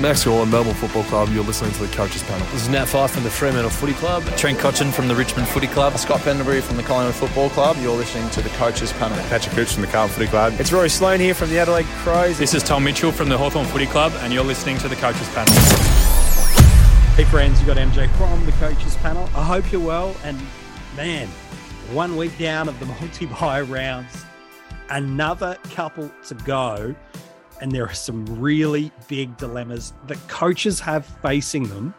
Max 0.00 0.24
Gawn, 0.24 0.50
Melbourne 0.50 0.74
Football 0.74 1.04
Club. 1.04 1.28
You're 1.30 1.44
listening 1.44 1.72
to 1.72 1.86
the 1.86 1.94
Coaches 1.94 2.22
Panel. 2.22 2.46
This 2.52 2.62
is 2.62 2.68
Nat 2.68 2.86
Fyfe 2.86 3.10
from 3.10 3.24
the 3.24 3.30
Fremantle 3.30 3.70
Footy 3.70 3.92
Club. 3.94 4.24
Trent 4.36 4.58
Cotchin 4.58 4.90
from 4.92 5.06
the 5.06 5.14
Richmond 5.14 5.46
Footy 5.48 5.66
Club. 5.66 5.96
Scott 5.98 6.20
Pendlebury 6.22 6.60
from 6.60 6.76
the 6.76 6.82
Collingwood 6.82 7.14
Football 7.14 7.50
Club. 7.50 7.76
You're 7.78 7.94
listening 7.94 8.28
to 8.30 8.40
the 8.40 8.48
Coaches 8.50 8.92
Panel. 8.94 9.18
Patrick 9.28 9.54
Cooch 9.54 9.72
from 9.72 9.82
the 9.82 9.88
Carlton 9.88 10.14
Footy 10.14 10.28
Club. 10.28 10.54
It's 10.58 10.72
Rory 10.72 10.88
Sloane 10.88 11.20
here 11.20 11.34
from 11.34 11.50
the 11.50 11.58
Adelaide 11.58 11.86
Crows. 12.02 12.38
This 12.38 12.54
is 12.54 12.62
Tom 12.62 12.84
Mitchell 12.84 13.12
from 13.12 13.28
the 13.28 13.36
Hawthorn 13.36 13.66
Footy 13.66 13.86
Club, 13.86 14.12
and 14.20 14.32
you're 14.32 14.44
listening 14.44 14.78
to 14.78 14.88
the 14.88 14.96
Coaches 14.96 15.28
Panel. 15.30 15.52
Hey 17.14 17.24
friends, 17.24 17.60
you 17.60 17.66
got 17.66 17.76
MJ 17.76 18.10
from 18.16 18.46
the 18.46 18.52
Coaches 18.52 18.96
Panel. 18.96 19.28
I 19.34 19.44
hope 19.44 19.70
you're 19.70 19.84
well. 19.84 20.16
And 20.24 20.40
man, 20.96 21.28
one 21.92 22.16
week 22.16 22.36
down 22.38 22.68
of 22.68 22.80
the 22.80 22.86
multi-bye 22.86 23.60
rounds, 23.60 24.24
another 24.88 25.58
couple 25.70 26.10
to 26.26 26.34
go 26.34 26.94
and 27.62 27.70
there 27.70 27.86
are 27.86 27.94
some 27.94 28.26
really 28.40 28.90
big 29.06 29.36
dilemmas 29.36 29.92
that 30.08 30.18
coaches 30.26 30.80
have 30.80 31.06
facing 31.22 31.62
them 31.68 31.94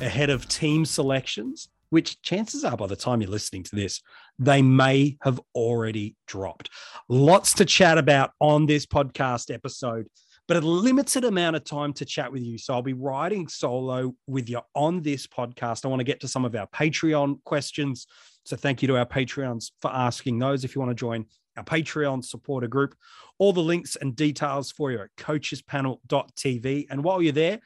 ahead 0.00 0.30
of 0.30 0.46
team 0.46 0.84
selections, 0.84 1.68
which 1.90 2.22
chances 2.22 2.64
are 2.64 2.76
by 2.76 2.86
the 2.86 2.94
time 2.94 3.20
you're 3.20 3.28
listening 3.28 3.64
to 3.64 3.74
this, 3.74 4.00
they 4.38 4.62
may 4.62 5.16
have 5.22 5.40
already 5.56 6.14
dropped. 6.28 6.70
Lots 7.08 7.52
to 7.54 7.64
chat 7.64 7.98
about 7.98 8.30
on 8.38 8.66
this 8.66 8.86
podcast 8.86 9.52
episode, 9.52 10.06
but 10.46 10.56
a 10.56 10.60
limited 10.60 11.24
amount 11.24 11.56
of 11.56 11.64
time 11.64 11.92
to 11.94 12.04
chat 12.04 12.30
with 12.30 12.44
you. 12.44 12.56
So 12.56 12.72
I'll 12.72 12.82
be 12.82 12.92
riding 12.92 13.48
solo 13.48 14.14
with 14.28 14.48
you 14.48 14.60
on 14.76 15.02
this 15.02 15.26
podcast. 15.26 15.84
I 15.84 15.88
want 15.88 15.98
to 15.98 16.04
get 16.04 16.20
to 16.20 16.28
some 16.28 16.44
of 16.44 16.54
our 16.54 16.68
Patreon 16.68 17.42
questions. 17.42 18.06
So 18.44 18.54
thank 18.56 18.82
you 18.82 18.88
to 18.88 18.98
our 18.98 19.06
Patreons 19.06 19.72
for 19.82 19.92
asking 19.92 20.38
those. 20.38 20.64
If 20.64 20.76
you 20.76 20.80
want 20.80 20.92
to 20.92 20.94
join 20.94 21.26
our 21.58 21.64
Patreon 21.64 22.24
supporter 22.24 22.68
group. 22.68 22.94
All 23.38 23.52
the 23.52 23.60
links 23.60 23.96
and 23.96 24.16
details 24.16 24.72
for 24.72 24.90
you 24.90 25.00
at 25.00 25.14
coachespanel.tv. 25.16 26.86
And 26.90 27.04
while 27.04 27.20
you're 27.20 27.32
there, 27.32 27.60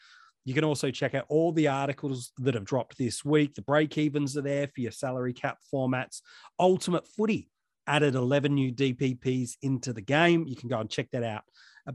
you 0.45 0.55
can 0.55 0.65
also 0.65 0.91
check 0.91 1.15
out 1.15 1.27
all 1.29 1.53
the 1.53 1.69
articles 1.69 2.33
that 2.39 2.55
have 2.55 2.65
dropped 2.65 2.99
this 2.99 3.25
week. 3.25 3.55
The 3.55 3.63
break 3.63 3.97
evens 3.97 4.37
are 4.37 4.43
there 4.43 4.67
for 4.67 4.81
your 4.81 4.91
salary 4.91 5.33
cap 5.33 5.59
formats. 5.73 6.21
Ultimate 6.59 7.07
Footy 7.07 7.49
added 7.87 8.15
11 8.15 8.55
new 8.55 8.73
DPPs 8.73 9.53
into 9.63 9.93
the 9.93 10.01
game. 10.01 10.47
You 10.47 10.57
can 10.57 10.69
go 10.69 10.81
and 10.81 10.91
check 10.91 11.11
that 11.13 11.23
out. 11.23 11.45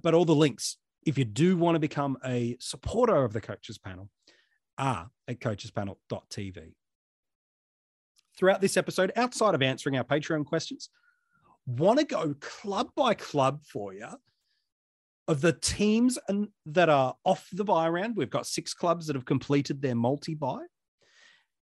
But 0.01 0.13
all 0.13 0.25
the 0.25 0.35
links, 0.35 0.77
if 1.05 1.17
you 1.17 1.25
do 1.25 1.57
want 1.57 1.75
to 1.75 1.79
become 1.79 2.17
a 2.23 2.57
supporter 2.59 3.23
of 3.23 3.33
the 3.33 3.41
Coaches 3.41 3.77
Panel, 3.77 4.09
are 4.77 5.09
at 5.27 5.39
coachespanel.tv. 5.39 6.73
Throughout 8.37 8.61
this 8.61 8.77
episode, 8.77 9.11
outside 9.15 9.55
of 9.55 9.63
answering 9.63 9.97
our 9.97 10.03
Patreon 10.03 10.45
questions, 10.45 10.89
want 11.67 11.99
to 11.99 12.05
go 12.05 12.33
club 12.39 12.89
by 12.95 13.13
club 13.13 13.61
for 13.63 13.93
you 13.93 14.07
of 15.27 15.41
the 15.41 15.51
teams 15.51 16.17
and 16.29 16.47
that 16.65 16.89
are 16.89 17.15
off 17.25 17.47
the 17.51 17.65
bye 17.65 17.89
round. 17.89 18.15
We've 18.15 18.29
got 18.29 18.47
six 18.47 18.73
clubs 18.73 19.07
that 19.07 19.15
have 19.15 19.25
completed 19.25 19.81
their 19.81 19.95
multi 19.95 20.33
bye 20.33 20.65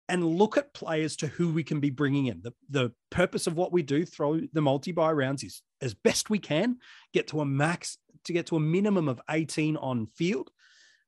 and 0.08 0.24
look 0.24 0.56
at 0.56 0.74
players 0.74 1.16
to 1.16 1.26
who 1.26 1.52
we 1.52 1.64
can 1.64 1.80
be 1.80 1.90
bringing 1.90 2.26
in. 2.26 2.40
The, 2.42 2.52
the 2.68 2.92
purpose 3.10 3.46
of 3.46 3.56
what 3.56 3.72
we 3.72 3.82
do 3.82 4.04
through 4.04 4.48
the 4.52 4.62
multi 4.62 4.92
bye 4.92 5.12
rounds 5.12 5.42
is 5.42 5.62
as 5.80 5.94
best 5.94 6.30
we 6.30 6.38
can 6.38 6.76
get 7.12 7.28
to 7.28 7.40
a 7.40 7.44
max 7.44 7.98
to 8.24 8.32
get 8.32 8.46
to 8.46 8.56
a 8.56 8.60
minimum 8.60 9.08
of 9.08 9.20
18 9.28 9.76
on 9.76 10.06
field. 10.06 10.50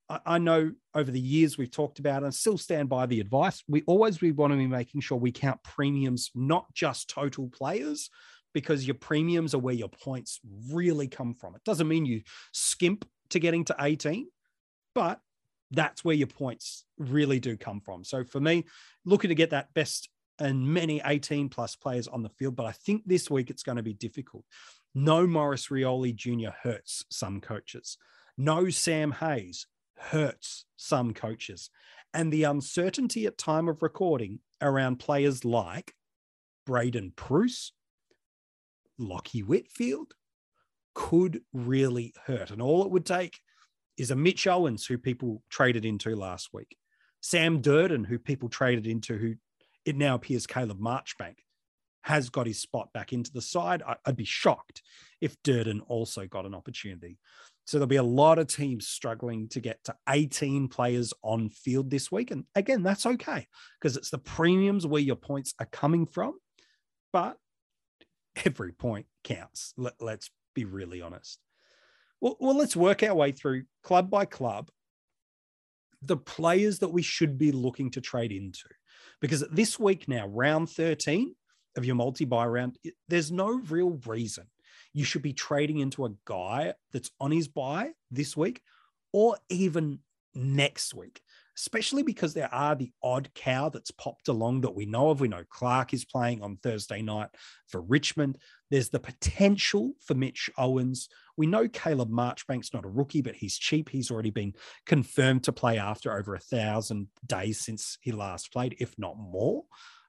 I, 0.08 0.20
I 0.27 0.38
know 0.38 0.72
over 0.94 1.10
the 1.10 1.20
years 1.20 1.56
we've 1.56 1.70
talked 1.70 2.00
about 2.00 2.25
and 2.25 2.34
still 2.34 2.58
stand 2.58 2.88
by 2.88 3.06
the 3.06 3.20
advice. 3.20 3.62
We 3.69 3.83
always 3.86 4.20
we 4.20 4.33
want 4.33 4.53
to 4.53 4.56
be 4.56 4.66
making 4.66 5.03
sure 5.03 5.19
we 5.19 5.30
count 5.30 5.62
premiums, 5.62 6.30
not 6.34 6.72
just 6.75 7.08
total 7.08 7.48
players, 7.48 8.10
because 8.53 8.86
your 8.86 8.95
premiums 8.95 9.55
are 9.55 9.58
where 9.58 9.75
your 9.75 9.89
points 9.89 10.41
really 10.70 11.08
come 11.08 11.34
from. 11.34 11.55
It 11.55 11.64
doesn't 11.64 11.89
mean 11.89 12.06
you 12.06 12.22
skimp 12.53 13.06
to 13.31 13.39
getting 13.39 13.64
to 13.67 13.77
18, 13.78 14.28
but 14.94 15.20
that's 15.70 16.05
where 16.05 16.14
your 16.14 16.27
points 16.27 16.84
really 16.98 17.41
do 17.41 17.56
come 17.56 17.81
from. 17.81 18.05
So 18.05 18.25
for 18.25 18.41
me, 18.41 18.64
looking 19.05 19.28
to 19.31 19.34
get 19.34 19.50
that 19.50 19.72
best 19.75 20.09
and 20.39 20.67
many 20.67 21.00
18 21.05 21.49
plus 21.49 21.76
players 21.76 22.09
on 22.09 22.22
the 22.22 22.28
field, 22.28 22.56
but 22.56 22.66
I 22.66 22.72
think 22.72 23.03
this 23.06 23.31
week 23.31 23.50
it's 23.50 23.62
going 23.62 23.76
to 23.76 23.82
be 23.82 23.94
difficult. 23.94 24.44
No 24.94 25.26
Maurice 25.26 25.69
Rioli 25.69 26.15
Jr. 26.15 26.50
hurts 26.62 27.05
some 27.10 27.41
coaches. 27.41 27.97
No 28.37 28.69
Sam 28.71 29.12
Hayes 29.12 29.66
hurts 29.97 30.65
some 30.76 31.15
coaches. 31.15 31.71
And 32.12 32.32
the 32.32 32.44
uncertainty 32.44 33.26
at 33.26 33.38
time 33.38 33.69
of 33.69 33.82
recording 33.82 34.41
around 34.60 34.97
players 34.99 35.44
like 35.44 35.94
Braydon 36.66 37.12
Preuss, 37.16 37.72
Lachie 39.00 39.44
Whitfield 39.44 40.14
could 40.94 41.42
really 41.53 42.14
hurt. 42.26 42.50
And 42.50 42.60
all 42.60 42.84
it 42.84 42.91
would 42.91 43.06
take 43.06 43.38
is 43.97 44.10
a 44.10 44.16
Mitch 44.16 44.47
Owens, 44.47 44.86
who 44.86 44.98
people 44.98 45.42
traded 45.50 45.84
into 45.84 46.14
last 46.16 46.50
week, 46.53 46.76
Sam 47.20 47.60
Durdin, 47.60 48.06
who 48.06 48.19
people 48.19 48.48
traded 48.48 48.86
into, 48.86 49.16
who 49.16 49.34
it 49.84 49.97
now 49.97 50.14
appears 50.14 50.47
Caleb 50.47 50.81
Marchbank 50.81 51.36
has 52.02 52.31
got 52.31 52.47
his 52.47 52.60
spot 52.60 52.92
back 52.92 53.12
into 53.12 53.32
the 53.32 53.41
side. 53.41 53.82
I'd 54.04 54.16
be 54.16 54.25
shocked 54.25 54.82
if 55.20 55.41
Durden 55.42 55.81
also 55.82 56.26
got 56.26 56.47
an 56.47 56.54
opportunity. 56.54 57.19
So 57.64 57.78
there'll 57.78 57.86
be 57.86 57.97
a 57.97 58.02
lot 58.02 58.41
of 58.41 58.48
teams 58.48 58.88
struggling 58.88 59.48
to 59.50 59.60
get 59.60 59.84
to 59.84 59.94
18 60.08 60.66
players 60.66 61.14
on 61.22 61.48
field 61.48 61.91
this 61.91 62.10
week. 62.10 62.32
And 62.32 62.44
again, 62.56 62.82
that's 62.82 63.06
okay 63.06 63.47
because 63.81 63.97
it's 63.97 64.10
the 64.10 64.19
premiums 64.19 64.84
where 64.84 65.00
your 65.00 65.16
points 65.16 65.54
are 65.60 65.66
coming 65.66 66.06
from. 66.06 66.38
But 67.12 67.36
every 68.44 68.72
point 68.72 69.06
counts. 69.25 69.75
Let, 69.76 70.00
us 70.00 70.31
be 70.54 70.65
really 70.65 71.00
honest. 71.00 71.38
Well, 72.20 72.37
well, 72.41 72.56
let's 72.56 72.76
work 72.76 73.03
our 73.03 73.15
way 73.15 73.32
through 73.32 73.65
club 73.82 74.10
by 74.10 74.25
club 74.25 74.70
the 76.03 76.16
players 76.16 76.81
that 76.81 76.88
we 76.88 77.03
should 77.03 77.38
be 77.38 77.53
looking 77.53 77.91
to 77.93 78.00
trade 78.00 78.32
into. 78.32 78.69
Because 79.20 79.44
this 79.53 79.78
week 79.78 80.09
now, 80.09 80.26
round 80.26 80.69
13 80.70 81.34
of 81.76 81.84
your 81.84 81.94
multi 81.94 82.25
bye 82.25 82.47
round, 82.47 82.76
there's 83.09 83.31
no 83.31 83.60
real 83.69 84.00
reason 84.06 84.47
you 84.93 85.04
should 85.04 85.22
be 85.22 85.32
trading 85.32 85.78
into 85.78 86.04
a 86.04 86.12
guy 86.25 86.75
that's 86.93 87.10
on 87.20 87.31
his 87.31 87.49
bye 87.49 87.91
this 88.10 88.37
week 88.37 88.60
or 89.12 89.37
even 89.49 90.00
next 90.34 90.94
week 90.94 91.22
especially 91.56 92.02
because 92.02 92.34
there 92.34 92.52
are 92.52 92.74
the 92.74 92.92
odd 93.02 93.28
cow 93.34 93.68
that's 93.68 93.90
popped 93.90 94.28
along 94.28 94.62
that 94.62 94.74
we 94.74 94.86
know 94.86 95.10
of. 95.10 95.20
We 95.20 95.28
know 95.28 95.44
Clark 95.48 95.92
is 95.92 96.04
playing 96.04 96.42
on 96.42 96.56
Thursday 96.56 97.02
night 97.02 97.28
for 97.68 97.80
Richmond. 97.80 98.38
There's 98.70 98.88
the 98.88 99.00
potential 99.00 99.92
for 100.04 100.14
Mitch 100.14 100.48
Owens. 100.56 101.08
We 101.36 101.46
know 101.46 101.68
Caleb 101.68 102.10
Marchbank's 102.10 102.72
not 102.72 102.84
a 102.84 102.88
rookie, 102.88 103.22
but 103.22 103.34
he's 103.34 103.58
cheap. 103.58 103.88
He's 103.88 104.10
already 104.10 104.30
been 104.30 104.54
confirmed 104.86 105.44
to 105.44 105.52
play 105.52 105.78
after 105.78 106.16
over 106.16 106.34
a 106.34 106.40
thousand 106.40 107.08
days 107.26 107.60
since 107.60 107.98
he 108.00 108.12
last 108.12 108.52
played, 108.52 108.76
if 108.80 108.98
not 108.98 109.19
more 109.19 109.64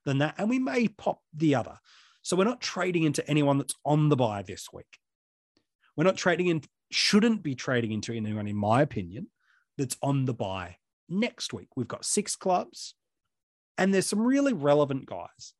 than 0.06 0.20
that. 0.20 0.36
And 0.38 0.50
we 0.50 0.60
may 0.60 0.88
pop 0.88 1.22
the 1.34 1.56
other. 1.56 1.78
So 2.22 2.38
we're 2.38 2.46
not 2.46 2.62
trading 2.62 3.04
into 3.04 3.28
anyone 3.30 3.58
that's 3.58 3.76
on 3.86 4.08
the 4.08 4.16
bye 4.16 4.44
this 4.44 4.72
week. 4.72 5.00
We're 5.98 6.06
not 6.06 6.18
trading 6.18 6.48
in, 6.48 6.64
shouldn't 6.90 7.44
be 7.44 7.54
trading 7.54 7.92
into 7.92 8.14
anyone, 8.14 8.48
in 8.48 8.56
my 8.56 8.82
opinion, 8.82 9.28
that's 9.78 9.98
on 10.02 10.26
the 10.26 10.34
bye 10.34 10.78
next 11.10 11.54
week. 11.54 11.70
We've 11.76 11.88
got 11.88 12.06
six 12.06 12.36
clubs, 12.36 12.96
and 13.78 13.94
there's 13.94 14.08
some 14.08 14.22
really 14.22 14.54
relevant 14.54 15.06
guys. 15.06 15.54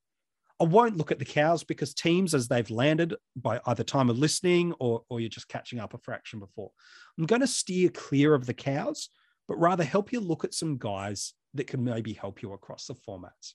I 0.60 0.66
won't 0.66 0.98
look 0.98 1.12
at 1.12 1.20
the 1.20 1.26
cows 1.26 1.64
because 1.64 1.94
teams, 1.94 2.34
as 2.34 2.48
they've 2.48 2.70
landed 2.70 3.16
by 3.36 3.60
either 3.66 3.84
time 3.84 4.10
of 4.10 4.18
listening 4.18 4.74
or, 4.80 5.02
or 5.10 5.20
you're 5.20 5.30
just 5.30 5.50
catching 5.50 5.80
up 5.80 5.94
a 5.94 5.98
fraction 5.98 6.40
before, 6.40 6.72
I'm 7.18 7.26
going 7.26 7.42
to 7.42 7.48
steer 7.48 7.90
clear 7.90 8.34
of 8.34 8.46
the 8.46 8.54
cows, 8.54 9.10
but 9.48 9.60
rather 9.60 9.84
help 9.84 10.14
you 10.14 10.20
look 10.20 10.44
at 10.44 10.54
some 10.54 10.78
guys 10.78 11.34
that 11.56 11.68
can 11.68 11.84
maybe 11.84 12.14
help 12.14 12.42
you 12.42 12.54
across 12.54 12.86
the 12.86 12.96
formats. 12.96 13.54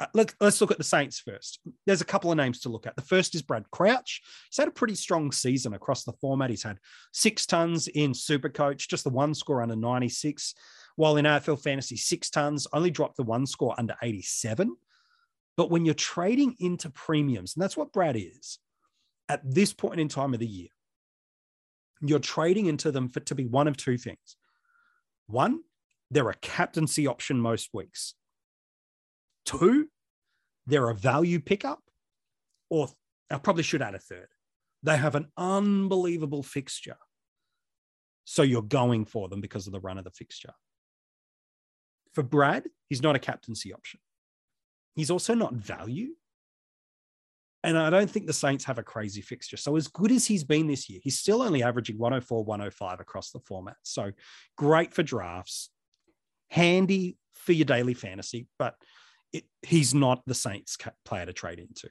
Uh, 0.00 0.06
let, 0.14 0.32
us 0.40 0.60
look 0.60 0.70
at 0.70 0.78
the 0.78 0.84
Saints 0.84 1.18
first. 1.18 1.58
There's 1.86 2.00
a 2.00 2.06
couple 2.06 2.30
of 2.30 2.36
names 2.36 2.60
to 2.60 2.68
look 2.68 2.86
at. 2.86 2.94
The 2.94 3.02
first 3.02 3.34
is 3.34 3.42
Brad 3.42 3.68
Crouch. 3.72 4.22
He's 4.48 4.58
had 4.58 4.68
a 4.68 4.72
pretty 4.72 4.94
strong 4.94 5.32
season 5.32 5.74
across 5.74 6.04
the 6.04 6.12
format. 6.12 6.50
He's 6.50 6.62
had 6.62 6.78
six 7.12 7.46
tons 7.46 7.88
in 7.88 8.14
Super 8.14 8.48
Coach, 8.48 8.88
just 8.88 9.04
the 9.04 9.10
one 9.10 9.34
score 9.34 9.60
under 9.60 9.74
96 9.74 10.54
while 10.98 11.16
in 11.16 11.26
AFL 11.26 11.62
fantasy, 11.62 11.96
six 11.96 12.28
tons 12.28 12.66
only 12.72 12.90
dropped 12.90 13.16
the 13.16 13.22
one 13.22 13.46
score 13.46 13.72
under 13.78 13.94
87. 14.02 14.76
But 15.56 15.70
when 15.70 15.84
you're 15.84 15.94
trading 15.94 16.56
into 16.58 16.90
premiums, 16.90 17.54
and 17.54 17.62
that's 17.62 17.76
what 17.76 17.92
Brad 17.92 18.16
is 18.16 18.58
at 19.28 19.40
this 19.44 19.72
point 19.72 20.00
in 20.00 20.08
time 20.08 20.34
of 20.34 20.40
the 20.40 20.46
year, 20.46 20.70
you're 22.00 22.18
trading 22.18 22.66
into 22.66 22.90
them 22.90 23.08
for 23.08 23.20
to 23.20 23.36
be 23.36 23.46
one 23.46 23.68
of 23.68 23.76
two 23.76 23.96
things. 23.96 24.36
One, 25.28 25.60
they're 26.10 26.30
a 26.30 26.34
captaincy 26.34 27.06
option 27.06 27.38
most 27.38 27.70
weeks. 27.72 28.14
Two, 29.44 29.86
they're 30.66 30.90
a 30.90 30.96
value 30.96 31.38
pickup. 31.38 31.78
Or 32.70 32.88
I 33.30 33.38
probably 33.38 33.62
should 33.62 33.82
add 33.82 33.94
a 33.94 34.00
third. 34.00 34.30
They 34.82 34.96
have 34.96 35.14
an 35.14 35.28
unbelievable 35.36 36.42
fixture. 36.42 36.98
So 38.24 38.42
you're 38.42 38.62
going 38.62 39.04
for 39.04 39.28
them 39.28 39.40
because 39.40 39.68
of 39.68 39.72
the 39.72 39.80
run 39.80 39.96
of 39.96 40.02
the 40.02 40.10
fixture. 40.10 40.54
For 42.14 42.22
Brad, 42.22 42.64
he's 42.88 43.02
not 43.02 43.16
a 43.16 43.18
captaincy 43.18 43.72
option. 43.72 44.00
He's 44.94 45.10
also 45.10 45.34
not 45.34 45.54
value. 45.54 46.10
And 47.64 47.76
I 47.76 47.90
don't 47.90 48.10
think 48.10 48.26
the 48.26 48.32
Saints 48.32 48.64
have 48.64 48.78
a 48.78 48.82
crazy 48.82 49.20
fixture. 49.20 49.56
So, 49.56 49.76
as 49.76 49.88
good 49.88 50.12
as 50.12 50.26
he's 50.26 50.44
been 50.44 50.68
this 50.68 50.88
year, 50.88 51.00
he's 51.02 51.18
still 51.18 51.42
only 51.42 51.62
averaging 51.62 51.98
104, 51.98 52.44
105 52.44 53.00
across 53.00 53.30
the 53.30 53.40
format. 53.40 53.76
So, 53.82 54.12
great 54.56 54.94
for 54.94 55.02
drafts, 55.02 55.70
handy 56.50 57.16
for 57.34 57.52
your 57.52 57.64
daily 57.64 57.94
fantasy, 57.94 58.46
but 58.58 58.74
it, 59.32 59.44
he's 59.62 59.92
not 59.92 60.22
the 60.26 60.34
Saints 60.34 60.78
player 61.04 61.26
to 61.26 61.32
trade 61.32 61.58
into. 61.58 61.90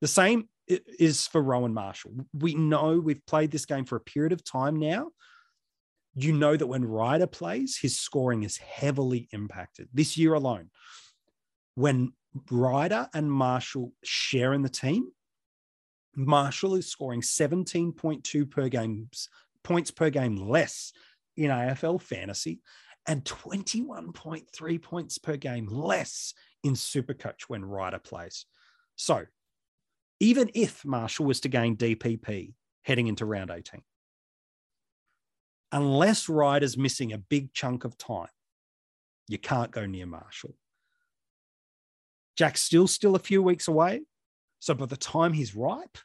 The 0.00 0.08
same 0.08 0.48
is 0.68 1.26
for 1.26 1.42
Rowan 1.42 1.74
Marshall. 1.74 2.12
We 2.32 2.54
know 2.54 2.98
we've 2.98 3.24
played 3.26 3.50
this 3.50 3.66
game 3.66 3.84
for 3.84 3.96
a 3.96 4.00
period 4.00 4.32
of 4.32 4.44
time 4.44 4.76
now. 4.76 5.10
You 6.16 6.32
know 6.32 6.56
that 6.56 6.66
when 6.66 6.84
Ryder 6.84 7.26
plays, 7.26 7.76
his 7.76 7.98
scoring 7.98 8.42
is 8.42 8.56
heavily 8.56 9.28
impacted. 9.32 9.88
This 9.92 10.16
year 10.16 10.34
alone, 10.34 10.70
when 11.74 12.12
Ryder 12.50 13.08
and 13.14 13.30
Marshall 13.30 13.92
share 14.02 14.54
in 14.54 14.62
the 14.62 14.68
team, 14.68 15.10
Marshall 16.14 16.74
is 16.74 16.86
scoring 16.86 17.20
17.2 17.20 18.50
per 18.50 18.68
games 18.68 19.28
points 19.62 19.90
per 19.90 20.10
game 20.10 20.36
less 20.36 20.92
in 21.36 21.50
AFL 21.50 22.00
fantasy 22.00 22.60
and 23.06 23.24
21.3 23.24 24.82
points 24.82 25.18
per 25.18 25.36
game 25.36 25.66
less 25.66 26.32
in 26.62 26.74
Supercoach 26.74 27.42
when 27.48 27.64
Ryder 27.64 27.98
plays. 27.98 28.46
So 28.94 29.24
even 30.20 30.50
if 30.54 30.84
Marshall 30.84 31.26
was 31.26 31.40
to 31.40 31.48
gain 31.48 31.76
DPP 31.76 32.54
heading 32.82 33.08
into 33.08 33.26
round 33.26 33.50
18. 33.50 33.82
Unless 35.72 36.28
Ryder's 36.28 36.76
missing 36.76 37.12
a 37.12 37.18
big 37.18 37.52
chunk 37.52 37.84
of 37.84 37.98
time, 37.98 38.28
you 39.28 39.38
can't 39.38 39.70
go 39.70 39.86
near 39.86 40.06
Marshall. 40.06 40.54
Jack's 42.36 42.62
still 42.62 42.86
still 42.86 43.16
a 43.16 43.20
few 43.20 43.42
weeks 43.42 43.68
away. 43.68 44.02
So 44.60 44.74
by 44.74 44.86
the 44.86 44.96
time 44.96 45.32
he's 45.32 45.54
ripe 45.54 45.98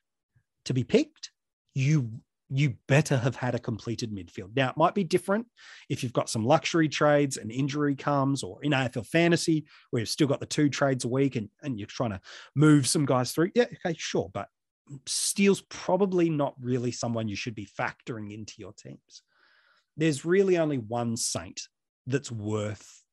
to 0.66 0.74
be 0.74 0.84
picked, 0.84 1.32
you 1.74 2.10
you 2.54 2.76
better 2.88 3.18
have 3.18 3.38
had 3.38 3.56
a 3.56 3.60
completed 3.60 4.12
midfield. 4.12 4.50
Now, 4.56 4.72
it 4.72 4.78
might 4.78 4.94
be 4.94 5.06
different 5.06 5.48
if 5.88 6.04
you've 6.04 6.12
got 6.12 6.30
some 6.30 6.46
luxury 6.46 6.90
trades 6.90 7.38
and 7.38 7.50
injury 7.50 7.96
comes, 7.96 8.44
or 8.44 8.62
in 8.62 8.74
AFL 8.74 9.08
fantasy, 9.08 9.66
where 9.90 10.02
you've 10.02 10.10
still 10.10 10.28
got 10.28 10.42
the 10.42 10.46
two 10.46 10.68
trades 10.70 11.06
a 11.06 11.08
week 11.08 11.38
and, 11.38 11.50
and 11.64 11.80
you're 11.80 11.88
trying 11.88 12.10
to 12.10 12.20
move 12.54 12.88
some 12.88 13.06
guys 13.06 13.32
through. 13.32 13.52
Yeah, 13.56 13.68
okay, 13.86 13.96
sure. 13.98 14.30
But 14.34 14.50
Steele's 15.06 15.62
probably 15.62 16.30
not 16.30 16.56
really 16.60 16.92
someone 16.92 17.30
you 17.30 17.38
should 17.38 17.56
be 17.56 17.66
factoring 17.80 18.34
into 18.34 18.56
your 18.58 18.74
teams. 18.74 19.24
There's 19.98 20.26
really 20.26 20.58
only 20.58 20.78
one 20.78 21.18
saint 21.18 21.62
that's 22.08 22.32
worth 22.32 23.04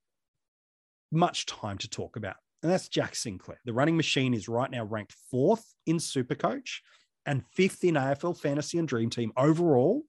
much 1.11 1.47
time 1.47 1.79
to 1.79 1.89
talk 1.89 2.17
about, 2.17 2.37
and 2.63 2.71
that's 2.71 2.89
Jack 2.89 3.15
Sinclair. 3.15 3.61
The 3.65 3.73
running 3.73 3.97
machine 3.97 4.35
is 4.35 4.49
right 4.49 4.71
now 4.71 4.85
ranked 4.85 5.15
fourth 5.31 5.65
in 5.87 5.97
Supercoach 5.97 6.81
and 7.27 7.45
fifth 7.55 7.85
in 7.85 7.95
AFL 7.95 8.39
Fantasy 8.39 8.79
and 8.79 8.89
Dream 8.89 9.11
Team 9.11 9.33
overall 9.37 10.03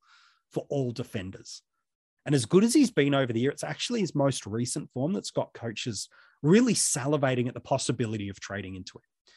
for 0.52 0.66
all 0.70 0.92
defenders. 0.92 1.62
And 2.26 2.36
as 2.36 2.46
good 2.46 2.64
as 2.64 2.74
he's 2.74 2.92
been 2.92 3.16
over 3.16 3.34
the 3.34 3.40
year, 3.40 3.52
it's 3.52 3.64
actually 3.64 4.02
his 4.02 4.14
most 4.14 4.46
recent 4.46 4.90
form 4.92 5.14
that's 5.14 5.32
got 5.32 5.54
coaches 5.54 6.10
really 6.42 6.74
salivating 6.74 7.48
at 7.48 7.54
the 7.54 7.60
possibility 7.60 8.30
of 8.30 8.40
trading 8.40 8.76
into 8.76 8.98
it. 8.98 9.34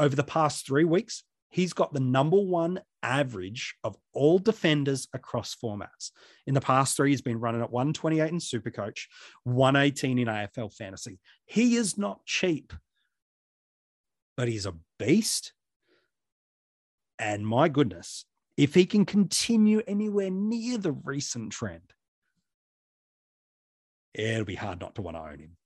Over 0.00 0.16
the 0.16 0.24
past 0.24 0.66
three 0.66 0.84
weeks, 0.84 1.22
he's 1.50 1.72
got 1.72 1.92
the 1.92 2.00
number 2.00 2.38
one 2.38 2.80
average 3.02 3.76
of 3.84 3.96
all 4.12 4.38
defenders 4.38 5.08
across 5.12 5.54
formats. 5.54 6.10
In 6.46 6.54
the 6.54 6.60
past 6.60 6.96
three, 6.96 7.10
he's 7.10 7.22
been 7.22 7.40
running 7.40 7.62
at 7.62 7.70
128 7.70 8.30
in 8.30 8.38
Supercoach, 8.38 9.06
118 9.44 10.18
in 10.18 10.28
AFL 10.28 10.74
Fantasy. 10.74 11.18
He 11.44 11.76
is 11.76 11.96
not 11.96 12.24
cheap, 12.24 12.72
but 14.36 14.48
he's 14.48 14.66
a 14.66 14.74
beast 14.98 15.52
and 17.18 17.46
my 17.46 17.68
goodness, 17.68 18.24
if 18.56 18.74
he 18.74 18.86
can 18.86 19.04
continue 19.04 19.82
anywhere 19.86 20.30
near 20.30 20.78
the 20.78 20.92
recent 20.92 21.52
trend, 21.52 21.92
it'll 24.14 24.44
be 24.44 24.54
hard 24.54 24.80
not 24.80 24.94
to 24.96 25.02
want 25.02 25.16
to 25.16 25.22
own 25.22 25.38
him. 25.38 25.56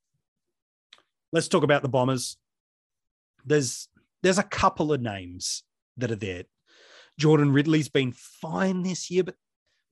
Let's 1.33 1.49
talk 1.49 1.63
about 1.63 1.83
the 1.83 1.89
Bombers. 1.89 2.37
There's 3.45 3.89
there's 4.23 4.39
a 4.39 4.45
couple 4.45 4.93
of 4.93 5.01
names 5.01 5.63
that 6.01 6.11
are 6.11 6.17
there. 6.17 6.45
Jordan 7.19 7.53
Ridley's 7.53 7.89
been 7.89 8.13
fine 8.13 8.83
this 8.83 9.11
year, 9.11 9.25
but 9.25 9.35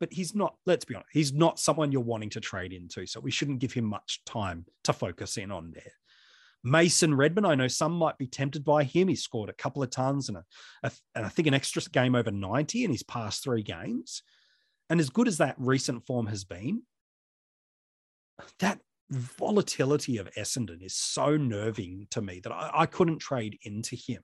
but 0.00 0.12
he's 0.12 0.34
not, 0.34 0.54
let's 0.66 0.84
be 0.84 0.94
honest, 0.94 1.10
he's 1.12 1.32
not 1.32 1.58
someone 1.58 1.92
you're 1.92 2.00
wanting 2.00 2.30
to 2.30 2.40
trade 2.40 2.72
into. 2.72 3.06
So 3.06 3.20
we 3.20 3.30
shouldn't 3.30 3.58
give 3.58 3.72
him 3.72 3.84
much 3.84 4.22
time 4.24 4.64
to 4.84 4.92
focus 4.92 5.36
in 5.36 5.50
on 5.50 5.72
there. 5.72 5.92
Mason 6.64 7.14
Redman, 7.14 7.44
I 7.44 7.54
know 7.54 7.68
some 7.68 7.92
might 7.92 8.18
be 8.18 8.26
tempted 8.26 8.64
by 8.64 8.84
him. 8.84 9.08
He 9.08 9.16
scored 9.16 9.48
a 9.48 9.54
couple 9.54 9.82
of 9.82 9.90
tons 9.90 10.28
and, 10.28 10.38
a, 10.38 10.44
a, 10.82 10.92
and 11.14 11.26
I 11.26 11.28
think 11.28 11.48
an 11.48 11.54
extra 11.54 11.82
game 11.82 12.14
over 12.14 12.30
90 12.30 12.84
in 12.84 12.90
his 12.90 13.02
past 13.02 13.42
three 13.42 13.62
games. 13.62 14.22
And 14.90 15.00
as 15.00 15.10
good 15.10 15.28
as 15.28 15.38
that 15.38 15.56
recent 15.58 16.06
form 16.06 16.26
has 16.26 16.44
been, 16.44 16.82
that 18.60 18.80
volatility 19.10 20.18
of 20.18 20.30
Essendon 20.34 20.82
is 20.82 20.94
so 20.94 21.36
nerving 21.36 22.06
to 22.10 22.20
me 22.20 22.40
that 22.40 22.52
I, 22.52 22.70
I 22.74 22.86
couldn't 22.86 23.18
trade 23.18 23.58
into 23.62 23.96
him. 23.96 24.22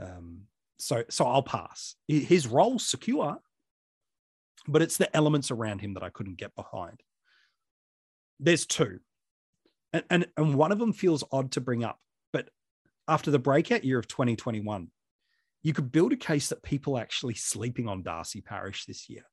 Um, 0.00 0.42
so, 0.78 1.04
so 1.08 1.26
I'll 1.26 1.42
pass. 1.42 1.96
His 2.06 2.46
role's 2.46 2.86
secure, 2.86 3.38
but 4.66 4.82
it's 4.82 4.96
the 4.96 5.14
elements 5.16 5.50
around 5.50 5.80
him 5.80 5.94
that 5.94 6.02
I 6.02 6.10
couldn't 6.10 6.38
get 6.38 6.54
behind. 6.54 7.02
There's 8.40 8.66
two 8.66 9.00
and, 9.92 10.04
and 10.10 10.26
and 10.36 10.54
one 10.54 10.72
of 10.72 10.78
them 10.78 10.92
feels 10.92 11.24
odd 11.32 11.52
to 11.52 11.60
bring 11.60 11.84
up 11.84 11.98
but 12.32 12.48
after 13.06 13.30
the 13.30 13.38
breakout 13.38 13.84
year 13.84 13.98
of 13.98 14.08
2021 14.08 14.88
you 15.62 15.72
could 15.72 15.90
build 15.90 16.12
a 16.12 16.16
case 16.16 16.48
that 16.48 16.62
people 16.62 16.98
actually 16.98 17.34
sleeping 17.34 17.88
on 17.88 18.02
darcy 18.02 18.40
parish 18.40 18.84
this 18.84 19.08
year 19.08 19.24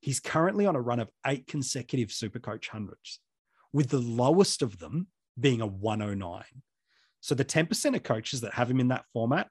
he's 0.00 0.20
currently 0.20 0.66
on 0.66 0.76
a 0.76 0.80
run 0.80 1.00
of 1.00 1.10
eight 1.26 1.46
consecutive 1.46 2.08
supercoach 2.08 2.68
hundreds 2.68 3.20
with 3.72 3.88
the 3.88 3.98
lowest 3.98 4.62
of 4.62 4.78
them 4.78 5.08
being 5.38 5.60
a 5.60 5.66
109 5.66 6.42
so 7.20 7.34
the 7.34 7.44
10% 7.44 7.96
of 7.96 8.02
coaches 8.04 8.42
that 8.42 8.54
have 8.54 8.70
him 8.70 8.80
in 8.80 8.88
that 8.88 9.04
format 9.12 9.48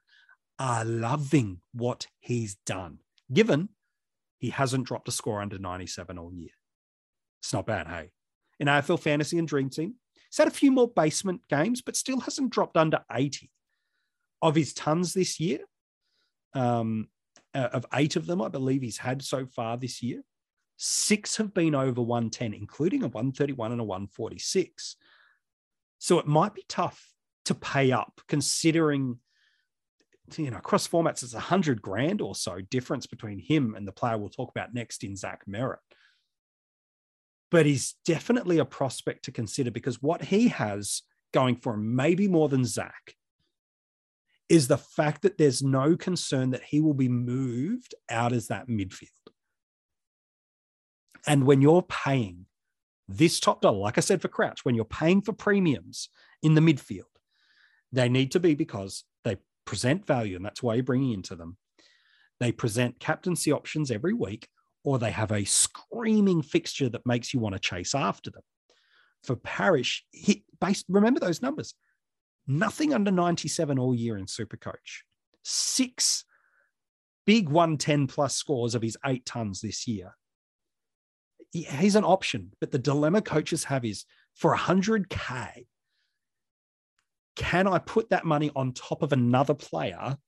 are 0.58 0.84
loving 0.84 1.60
what 1.72 2.06
he's 2.18 2.56
done 2.66 2.98
given 3.32 3.68
he 4.38 4.50
hasn't 4.50 4.86
dropped 4.86 5.08
a 5.08 5.12
score 5.12 5.40
under 5.40 5.58
97 5.58 6.18
all 6.18 6.32
year 6.32 6.50
it's 7.40 7.52
not 7.52 7.66
bad 7.66 7.86
hey 7.86 8.10
in 8.58 8.66
AFL 8.66 8.98
fantasy 8.98 9.38
and 9.38 9.46
dream 9.46 9.70
team 9.70 9.94
He's 10.30 10.38
had 10.38 10.48
a 10.48 10.52
few 10.52 10.70
more 10.70 10.88
basement 10.88 11.40
games, 11.48 11.80
but 11.80 11.96
still 11.96 12.20
hasn't 12.20 12.50
dropped 12.50 12.76
under 12.76 13.00
80 13.10 13.50
of 14.42 14.54
his 14.54 14.74
tons 14.74 15.14
this 15.14 15.40
year. 15.40 15.60
Um, 16.54 17.08
uh, 17.54 17.68
of 17.72 17.86
eight 17.94 18.16
of 18.16 18.26
them, 18.26 18.42
I 18.42 18.48
believe 18.48 18.82
he's 18.82 18.98
had 18.98 19.22
so 19.22 19.46
far 19.46 19.76
this 19.76 20.02
year. 20.02 20.22
Six 20.76 21.38
have 21.38 21.54
been 21.54 21.74
over 21.74 22.02
110, 22.02 22.52
including 22.52 23.02
a 23.02 23.08
131 23.08 23.72
and 23.72 23.80
a 23.80 23.84
146. 23.84 24.96
So 25.98 26.18
it 26.18 26.26
might 26.26 26.54
be 26.54 26.64
tough 26.68 27.10
to 27.46 27.54
pay 27.54 27.90
up 27.90 28.20
considering 28.28 29.18
you 30.36 30.50
know, 30.50 30.58
across 30.58 30.88
formats, 30.88 31.22
it's 31.22 31.34
a 31.34 31.40
hundred 31.40 31.80
grand 31.80 32.20
or 32.20 32.34
so 32.34 32.60
difference 32.60 33.06
between 33.06 33.38
him 33.38 33.74
and 33.74 33.86
the 33.86 33.92
player 33.92 34.18
we'll 34.18 34.28
talk 34.28 34.50
about 34.50 34.74
next 34.74 35.04
in 35.04 35.16
Zach 35.16 35.42
Merrett 35.48 35.76
but 37.50 37.66
he's 37.66 37.94
definitely 38.04 38.58
a 38.58 38.64
prospect 38.64 39.24
to 39.24 39.32
consider 39.32 39.70
because 39.70 40.02
what 40.02 40.22
he 40.24 40.48
has 40.48 41.02
going 41.32 41.56
for 41.56 41.74
him, 41.74 41.94
maybe 41.94 42.28
more 42.28 42.48
than 42.48 42.64
Zach, 42.64 43.14
is 44.48 44.68
the 44.68 44.78
fact 44.78 45.22
that 45.22 45.38
there's 45.38 45.62
no 45.62 45.96
concern 45.96 46.50
that 46.50 46.62
he 46.62 46.80
will 46.80 46.94
be 46.94 47.08
moved 47.08 47.94
out 48.10 48.32
as 48.32 48.48
that 48.48 48.68
midfield. 48.68 49.08
And 51.26 51.44
when 51.44 51.60
you're 51.60 51.82
paying 51.82 52.46
this 53.08 53.40
top 53.40 53.60
dollar, 53.60 53.78
like 53.78 53.98
I 53.98 54.02
said 54.02 54.22
for 54.22 54.28
Crouch, 54.28 54.64
when 54.64 54.74
you're 54.74 54.84
paying 54.84 55.20
for 55.20 55.32
premiums 55.32 56.08
in 56.42 56.54
the 56.54 56.60
midfield, 56.60 57.02
they 57.92 58.08
need 58.08 58.32
to 58.32 58.40
be 58.40 58.54
because 58.54 59.04
present 59.68 60.06
value, 60.06 60.34
and 60.34 60.42
that's 60.42 60.62
why 60.62 60.72
you're 60.72 60.82
bringing 60.82 61.12
into 61.12 61.36
them. 61.36 61.58
They 62.40 62.52
present 62.52 63.00
captaincy 63.00 63.52
options 63.52 63.90
every 63.90 64.14
week 64.14 64.48
or 64.82 64.98
they 64.98 65.10
have 65.10 65.30
a 65.30 65.44
screaming 65.44 66.40
fixture 66.40 66.88
that 66.88 67.04
makes 67.04 67.34
you 67.34 67.40
want 67.40 67.54
to 67.54 67.58
chase 67.58 67.94
after 67.94 68.30
them. 68.30 68.40
For 69.24 69.36
Parish, 69.36 70.06
he 70.10 70.46
based 70.58 70.86
remember 70.88 71.20
those 71.20 71.42
numbers. 71.42 71.74
Nothing 72.46 72.94
under 72.94 73.10
97 73.10 73.78
all 73.78 73.94
year 73.94 74.16
in 74.16 74.24
Supercoach. 74.24 75.02
Six 75.44 76.24
big 77.26 77.50
110 77.50 78.06
plus 78.06 78.36
scores 78.36 78.74
of 78.74 78.80
his 78.80 78.96
eight 79.04 79.26
tons 79.26 79.60
this 79.60 79.86
year. 79.86 80.16
He's 81.52 81.94
an 81.94 82.04
option, 82.04 82.52
but 82.58 82.70
the 82.70 82.78
dilemma 82.78 83.20
coaches 83.20 83.64
have 83.64 83.84
is 83.84 84.06
for 84.34 84.56
100K, 84.56 85.66
can 87.38 87.66
I 87.66 87.78
put 87.78 88.10
that 88.10 88.26
money 88.26 88.50
on 88.54 88.72
top 88.72 89.02
of 89.02 89.12
another 89.12 89.54
player 89.54 90.18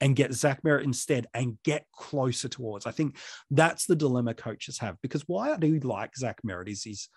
and 0.00 0.14
get 0.14 0.32
Zach 0.32 0.62
Merrett 0.62 0.84
instead 0.84 1.26
and 1.34 1.58
get 1.64 1.86
closer 1.92 2.48
towards. 2.48 2.86
I 2.86 2.92
think 2.92 3.16
that's 3.50 3.86
the 3.86 3.96
dilemma 3.96 4.34
coaches 4.34 4.78
have 4.78 4.96
because 5.02 5.22
why 5.26 5.50
I 5.50 5.56
do 5.56 5.80
like 5.80 6.16
Zach 6.16 6.40
Merrett 6.46 6.68
is 6.68 6.84
he's 6.84 7.08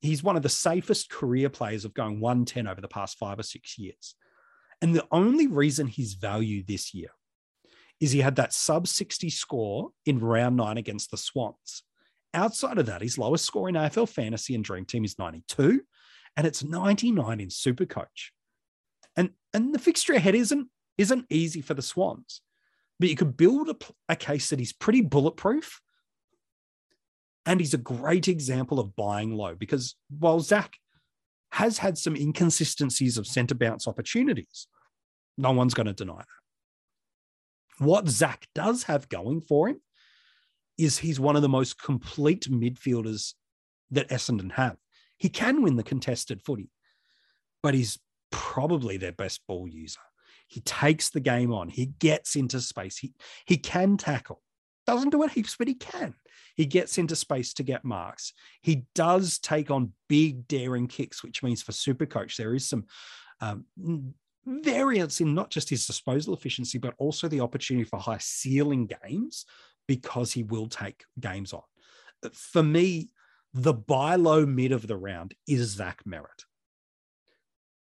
he's 0.00 0.22
one 0.22 0.36
of 0.36 0.42
the 0.42 0.48
safest 0.48 1.10
career 1.10 1.48
players 1.48 1.84
of 1.84 1.94
going 1.94 2.20
110 2.20 2.68
over 2.68 2.80
the 2.80 2.88
past 2.88 3.18
five 3.18 3.38
or 3.38 3.42
six 3.42 3.78
years. 3.78 4.14
And 4.80 4.94
the 4.94 5.06
only 5.10 5.46
reason 5.46 5.86
he's 5.88 6.14
value 6.14 6.62
this 6.62 6.94
year 6.94 7.10
is 8.00 8.12
he 8.12 8.20
had 8.20 8.36
that 8.36 8.52
sub 8.52 8.86
60 8.86 9.28
score 9.28 9.90
in 10.06 10.20
round 10.20 10.56
nine 10.56 10.78
against 10.78 11.10
the 11.10 11.18
Swans. 11.18 11.82
Outside 12.32 12.78
of 12.78 12.86
that, 12.86 13.02
his 13.02 13.18
lowest 13.18 13.44
score 13.44 13.68
in 13.68 13.74
AFL 13.74 14.08
fantasy 14.08 14.54
and 14.54 14.64
Dream 14.64 14.84
Team 14.84 15.04
is 15.04 15.18
92, 15.18 15.82
and 16.36 16.46
it's 16.46 16.64
99 16.64 17.40
in 17.40 17.48
Supercoach. 17.48 18.30
And, 18.32 18.39
and 19.52 19.74
the 19.74 19.78
fixture 19.78 20.14
ahead 20.14 20.34
isn't, 20.34 20.68
isn't 20.98 21.26
easy 21.30 21.60
for 21.60 21.74
the 21.74 21.82
Swans, 21.82 22.42
but 22.98 23.08
you 23.08 23.16
could 23.16 23.36
build 23.36 23.68
a, 23.68 23.76
a 24.08 24.16
case 24.16 24.50
that 24.50 24.58
he's 24.58 24.72
pretty 24.72 25.00
bulletproof. 25.00 25.80
And 27.46 27.58
he's 27.58 27.74
a 27.74 27.78
great 27.78 28.28
example 28.28 28.78
of 28.78 28.94
buying 28.94 29.32
low 29.32 29.54
because 29.54 29.96
while 30.10 30.40
Zach 30.40 30.76
has 31.52 31.78
had 31.78 31.98
some 31.98 32.14
inconsistencies 32.14 33.16
of 33.16 33.26
centre 33.26 33.54
bounce 33.54 33.88
opportunities, 33.88 34.66
no 35.38 35.50
one's 35.52 35.74
going 35.74 35.86
to 35.86 35.92
deny 35.92 36.18
that. 36.18 37.84
What 37.84 38.08
Zach 38.08 38.46
does 38.54 38.84
have 38.84 39.08
going 39.08 39.40
for 39.40 39.68
him 39.68 39.80
is 40.76 40.98
he's 40.98 41.18
one 41.18 41.34
of 41.34 41.42
the 41.42 41.48
most 41.48 41.82
complete 41.82 42.48
midfielders 42.50 43.34
that 43.90 44.08
Essendon 44.10 44.52
have. 44.52 44.76
He 45.16 45.28
can 45.28 45.62
win 45.62 45.76
the 45.76 45.82
contested 45.82 46.42
footy, 46.42 46.70
but 47.62 47.74
he's 47.74 47.98
probably 48.30 48.96
their 48.96 49.12
best 49.12 49.40
ball 49.46 49.68
user. 49.68 50.00
He 50.48 50.60
takes 50.60 51.10
the 51.10 51.20
game 51.20 51.52
on. 51.52 51.68
He 51.68 51.86
gets 51.86 52.34
into 52.34 52.60
space. 52.60 52.98
He 52.98 53.12
he 53.46 53.56
can 53.56 53.96
tackle. 53.96 54.42
Doesn't 54.86 55.10
do 55.10 55.22
it 55.22 55.30
heaps, 55.30 55.56
but 55.56 55.68
he 55.68 55.74
can. 55.74 56.14
He 56.56 56.66
gets 56.66 56.98
into 56.98 57.14
space 57.14 57.54
to 57.54 57.62
get 57.62 57.84
marks. 57.84 58.32
He 58.60 58.86
does 58.94 59.38
take 59.38 59.70
on 59.70 59.92
big 60.08 60.48
daring 60.48 60.88
kicks, 60.88 61.22
which 61.22 61.42
means 61.42 61.62
for 61.62 61.72
Supercoach 61.72 62.36
there 62.36 62.54
is 62.54 62.68
some 62.68 62.86
um, 63.40 63.64
variance 64.44 65.20
in 65.20 65.34
not 65.34 65.50
just 65.50 65.70
his 65.70 65.86
disposal 65.86 66.34
efficiency, 66.34 66.78
but 66.78 66.94
also 66.98 67.28
the 67.28 67.40
opportunity 67.40 67.84
for 67.84 67.98
high 67.98 68.18
ceiling 68.18 68.90
games 69.02 69.46
because 69.86 70.32
he 70.32 70.42
will 70.42 70.66
take 70.66 71.04
games 71.18 71.52
on. 71.52 71.62
For 72.32 72.62
me, 72.62 73.10
the 73.54 73.72
buy 73.72 74.16
low 74.16 74.46
mid 74.46 74.72
of 74.72 74.86
the 74.86 74.96
round 74.96 75.34
is 75.46 75.70
Zach 75.70 76.02
Merrett. 76.06 76.44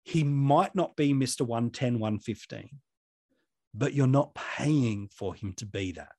He 0.10 0.24
might 0.24 0.74
not 0.74 0.96
be 0.96 1.14
Mr. 1.14 1.42
110, 1.42 2.00
115, 2.00 2.80
but 3.76 3.94
you're 3.94 4.08
not 4.08 4.34
paying 4.34 5.08
for 5.08 5.36
him 5.36 5.54
to 5.58 5.68
be 5.68 5.92
that. 5.92 6.14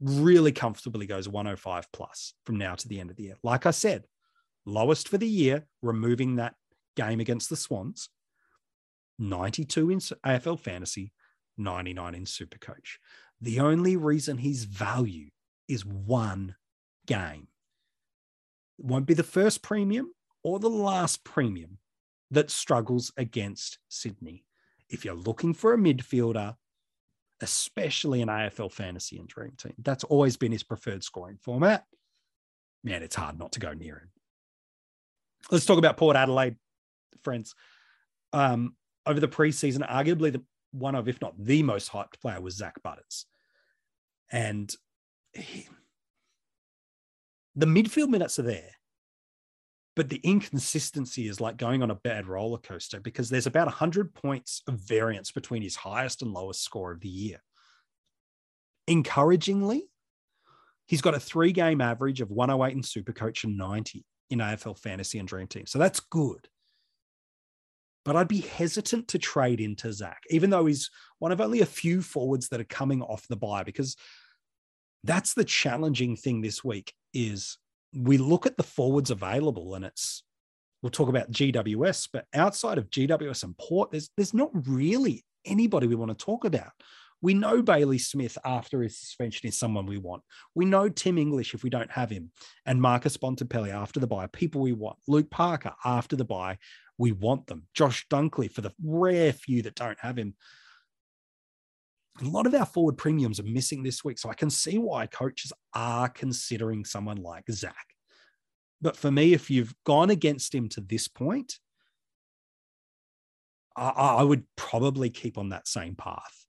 Really 0.00 0.50
comfortably 0.50 1.06
goes 1.06 1.28
105 1.28 1.92
plus 1.92 2.34
from 2.44 2.56
now 2.56 2.74
to 2.74 2.88
the 2.88 2.98
end 2.98 3.10
of 3.10 3.16
the 3.16 3.22
year. 3.22 3.36
Like 3.44 3.64
I 3.64 3.70
said, 3.70 4.06
lowest 4.66 5.08
for 5.08 5.18
the 5.18 5.28
year, 5.28 5.68
removing 5.82 6.34
that 6.34 6.56
game 6.96 7.20
against 7.20 7.48
the 7.48 7.54
Swans, 7.54 8.08
92 9.20 9.90
in 9.90 9.98
AFL 9.98 10.58
fantasy, 10.58 11.12
99 11.56 12.16
in 12.16 12.24
Supercoach. 12.24 12.98
The 13.40 13.60
only 13.60 13.96
reason 13.96 14.38
he's 14.38 14.64
value 14.64 15.30
is 15.68 15.86
one 15.86 16.56
game. 17.06 17.46
It 18.80 18.84
won't 18.84 19.06
be 19.06 19.14
the 19.14 19.22
first 19.22 19.62
premium 19.62 20.10
or 20.42 20.58
the 20.58 20.68
last 20.68 21.22
premium 21.22 21.78
that 22.34 22.50
struggles 22.50 23.12
against 23.16 23.78
Sydney. 23.88 24.44
If 24.88 25.04
you're 25.04 25.14
looking 25.14 25.54
for 25.54 25.72
a 25.72 25.78
midfielder, 25.78 26.56
especially 27.40 28.22
an 28.22 28.28
AFL 28.28 28.72
fantasy 28.72 29.18
and 29.18 29.28
dream 29.28 29.52
team, 29.56 29.74
that's 29.78 30.04
always 30.04 30.36
been 30.36 30.52
his 30.52 30.62
preferred 30.62 31.02
scoring 31.02 31.38
format. 31.40 31.84
Man, 32.82 33.02
it's 33.02 33.16
hard 33.16 33.38
not 33.38 33.52
to 33.52 33.60
go 33.60 33.72
near 33.72 33.98
him. 33.98 34.10
Let's 35.50 35.66
talk 35.66 35.78
about 35.78 35.96
Port 35.96 36.16
Adelaide, 36.16 36.56
friends. 37.22 37.54
Um, 38.32 38.76
over 39.06 39.20
the 39.20 39.28
preseason, 39.28 39.88
arguably 39.88 40.32
the 40.32 40.42
one 40.72 40.94
of, 40.94 41.08
if 41.08 41.20
not 41.20 41.34
the 41.38 41.62
most 41.62 41.90
hyped 41.90 42.20
player, 42.20 42.40
was 42.40 42.56
Zak 42.56 42.82
Butters. 42.82 43.26
And 44.32 44.74
he, 45.32 45.68
the 47.54 47.66
midfield 47.66 48.08
minutes 48.08 48.38
are 48.38 48.42
there, 48.42 48.70
but 49.96 50.08
the 50.08 50.20
inconsistency 50.24 51.28
is 51.28 51.40
like 51.40 51.56
going 51.56 51.82
on 51.82 51.90
a 51.90 51.96
bad 51.96 52.26
roller 52.26 52.58
coaster 52.58 53.00
because 53.00 53.28
there's 53.28 53.46
about 53.46 53.66
100 53.66 54.14
points 54.14 54.62
of 54.66 54.74
variance 54.74 55.30
between 55.30 55.62
his 55.62 55.76
highest 55.76 56.22
and 56.22 56.32
lowest 56.32 56.62
score 56.62 56.92
of 56.92 57.00
the 57.00 57.08
year. 57.08 57.42
Encouragingly, 58.88 59.88
he's 60.86 61.00
got 61.00 61.14
a 61.14 61.20
three 61.20 61.52
game 61.52 61.80
average 61.80 62.20
of 62.20 62.30
108 62.30 62.76
in 62.76 62.82
Supercoach 62.82 63.44
and 63.44 63.56
90 63.56 64.04
in 64.30 64.40
AFL 64.40 64.78
Fantasy 64.78 65.18
and 65.18 65.28
Dream 65.28 65.46
Team. 65.46 65.66
So 65.66 65.78
that's 65.78 66.00
good 66.00 66.48
but 68.04 68.16
I'd 68.16 68.28
be 68.28 68.40
hesitant 68.40 69.08
to 69.08 69.18
trade 69.18 69.60
into 69.60 69.92
Zak, 69.92 70.22
even 70.30 70.50
though 70.50 70.66
he's 70.66 70.90
one 71.18 71.32
of 71.32 71.40
only 71.40 71.62
a 71.62 71.66
few 71.66 72.02
forwards 72.02 72.48
that 72.50 72.60
are 72.60 72.64
coming 72.64 73.02
off 73.02 73.26
the 73.28 73.36
bye, 73.36 73.64
because 73.64 73.96
that's 75.04 75.34
the 75.34 75.44
challenging 75.44 76.16
thing 76.16 76.42
this 76.42 76.62
week 76.62 76.92
is 77.14 77.58
we 77.94 78.18
look 78.18 78.46
at 78.46 78.56
the 78.56 78.62
forwards 78.62 79.10
available 79.10 79.74
and 79.74 79.84
it's 79.84 80.22
we'll 80.82 80.90
talk 80.90 81.08
about 81.08 81.30
GWS, 81.30 82.08
but 82.12 82.26
outside 82.34 82.76
of 82.76 82.90
GWS 82.90 83.44
and 83.44 83.56
Port, 83.56 83.90
there's 83.90 84.10
there's 84.16 84.34
not 84.34 84.50
really 84.68 85.24
anybody 85.44 85.86
we 85.86 85.94
want 85.94 86.16
to 86.16 86.24
talk 86.24 86.44
about. 86.44 86.72
We 87.22 87.32
know 87.32 87.62
Bailey 87.62 87.96
Smith 87.96 88.36
after 88.44 88.82
his 88.82 89.00
suspension 89.00 89.48
is 89.48 89.58
someone 89.58 89.86
we 89.86 89.96
want. 89.96 90.22
We 90.54 90.66
know 90.66 90.90
Tim 90.90 91.16
English 91.16 91.54
if 91.54 91.62
we 91.62 91.70
don't 91.70 91.90
have 91.90 92.10
him, 92.10 92.32
and 92.66 92.82
Marcus 92.82 93.16
Bontempelli 93.16 93.70
after 93.70 93.98
the 93.98 94.06
bye, 94.06 94.26
people 94.26 94.60
we 94.60 94.74
want. 94.74 94.98
Luke 95.08 95.30
Parker 95.30 95.72
after 95.86 96.16
the 96.16 96.26
bye, 96.26 96.58
we 96.98 97.12
want 97.12 97.46
them. 97.46 97.66
Josh 97.72 98.06
Dunkley, 98.08 98.50
for 98.50 98.60
the 98.60 98.74
rare 98.84 99.32
few 99.32 99.62
that 99.62 99.74
don't 99.74 99.98
have 100.00 100.18
him. 100.18 100.34
A 102.22 102.24
lot 102.24 102.46
of 102.46 102.54
our 102.54 102.66
forward 102.66 102.96
premiums 102.96 103.40
are 103.40 103.44
missing 103.44 103.82
this 103.82 104.04
week. 104.04 104.18
So 104.18 104.30
I 104.30 104.34
can 104.34 104.50
see 104.50 104.78
why 104.78 105.06
coaches 105.06 105.52
are 105.74 106.08
considering 106.08 106.84
someone 106.84 107.16
like 107.16 107.44
Zak. 107.50 107.74
But 108.80 108.96
for 108.96 109.10
me, 109.10 109.32
if 109.32 109.50
you've 109.50 109.74
gone 109.84 110.10
against 110.10 110.54
him 110.54 110.68
to 110.70 110.80
this 110.80 111.08
point, 111.08 111.58
I, 113.76 113.88
I 113.88 114.22
would 114.22 114.44
probably 114.56 115.10
keep 115.10 115.38
on 115.38 115.48
that 115.48 115.66
same 115.66 115.96
path. 115.96 116.46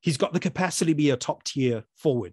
He's 0.00 0.16
got 0.16 0.32
the 0.32 0.40
capacity 0.40 0.92
to 0.92 0.96
be 0.96 1.10
a 1.10 1.16
top 1.16 1.44
tier 1.44 1.84
forward. 1.96 2.32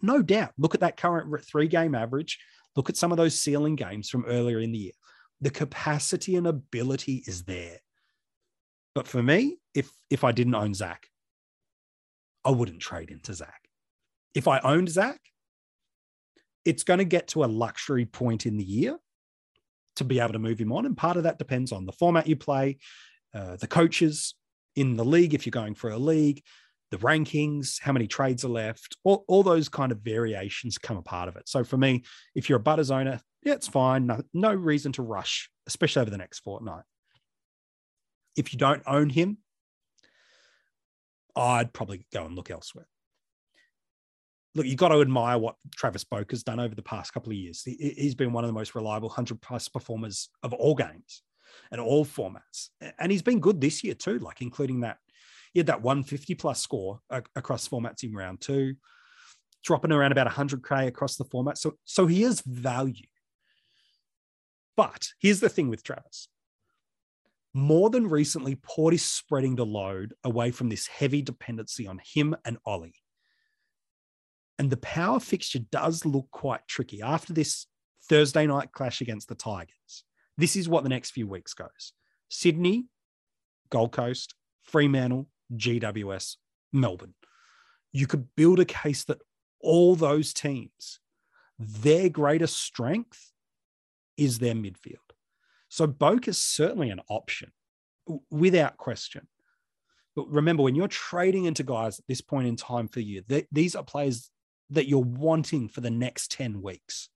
No 0.00 0.22
doubt. 0.22 0.52
Look 0.58 0.74
at 0.74 0.80
that 0.80 0.96
current 0.96 1.32
three 1.44 1.68
game 1.68 1.94
average. 1.94 2.38
Look 2.74 2.88
at 2.88 2.96
some 2.96 3.12
of 3.12 3.18
those 3.18 3.38
ceiling 3.38 3.76
games 3.76 4.08
from 4.08 4.24
earlier 4.24 4.58
in 4.58 4.72
the 4.72 4.78
year 4.78 4.92
the 5.42 5.50
capacity 5.50 6.36
and 6.36 6.46
ability 6.46 7.24
is 7.26 7.42
there. 7.42 7.80
But 8.94 9.08
for 9.08 9.22
me, 9.22 9.58
if 9.74 9.90
if 10.08 10.24
I 10.24 10.32
didn't 10.32 10.54
own 10.54 10.72
Zak, 10.72 11.08
I 12.44 12.50
wouldn't 12.50 12.80
trade 12.80 13.10
into 13.10 13.34
Zak. 13.34 13.68
If 14.34 14.48
I 14.48 14.58
owned 14.60 14.88
Zak, 14.88 15.20
it's 16.64 16.84
going 16.84 16.98
to 16.98 17.04
get 17.04 17.28
to 17.28 17.44
a 17.44 17.46
luxury 17.46 18.06
point 18.06 18.46
in 18.46 18.56
the 18.56 18.64
year 18.64 18.98
to 19.96 20.04
be 20.04 20.20
able 20.20 20.32
to 20.32 20.38
move 20.38 20.58
him 20.58 20.72
on. 20.72 20.86
And 20.86 20.96
part 20.96 21.16
of 21.16 21.24
that 21.24 21.38
depends 21.38 21.72
on 21.72 21.86
the 21.86 21.92
format 21.92 22.26
you 22.26 22.36
play, 22.36 22.78
uh, 23.34 23.56
the 23.56 23.66
coaches 23.66 24.34
in 24.76 24.96
the 24.96 25.04
league, 25.04 25.34
if 25.34 25.44
you're 25.44 25.50
going 25.50 25.74
for 25.74 25.90
a 25.90 25.98
league, 25.98 26.42
the 26.90 26.98
rankings, 26.98 27.80
how 27.80 27.92
many 27.92 28.06
trades 28.06 28.44
are 28.44 28.48
left, 28.48 28.96
all, 29.04 29.24
all 29.28 29.42
those 29.42 29.68
kind 29.68 29.92
of 29.92 29.98
variations 30.00 30.78
come 30.78 30.96
a 30.96 31.02
part 31.02 31.28
of 31.28 31.36
it. 31.36 31.48
So 31.48 31.64
for 31.64 31.76
me, 31.76 32.04
if 32.34 32.48
you're 32.48 32.58
a 32.58 32.62
Butters 32.62 32.90
owner, 32.90 33.20
yeah, 33.42 33.54
it's 33.54 33.68
fine. 33.68 34.06
No, 34.06 34.22
no 34.32 34.54
reason 34.54 34.92
to 34.92 35.02
rush, 35.02 35.50
especially 35.66 36.02
over 36.02 36.10
the 36.10 36.18
next 36.18 36.40
fortnight. 36.40 36.84
If 38.36 38.52
you 38.52 38.58
don't 38.58 38.82
own 38.86 39.10
him, 39.10 39.38
I'd 41.36 41.72
probably 41.72 42.06
go 42.12 42.24
and 42.24 42.34
look 42.34 42.50
elsewhere. 42.50 42.86
Look, 44.54 44.66
you've 44.66 44.76
got 44.76 44.88
to 44.88 45.00
admire 45.00 45.38
what 45.38 45.56
Travis 45.74 46.04
Boak 46.04 46.30
has 46.30 46.42
done 46.42 46.60
over 46.60 46.74
the 46.74 46.82
past 46.82 47.14
couple 47.14 47.32
of 47.32 47.38
years. 47.38 47.62
He, 47.64 47.94
he's 47.96 48.14
been 48.14 48.32
one 48.32 48.44
of 48.44 48.48
the 48.48 48.54
most 48.54 48.74
reliable 48.74 49.08
100 49.08 49.40
plus 49.40 49.68
performers 49.68 50.28
of 50.42 50.52
all 50.52 50.74
games 50.74 51.22
and 51.70 51.80
all 51.80 52.04
formats. 52.04 52.68
And 52.98 53.10
he's 53.10 53.22
been 53.22 53.40
good 53.40 53.60
this 53.60 53.82
year 53.82 53.94
too, 53.94 54.18
like 54.18 54.42
including 54.42 54.80
that. 54.80 54.98
He 55.52 55.60
had 55.60 55.66
that 55.66 55.82
150 55.82 56.34
plus 56.34 56.60
score 56.60 57.00
across 57.36 57.68
formats 57.68 58.04
in 58.04 58.14
round 58.14 58.40
two, 58.40 58.74
dropping 59.64 59.92
around 59.92 60.12
about 60.12 60.30
100K 60.30 60.86
across 60.86 61.16
the 61.16 61.24
format. 61.24 61.58
So, 61.58 61.74
so 61.84 62.06
he 62.06 62.22
is 62.22 62.42
value. 62.42 63.06
But 64.76 65.08
here's 65.20 65.40
the 65.40 65.50
thing 65.50 65.68
with 65.68 65.82
Travis. 65.82 66.28
More 67.54 67.90
than 67.90 68.08
recently, 68.08 68.56
Port 68.56 68.94
is 68.94 69.04
spreading 69.04 69.56
the 69.56 69.66
load 69.66 70.14
away 70.24 70.50
from 70.50 70.70
this 70.70 70.86
heavy 70.86 71.20
dependency 71.20 71.86
on 71.86 72.00
him 72.02 72.34
and 72.44 72.56
Ollie. 72.64 72.94
And 74.58 74.70
the 74.70 74.78
power 74.78 75.20
fixture 75.20 75.58
does 75.58 76.06
look 76.06 76.30
quite 76.30 76.66
tricky 76.66 77.02
after 77.02 77.32
this 77.32 77.66
Thursday 78.08 78.46
night 78.46 78.72
clash 78.72 79.00
against 79.00 79.28
the 79.28 79.34
Tigers. 79.34 80.04
This 80.38 80.56
is 80.56 80.68
what 80.68 80.82
the 80.82 80.88
next 80.88 81.10
few 81.10 81.26
weeks 81.26 81.52
goes 81.52 81.92
Sydney, 82.30 82.86
Gold 83.70 83.92
Coast, 83.92 84.34
Fremantle, 84.62 85.28
GWS, 85.54 86.36
Melbourne. 86.72 87.14
You 87.92 88.06
could 88.06 88.34
build 88.34 88.60
a 88.60 88.64
case 88.64 89.04
that 89.04 89.18
all 89.60 89.94
those 89.94 90.32
teams, 90.32 91.00
their 91.58 92.08
greatest 92.08 92.58
strength 92.58 93.32
is 94.16 94.38
their 94.38 94.54
midfield. 94.54 95.11
So 95.72 95.86
Boak 95.86 96.28
is 96.28 96.36
certainly 96.36 96.90
an 96.90 97.00
option 97.08 97.50
without 98.30 98.76
question. 98.76 99.26
But 100.14 100.28
remember, 100.28 100.62
when 100.62 100.74
you're 100.74 100.86
trading 100.86 101.46
into 101.46 101.62
guys 101.62 101.98
at 101.98 102.04
this 102.06 102.20
point 102.20 102.46
in 102.46 102.56
time 102.56 102.88
for 102.88 103.00
you, 103.00 103.22
th- 103.22 103.46
these 103.50 103.74
are 103.74 103.82
players 103.82 104.30
that 104.68 104.86
you're 104.86 104.98
wanting 104.98 105.70
for 105.70 105.80
the 105.80 105.90
next 105.90 106.30
10 106.32 106.60
weeks. 106.60 107.08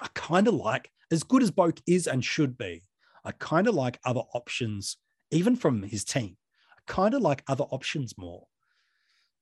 I 0.00 0.08
kind 0.14 0.48
of 0.48 0.54
like, 0.54 0.90
as 1.10 1.22
good 1.22 1.42
as 1.42 1.50
Boak 1.50 1.82
is 1.86 2.06
and 2.06 2.24
should 2.24 2.56
be, 2.56 2.80
I 3.26 3.32
kind 3.32 3.68
of 3.68 3.74
like 3.74 4.00
other 4.02 4.22
options, 4.32 4.96
even 5.30 5.54
from 5.54 5.82
his 5.82 6.02
team. 6.02 6.38
I 6.72 6.80
kind 6.90 7.12
of 7.12 7.20
like 7.20 7.44
other 7.46 7.64
options 7.64 8.16
more. 8.16 8.46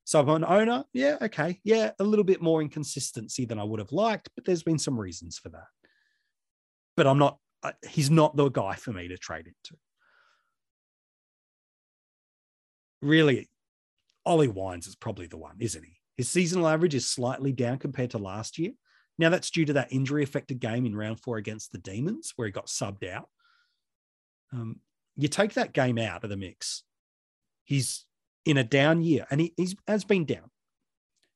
So 0.03 0.19
I'm 0.19 0.29
an 0.29 0.45
owner, 0.45 0.85
yeah, 0.93 1.19
okay, 1.23 1.61
yeah, 1.63 1.93
a 2.01 2.05
little 2.05 2.25
bit 2.25 2.43
more 2.43 2.63
inconsistency 2.63 3.45
than 3.45 3.61
I 3.61 3.65
would 3.65 3.79
have 3.79 3.93
liked, 3.93 4.29
but 4.35 4.45
there's 4.45 4.65
been 4.65 4.81
some 4.81 4.99
reasons 4.99 5.39
for 5.39 5.51
that. 5.51 5.67
But 6.97 7.07
I'm 7.07 7.19
not, 7.19 7.39
he's 7.89 8.11
not 8.11 8.37
the 8.37 8.49
guy 8.49 8.75
for 8.75 8.93
me 8.93 9.09
to 9.09 9.19
trade 9.19 9.47
into. 9.47 9.77
Really, 13.03 13.49
Ollie 14.25 14.49
Wines 14.49 14.87
is 14.87 14.97
probably 14.97 15.27
the 15.27 15.37
one, 15.37 15.57
isn't 15.61 15.85
he? 15.85 16.01
His 16.17 16.31
seasonal 16.31 16.67
average 16.67 16.95
is 16.95 17.07
slightly 17.07 17.53
down 17.53 17.79
compared 17.79 18.11
to 18.11 18.19
last 18.19 18.59
year. 18.59 18.73
Now, 19.19 19.31
that's 19.31 19.51
due 19.51 19.65
to 19.67 19.75
that 19.75 19.93
injury 19.93 20.23
affected 20.23 20.61
game 20.61 20.85
in 20.87 20.97
round 20.97 21.21
four 21.21 21.37
against 21.37 21.73
the 21.73 21.79
Demons, 21.79 22.33
where 22.37 22.47
he 22.47 22.53
got 22.53 22.67
subbed 22.67 23.09
out. 23.09 23.29
Um, 24.53 24.81
you 25.17 25.29
take 25.29 25.55
that 25.55 25.73
game 25.73 25.99
out 25.99 26.25
of 26.25 26.31
the 26.31 26.37
mix, 26.37 26.83
he's 27.65 28.05
in 28.45 28.57
a 28.57 28.65
down 28.65 29.03
year, 29.03 29.27
and 29.31 29.41
he 29.41 29.55
has 29.89 30.05
been 30.05 30.25
down. 30.25 30.51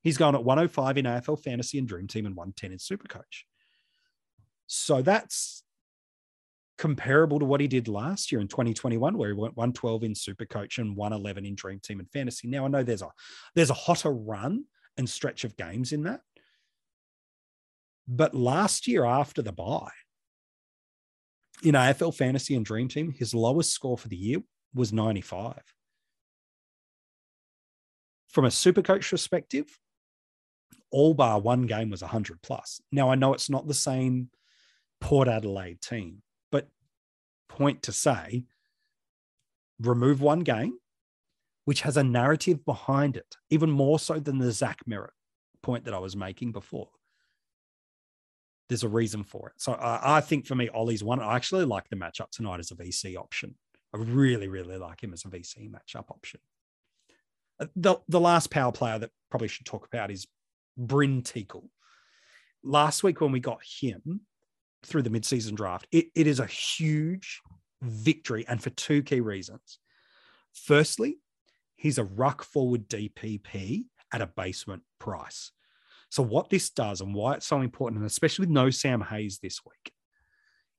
He's 0.02 0.17
gone 0.17 0.35
at 0.35 0.45
105 0.45 0.97
in 0.97 1.05
AFL 1.05 1.43
Fantasy 1.43 1.79
and 1.79 1.88
Dream 1.88 2.07
Team 2.07 2.25
and 2.25 2.37
110 2.37 2.73
in 2.73 2.79
Supercoach. 2.79 3.45
So 4.73 5.03
that's 5.03 5.65
comparable 6.79 7.41
to 7.41 7.45
what 7.45 7.61
he 7.61 7.67
did 7.67 7.89
last 7.89 8.31
year 8.31 8.41
in 8.41 8.47
2021, 8.47 9.19
where 9.19 9.31
he 9.31 9.35
went 9.35 9.57
112 9.57 10.05
in 10.05 10.15
Super 10.15 10.45
Coach 10.45 10.79
and 10.79 10.95
111 10.95 11.45
in 11.45 11.57
Dream 11.57 11.81
Team 11.81 11.99
and 11.99 12.09
Fantasy. 12.12 12.47
Now 12.47 12.67
I 12.67 12.69
know 12.69 12.85
there's 12.85 13.03
a 13.03 13.09
there's 13.57 13.71
a 13.71 13.75
hotter 13.75 14.12
run 14.12 14.67
and 14.97 15.11
stretch 15.11 15.43
of 15.43 15.57
games 15.57 15.93
in 15.93 16.05
that. 16.05 16.21
But 18.07 18.33
last 18.33 18.87
year 18.87 19.05
after 19.05 19.43
the 19.43 19.50
bye 19.50 19.91
in 21.65 21.75
AFL 21.75 22.15
Fantasy 22.15 22.55
and 22.55 22.65
Dream 22.65 22.87
Team, 22.87 23.11
his 23.11 23.35
lowest 23.35 23.73
score 23.73 23.99
for 23.99 24.07
the 24.07 24.17
year 24.17 24.39
was 24.73 24.93
95. 24.93 25.61
From 28.29 28.45
a 28.45 28.53
super 28.53 28.83
coach 28.83 29.11
perspective, 29.11 29.67
all 30.93 31.15
bar 31.15 31.41
one 31.41 31.67
game 31.67 31.91
was 31.91 32.03
100 32.03 32.41
plus. 32.41 32.81
Now, 32.93 33.11
I 33.11 33.17
know 33.17 33.35
it's 33.35 33.50
not 33.50 33.67
the 33.67 33.75
same 33.75 34.31
Port 35.00 35.28
Adelaide 35.28 35.80
team, 35.80 36.23
but 36.50 36.69
point 37.49 37.83
to 37.85 37.92
say, 37.92 38.45
remove 39.80 40.21
one 40.21 40.40
game, 40.40 40.78
which 41.64 41.83
has 41.83 41.97
a 41.97 42.04
narrative 42.04 42.64
behind 42.64 43.16
it, 43.16 43.37
even 43.50 43.71
more 43.71 43.99
so 43.99 44.19
than 44.19 44.38
the 44.38 44.52
Zach 44.52 44.78
Merrett 44.88 45.11
point 45.62 45.85
that 45.85 45.95
I 45.95 45.99
was 45.99 46.16
making 46.16 46.52
before 46.52 46.88
there's 48.71 48.85
a 48.85 48.88
reason 48.88 49.25
for 49.25 49.49
it. 49.49 49.54
So 49.59 49.73
uh, 49.73 50.00
I 50.00 50.21
think 50.21 50.47
for 50.47 50.54
me, 50.54 50.69
Ollie's 50.69 51.02
one. 51.02 51.21
I 51.21 51.35
actually 51.35 51.64
like 51.64 51.88
the 51.88 51.97
matchup 51.97 52.30
tonight 52.30 52.61
as 52.61 52.71
a 52.71 52.76
VC 52.76 53.16
option. 53.16 53.57
I 53.92 53.99
really, 53.99 54.47
really 54.47 54.76
like 54.76 55.02
him 55.02 55.12
as 55.12 55.25
a 55.25 55.28
VC 55.28 55.69
matchup 55.69 56.09
option. 56.09 56.38
Uh, 57.59 57.66
the, 57.75 57.97
the 58.09 58.21
last 58.21 58.49
power 58.49 58.71
player 58.71 59.00
that 59.00 59.11
probably 59.28 59.49
should 59.49 59.66
talk 59.66 59.87
about 59.87 60.12
is 60.12 60.28
Brynn 60.78 61.25
Teakle. 61.25 61.69
Last 62.62 63.02
week 63.02 63.21
when 63.21 63.33
we 63.33 63.40
got 63.40 63.59
him 63.80 64.21
through 64.85 65.03
the 65.03 65.11
midseason 65.11 65.55
draft, 65.55 65.87
it, 65.93 66.07
it 66.15 66.27
is 66.27 66.41
a 66.41 66.47
huge 66.47 67.41
victory 67.83 68.45
and 68.49 68.63
for 68.63 68.71
two 68.71 69.03
key 69.03 69.21
reasons. 69.21 69.79
Firstly, 70.53 71.19
he's 71.77 71.99
a 71.99 72.05
ruck 72.05 72.43
forward 72.43 72.89
DPP 72.89 73.85
at 74.13 74.23
a 74.23 74.27
basement 74.27 74.83
price. 74.99 75.53
So, 76.11 76.23
what 76.23 76.51
this 76.51 76.71
does 76.71 77.01
and 77.01 77.15
why 77.15 77.35
it's 77.35 77.47
so 77.47 77.61
important, 77.61 78.01
and 78.01 78.07
especially 78.07 78.45
with 78.45 78.51
no 78.51 78.71
Sam 78.71 79.01
Hayes 79.01 79.39
this 79.41 79.61
week, 79.65 79.93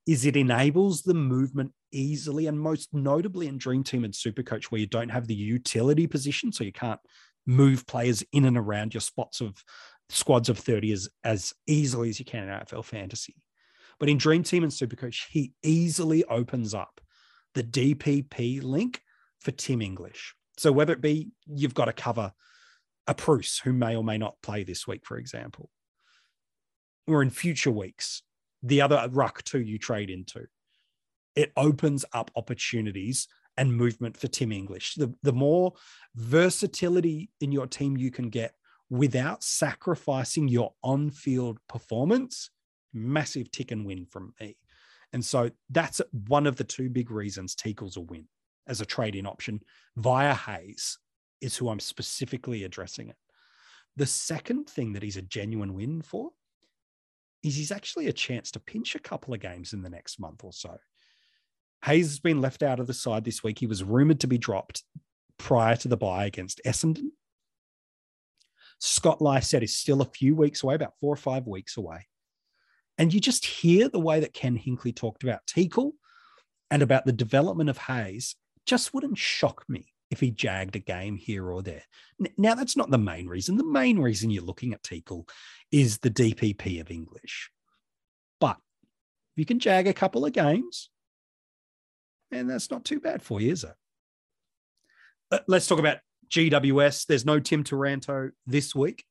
is 0.06 0.26
it 0.26 0.36
enables 0.36 1.04
the 1.04 1.14
movement 1.14 1.72
easily 1.92 2.48
and 2.48 2.60
most 2.60 2.90
notably 2.94 3.48
in 3.48 3.58
Dream 3.58 3.84
Team 3.84 4.04
and 4.04 4.14
Supercoach, 4.14 4.66
where 4.66 4.82
you 4.82 4.88
don't 4.88 5.10
have 5.10 5.28
the 5.28 5.36
utility 5.36 6.06
position. 6.06 6.52
So, 6.52 6.66
you 6.66 6.74
can't 6.74 7.00
move 7.48 7.88
players 7.88 8.24
in 8.34 8.46
and 8.46 8.58
around 8.58 8.94
your 8.94 9.02
spots 9.02 9.42
of 9.42 9.64
squads 10.10 10.50
of 10.50 10.60
30 10.60 10.92
as, 10.92 11.10
as 11.24 11.54
easily 11.66 12.10
as 12.10 12.20
you 12.20 12.26
can 12.26 12.44
in 12.44 12.50
AFL 12.50 12.84
fantasy. 12.84 13.36
But 14.02 14.10
in 14.10 14.18
Dream 14.18 14.42
Team 14.42 14.64
and 14.64 14.72
Supercoach, 14.72 15.28
he 15.30 15.54
easily 15.62 16.24
opens 16.24 16.74
up 16.74 17.00
the 17.54 17.62
DPP 17.64 18.64
link 18.64 19.04
for 19.40 19.52
Tim 19.52 19.80
English. 19.80 20.34
So 20.58 20.72
whether 20.72 20.92
it 20.92 21.02
be 21.02 21.30
you've 21.46 21.76
got 21.76 21.86
to 21.86 21.94
cover 21.94 22.34
a 23.06 23.14
Bruce 23.14 23.60
who 23.60 23.74
may 23.74 23.96
or 23.96 24.04
may 24.04 24.18
not 24.18 24.42
play 24.42 24.64
this 24.64 24.88
week, 24.88 25.06
for 25.06 25.20
example, 25.20 25.70
or 27.06 27.22
in 27.22 27.30
future 27.30 27.70
weeks, 27.70 28.24
the 28.64 28.82
other 28.82 29.08
ruck 29.12 29.44
two 29.44 29.62
you 29.62 29.78
trade 29.78 30.10
into. 30.10 30.48
It 31.36 31.52
opens 31.56 32.04
up 32.12 32.32
opportunities 32.36 33.28
and 33.56 33.72
movement 33.72 34.18
for 34.18 34.28
Tim 34.28 34.52
English. 34.52 34.96
The, 34.96 35.14
the 35.22 35.32
more 35.32 35.74
versatility 36.16 37.30
in 37.40 37.52
your 37.52 37.68
team 37.68 37.98
you 37.98 38.10
can 38.10 38.30
get 38.30 38.56
without 38.90 39.44
sacrificing 39.44 40.48
your 40.48 40.74
on 40.82 41.12
field 41.12 41.60
performance, 41.70 42.50
massive 42.94 43.52
tick 43.52 43.72
and 43.72 43.86
win 43.86 44.06
from 44.06 44.34
me. 44.40 44.58
And 45.14 45.24
so 45.24 45.52
that's 45.70 46.02
one 46.28 46.48
of 46.48 46.56
the 46.56 46.64
two 46.64 46.90
big 46.90 47.12
reasons 47.12 47.56
Teakle's 47.56 47.98
a 47.98 48.02
win 48.02 48.28
as 48.68 48.82
a 48.82 48.86
trade 48.86 49.16
in 49.16 49.26
option 49.26 49.62
via 49.98 50.34
Hayes 50.34 50.98
is 51.42 51.58
who 51.58 51.70
I'm 51.70 51.80
specifically 51.80 52.64
addressing 52.64 53.10
it. 53.10 53.16
The 53.98 54.06
second 54.06 54.70
thing 54.70 54.94
that 54.94 55.04
he's 55.04 55.18
a 55.18 55.22
genuine 55.22 55.74
win 55.74 56.02
for 56.02 56.32
is 57.44 57.56
he's 57.56 57.72
actually 57.72 58.08
a 58.08 58.14
chance 58.14 58.52
to 58.52 58.60
pinch 58.60 58.96
a 58.96 59.00
couple 59.00 59.34
of 59.34 59.40
games 59.40 59.74
in 59.74 59.82
the 59.82 59.90
next 59.90 60.20
month 60.20 60.44
or 60.44 60.54
so. 60.54 60.78
Hayes 61.84 62.08
has 62.08 62.20
been 62.20 62.40
left 62.40 62.62
out 62.64 62.80
of 62.80 62.88
the 62.88 62.94
side 62.94 63.26
this 63.26 63.44
week. 63.44 63.60
He 63.60 63.66
was 63.66 63.84
rumored 63.84 64.20
to 64.20 64.28
be 64.28 64.38
dropped 64.38 64.84
prior 65.38 65.76
to 65.78 65.88
the 65.88 65.98
bye 65.98 66.26
against 66.26 66.62
Essendon. 66.66 67.10
Scott 68.80 69.22
Lycett 69.22 69.64
is 69.64 69.76
still 69.76 70.02
a 70.02 70.06
few 70.06 70.36
weeks 70.36 70.64
away, 70.64 70.76
about 70.76 70.94
four 71.00 71.14
or 71.14 71.18
five 71.18 71.48
weeks 71.48 71.78
away. 71.78 72.08
And 73.02 73.12
you 73.12 73.20
just 73.20 73.48
hear 73.48 73.90
the 73.90 74.00
way 74.00 74.20
that 74.20 74.32
Ken 74.32 74.56
Hinkley 74.56 74.96
talked 74.96 75.24
about 75.24 75.48
Teakle 75.48 75.94
and 76.70 76.84
about 76.84 77.04
the 77.04 77.12
development 77.12 77.68
of 77.68 77.80
Hayes 77.80 78.36
just 78.68 78.94
wouldn't 78.94 79.18
shock 79.18 79.66
me 79.68 79.88
if 80.12 80.20
he 80.20 80.30
jagged 80.30 80.76
a 80.76 80.80
game 80.80 81.16
here 81.16 81.50
or 81.50 81.64
there. 81.64 81.82
Now, 82.38 82.54
that's 82.54 82.78
not 82.78 82.92
the 82.92 83.00
main 83.00 83.26
reason. 83.26 83.58
The 83.58 83.66
main 83.66 83.98
reason 83.98 84.30
you're 84.30 84.44
looking 84.44 84.72
at 84.72 84.84
Teakle 84.84 85.28
is 85.72 85.98
the 85.98 86.12
DPP 86.12 86.80
of 86.80 86.92
English. 86.92 87.50
But 88.40 88.58
if 89.34 89.38
you 89.38 89.46
can 89.48 89.58
jag 89.58 89.88
a 89.88 89.94
couple 89.94 90.24
of 90.24 90.34
games, 90.34 90.92
and 92.30 92.48
that's 92.48 92.70
not 92.70 92.86
too 92.86 93.00
bad 93.00 93.24
for 93.24 93.42
you, 93.42 93.52
is 93.52 93.64
it? 93.64 93.74
Uh, 95.32 95.40
let's 95.48 95.66
talk 95.66 95.80
about 95.80 95.98
GWS. 96.30 97.08
There's 97.08 97.26
no 97.26 97.40
Tim 97.40 97.64
Taranto 97.64 98.30
this 98.46 98.76
week. 98.76 99.06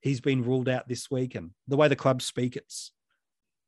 He's 0.00 0.20
been 0.20 0.44
ruled 0.44 0.68
out 0.68 0.86
this 0.86 1.10
week. 1.10 1.34
And 1.34 1.50
the 1.66 1.76
way 1.76 1.88
the 1.88 1.96
clubs 1.96 2.24
speak, 2.24 2.54
it's 2.54 2.92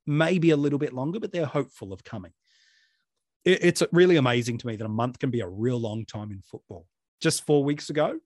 maybe 0.09 0.51
a 0.51 0.57
little 0.57 0.79
bit 0.79 0.93
longer, 0.93 1.21
but 1.21 1.33
they're 1.33 1.47
hopeful 1.47 1.93
of 1.93 2.03
coming 2.03 2.33
it, 3.45 3.65
it's 3.65 3.83
really 3.93 4.17
amazing 4.17 4.59
to 4.59 4.67
me 4.67 4.77
that 4.77 4.85
a 4.85 4.91
month 4.91 5.19
can 5.19 5.31
be 5.31 5.41
a 5.41 5.49
real 5.49 5.79
long 5.79 6.05
time 6.05 6.31
in 6.31 6.43
football. 6.43 6.87
Just 7.21 7.47
four 7.47 7.65
weeks 7.65 7.91
ago, 7.91 8.19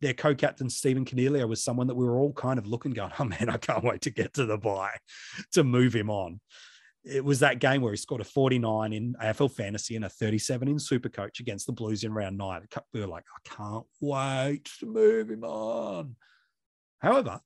their 0.00 0.14
co-captain 0.14 0.68
Stephen 0.68 1.04
Coniglio 1.04 1.48
was 1.48 1.64
someone 1.64 1.86
that 1.86 1.94
we 1.94 2.04
were 2.04 2.18
all 2.18 2.32
kind 2.32 2.58
of 2.58 2.66
looking, 2.66 2.92
going, 2.92 3.12
"Oh 3.18 3.24
man, 3.24 3.48
I 3.48 3.56
can't 3.56 3.84
wait 3.84 4.02
to 4.02 4.10
get 4.10 4.34
to 4.34 4.44
the 4.44 4.58
bye 4.58 4.96
to 5.52 5.64
move 5.64 5.94
him 5.94 6.10
on." 6.10 6.40
It 7.02 7.24
was 7.24 7.38
that 7.38 7.60
game 7.60 7.82
where 7.82 7.92
he 7.92 7.96
scored 7.96 8.20
a 8.20 8.24
49 8.24 8.92
in 8.92 9.14
AFL 9.22 9.52
fantasy 9.52 9.94
and 9.94 10.04
a 10.04 10.08
37 10.08 10.66
in 10.66 10.78
Super 10.80 11.08
Coach 11.08 11.38
against 11.38 11.66
the 11.66 11.72
Blues 11.72 12.02
in 12.02 12.12
round 12.12 12.36
nine. 12.36 12.66
We 12.92 13.00
were 13.00 13.06
like, 13.06 13.24
"I 13.34 13.48
can't 13.48 13.86
wait 14.00 14.68
to 14.80 14.86
move 14.86 15.30
him 15.30 15.44
on." 15.44 16.16
However, 16.98 17.40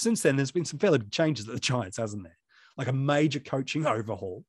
since 0.00 0.22
then, 0.22 0.36
there's 0.36 0.50
been 0.50 0.64
some 0.64 0.78
fairly 0.78 0.98
big 0.98 1.10
changes 1.10 1.48
at 1.48 1.54
the 1.54 1.60
Giants, 1.60 1.98
hasn't 1.98 2.24
there? 2.24 2.38
Like 2.76 2.88
a 2.88 2.92
major 2.92 3.40
coaching 3.40 3.86
overhaul 3.86 4.44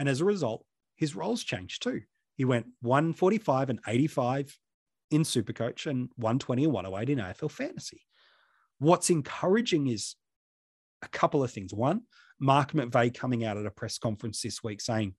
and 0.00 0.08
as 0.08 0.22
a 0.22 0.24
result, 0.24 0.64
his 0.96 1.14
roles 1.14 1.44
changed 1.44 1.82
too. 1.82 2.00
He 2.34 2.46
went 2.46 2.66
145 2.80 3.68
and 3.68 3.80
85 3.86 4.58
in 5.10 5.24
Supercoach 5.24 5.86
and 5.86 6.08
120 6.16 6.64
and 6.64 6.72
108 6.72 7.12
in 7.12 7.18
AFL 7.18 7.50
Fantasy. 7.50 8.00
What's 8.78 9.10
encouraging 9.10 9.88
is 9.88 10.16
a 11.02 11.08
couple 11.08 11.44
of 11.44 11.52
things. 11.52 11.74
One, 11.74 12.02
Mark 12.38 12.72
McVeigh 12.72 13.12
coming 13.12 13.44
out 13.44 13.58
at 13.58 13.66
a 13.66 13.70
press 13.70 13.98
conference 13.98 14.40
this 14.40 14.62
week 14.64 14.80
saying, 14.80 15.14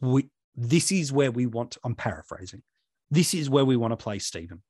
we, 0.00 0.30
this 0.56 0.90
is 0.90 1.12
where 1.12 1.30
we 1.30 1.44
want, 1.44 1.76
I'm 1.84 1.94
paraphrasing, 1.94 2.62
this 3.10 3.34
is 3.34 3.50
where 3.50 3.66
we 3.66 3.76
want 3.76 3.92
to 3.92 3.96
play 3.96 4.18
Stephen. 4.18 4.62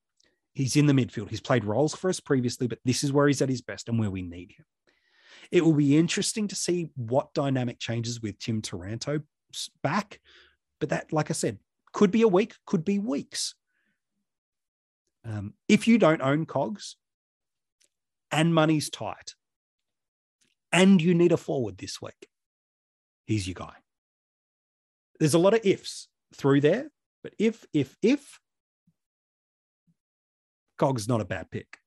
He's 0.55 0.77
in 0.77 0.87
the 0.87 0.93
midfield. 0.93 1.31
He's 1.31 1.41
played 1.41 1.65
roles 1.65 1.95
for 1.95 2.11
us 2.11 2.21
previously, 2.21 2.67
but 2.67 2.79
this 2.85 3.03
is 3.03 3.13
where 3.13 3.27
he's 3.27 3.41
at 3.41 3.49
his 3.49 3.63
best 3.63 3.89
and 3.89 3.99
where 3.99 4.11
we 4.11 4.23
need 4.23 4.53
him. 4.53 4.67
It 5.51 5.65
will 5.65 5.73
be 5.73 5.97
interesting 5.97 6.49
to 6.49 6.55
see 6.55 6.91
what 6.97 7.35
dynamic 7.35 7.79
changes 7.79 8.21
with 8.21 8.39
Tim 8.39 8.63
Taranto 8.63 9.21
back 9.83 10.21
But 10.81 10.89
that, 10.91 11.13
like 11.13 11.31
I 11.31 11.35
said, 11.35 11.59
could 11.93 12.11
be 12.11 12.23
a 12.23 12.29
week, 12.29 12.55
could 12.67 12.85
be 12.85 12.99
weeks. 12.99 13.55
Um, 15.25 15.55
if 15.69 15.87
you 15.87 15.99
don't 15.99 16.21
own 16.21 16.47
cogs 16.47 16.97
and 18.31 18.55
money's 18.55 18.91
tight 18.91 19.35
and 20.73 21.01
you 21.01 21.15
need 21.15 21.33
a 21.33 21.37
forward 21.37 21.79
this 21.79 22.03
week, 22.03 22.29
he's 23.27 23.47
your 23.47 23.55
guy. 23.55 23.75
There's 25.21 25.35
a 25.35 25.39
lot 25.39 25.55
of 25.55 25.61
ifs 25.65 26.09
through 26.35 26.63
there, 26.63 26.91
but 27.23 27.35
if, 27.39 27.65
if, 27.73 27.97
if, 28.03 28.41
Cog's 30.83 31.07
not 31.07 31.21
a 31.21 31.25
bad 31.25 31.49
pick. 31.53 31.79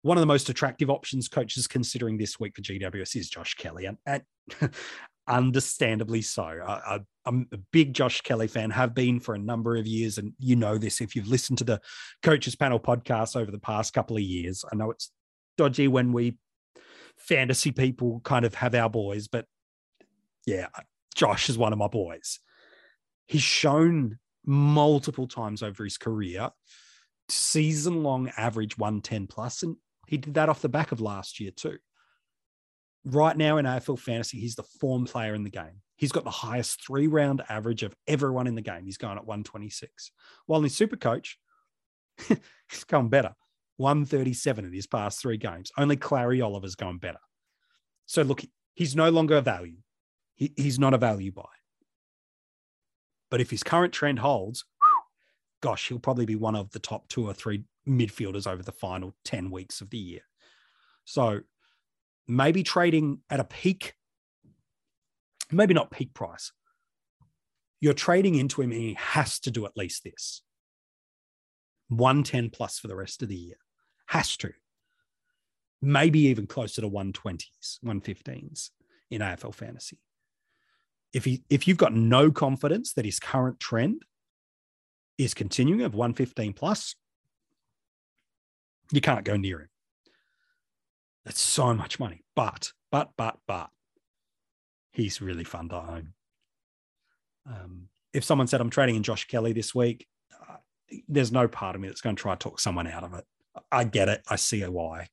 One 0.00 0.16
of 0.16 0.22
the 0.22 0.26
most 0.26 0.48
attractive 0.48 0.88
options 0.88 1.28
coaches 1.28 1.66
considering 1.66 2.16
this 2.16 2.40
week 2.40 2.56
for 2.56 2.62
GWS 2.62 3.16
is 3.16 3.28
Josh 3.28 3.52
Kelly, 3.52 3.84
and, 3.84 3.98
and 4.06 4.22
understandably 5.28 6.22
so. 6.22 6.42
I, 6.42 7.00
am 7.26 7.48
a 7.52 7.58
big 7.70 7.92
Josh 7.92 8.22
Kelly 8.22 8.48
fan, 8.48 8.70
have 8.70 8.94
been 8.94 9.20
for 9.20 9.34
a 9.34 9.38
number 9.38 9.76
of 9.76 9.86
years, 9.86 10.16
and 10.16 10.32
you 10.38 10.56
know 10.56 10.78
this 10.78 11.02
if 11.02 11.14
you've 11.14 11.28
listened 11.28 11.58
to 11.58 11.64
the 11.64 11.82
coaches 12.22 12.56
panel 12.56 12.80
podcast 12.80 13.36
over 13.36 13.50
the 13.50 13.58
past 13.58 13.92
couple 13.92 14.16
of 14.16 14.22
years. 14.22 14.64
I 14.72 14.74
know 14.74 14.90
it's 14.90 15.12
dodgy 15.58 15.86
when 15.86 16.14
we 16.14 16.38
fantasy 17.18 17.72
people 17.72 18.22
kind 18.24 18.46
of 18.46 18.54
have 18.54 18.74
our 18.74 18.88
boys, 18.88 19.28
but 19.28 19.44
yeah, 20.46 20.68
Josh 21.14 21.50
is 21.50 21.58
one 21.58 21.74
of 21.74 21.78
my 21.78 21.88
boys. 21.88 22.38
He's 23.26 23.42
shown 23.42 24.18
multiple 24.46 25.28
times 25.28 25.62
over 25.62 25.84
his 25.84 25.98
career 25.98 26.52
season 27.30 28.02
long 28.02 28.30
average 28.36 28.78
110 28.78 29.26
plus, 29.26 29.62
and 29.62 29.76
he 30.06 30.16
did 30.16 30.34
that 30.34 30.48
off 30.48 30.62
the 30.62 30.68
back 30.68 30.92
of 30.92 31.00
last 31.00 31.40
year 31.40 31.50
too. 31.50 31.78
Right 33.04 33.36
now 33.36 33.56
in 33.56 33.64
AFL 33.64 33.98
fantasy, 33.98 34.38
he's 34.38 34.56
the 34.56 34.62
form 34.62 35.06
player 35.06 35.34
in 35.34 35.44
the 35.44 35.50
game. 35.50 35.82
He's 35.96 36.12
got 36.12 36.24
the 36.24 36.30
highest 36.30 36.84
three 36.84 37.06
round 37.06 37.42
average 37.48 37.82
of 37.82 37.94
everyone 38.06 38.46
in 38.46 38.54
the 38.54 38.62
game. 38.62 38.84
He's 38.84 38.98
going 38.98 39.16
at 39.16 39.26
126. 39.26 40.10
While 40.46 40.62
in 40.62 40.68
super 40.68 40.96
coach, 40.96 41.38
he's 42.28 42.84
going 42.86 43.08
better. 43.08 43.34
137 43.76 44.66
in 44.66 44.72
his 44.72 44.86
past 44.86 45.20
three 45.20 45.38
games. 45.38 45.72
Only 45.78 45.96
Clarry 45.96 46.42
Oliver's 46.42 46.74
going 46.74 46.98
better. 46.98 47.20
So 48.06 48.22
look, 48.22 48.42
he's 48.74 48.94
no 48.94 49.10
longer 49.10 49.36
a 49.36 49.40
value. 49.40 49.78
He, 50.36 50.52
he's 50.56 50.78
not 50.78 50.94
a 50.94 50.98
value 50.98 51.32
buy. 51.32 51.44
But 53.30 53.40
if 53.40 53.50
his 53.50 53.62
current 53.62 53.92
trend 53.92 54.18
holds, 54.18 54.64
gosh, 55.60 55.88
he'll 55.88 55.98
probably 55.98 56.26
be 56.26 56.36
one 56.36 56.54
of 56.54 56.70
the 56.70 56.78
top 56.78 57.08
two 57.08 57.26
or 57.26 57.34
three 57.34 57.64
midfielders 57.88 58.46
over 58.46 58.62
the 58.62 58.72
final 58.72 59.14
10 59.24 59.50
weeks 59.50 59.80
of 59.80 59.90
the 59.90 59.98
year. 59.98 60.22
So 61.04 61.40
maybe 62.26 62.62
trading 62.62 63.20
at 63.30 63.40
a 63.40 63.44
peak, 63.44 63.94
maybe 65.50 65.74
not 65.74 65.90
peak 65.90 66.14
price. 66.14 66.52
You're 67.80 67.94
trading 67.94 68.34
into 68.34 68.60
him 68.60 68.72
and 68.72 68.80
he 68.80 68.94
has 68.98 69.40
to 69.40 69.50
do 69.50 69.64
at 69.64 69.76
least 69.76 70.04
this 70.04 70.42
110 71.88 72.50
plus 72.50 72.78
for 72.78 72.88
the 72.88 72.96
rest 72.96 73.22
of 73.22 73.28
the 73.28 73.36
year. 73.36 73.56
Has 74.06 74.36
to. 74.38 74.52
Maybe 75.82 76.20
even 76.26 76.46
closer 76.46 76.82
to 76.82 76.90
120s, 76.90 77.78
115s 77.84 78.70
in 79.10 79.22
AFL 79.22 79.54
fantasy. 79.54 79.98
If 81.12 81.24
he 81.24 81.42
if 81.48 81.66
you've 81.66 81.78
got 81.78 81.94
no 81.94 82.30
confidence 82.30 82.92
that 82.92 83.04
his 83.04 83.18
current 83.18 83.58
trend 83.58 84.04
is 85.24 85.34
continuing 85.34 85.82
of 85.82 85.94
115 85.94 86.52
plus, 86.54 86.94
you 88.90 89.00
can't 89.00 89.24
go 89.24 89.36
near 89.36 89.60
him. 89.60 89.68
That's 91.24 91.40
so 91.40 91.74
much 91.74 92.00
money. 92.00 92.22
But, 92.34 92.72
but, 92.90 93.10
but, 93.16 93.36
but, 93.46 93.68
he's 94.92 95.20
really 95.20 95.44
fun 95.44 95.68
to 95.68 95.76
own. 95.76 96.12
Um, 97.46 97.88
if 98.12 98.24
someone 98.24 98.46
said, 98.46 98.60
I'm 98.60 98.70
trading 98.70 98.96
in 98.96 99.02
Josh 99.02 99.26
Kelly 99.26 99.52
this 99.52 99.74
week, 99.74 100.06
uh, 100.48 100.56
there's 101.08 101.30
no 101.30 101.46
part 101.46 101.76
of 101.76 101.82
me 101.82 101.88
that's 101.88 102.00
going 102.00 102.16
to 102.16 102.22
try 102.22 102.34
to 102.34 102.38
talk 102.38 102.58
someone 102.58 102.86
out 102.86 103.04
of 103.04 103.14
it. 103.14 103.24
I 103.70 103.84
get 103.84 104.08
it. 104.08 104.22
I 104.28 104.36
see 104.36 104.62
why. 104.62 105.08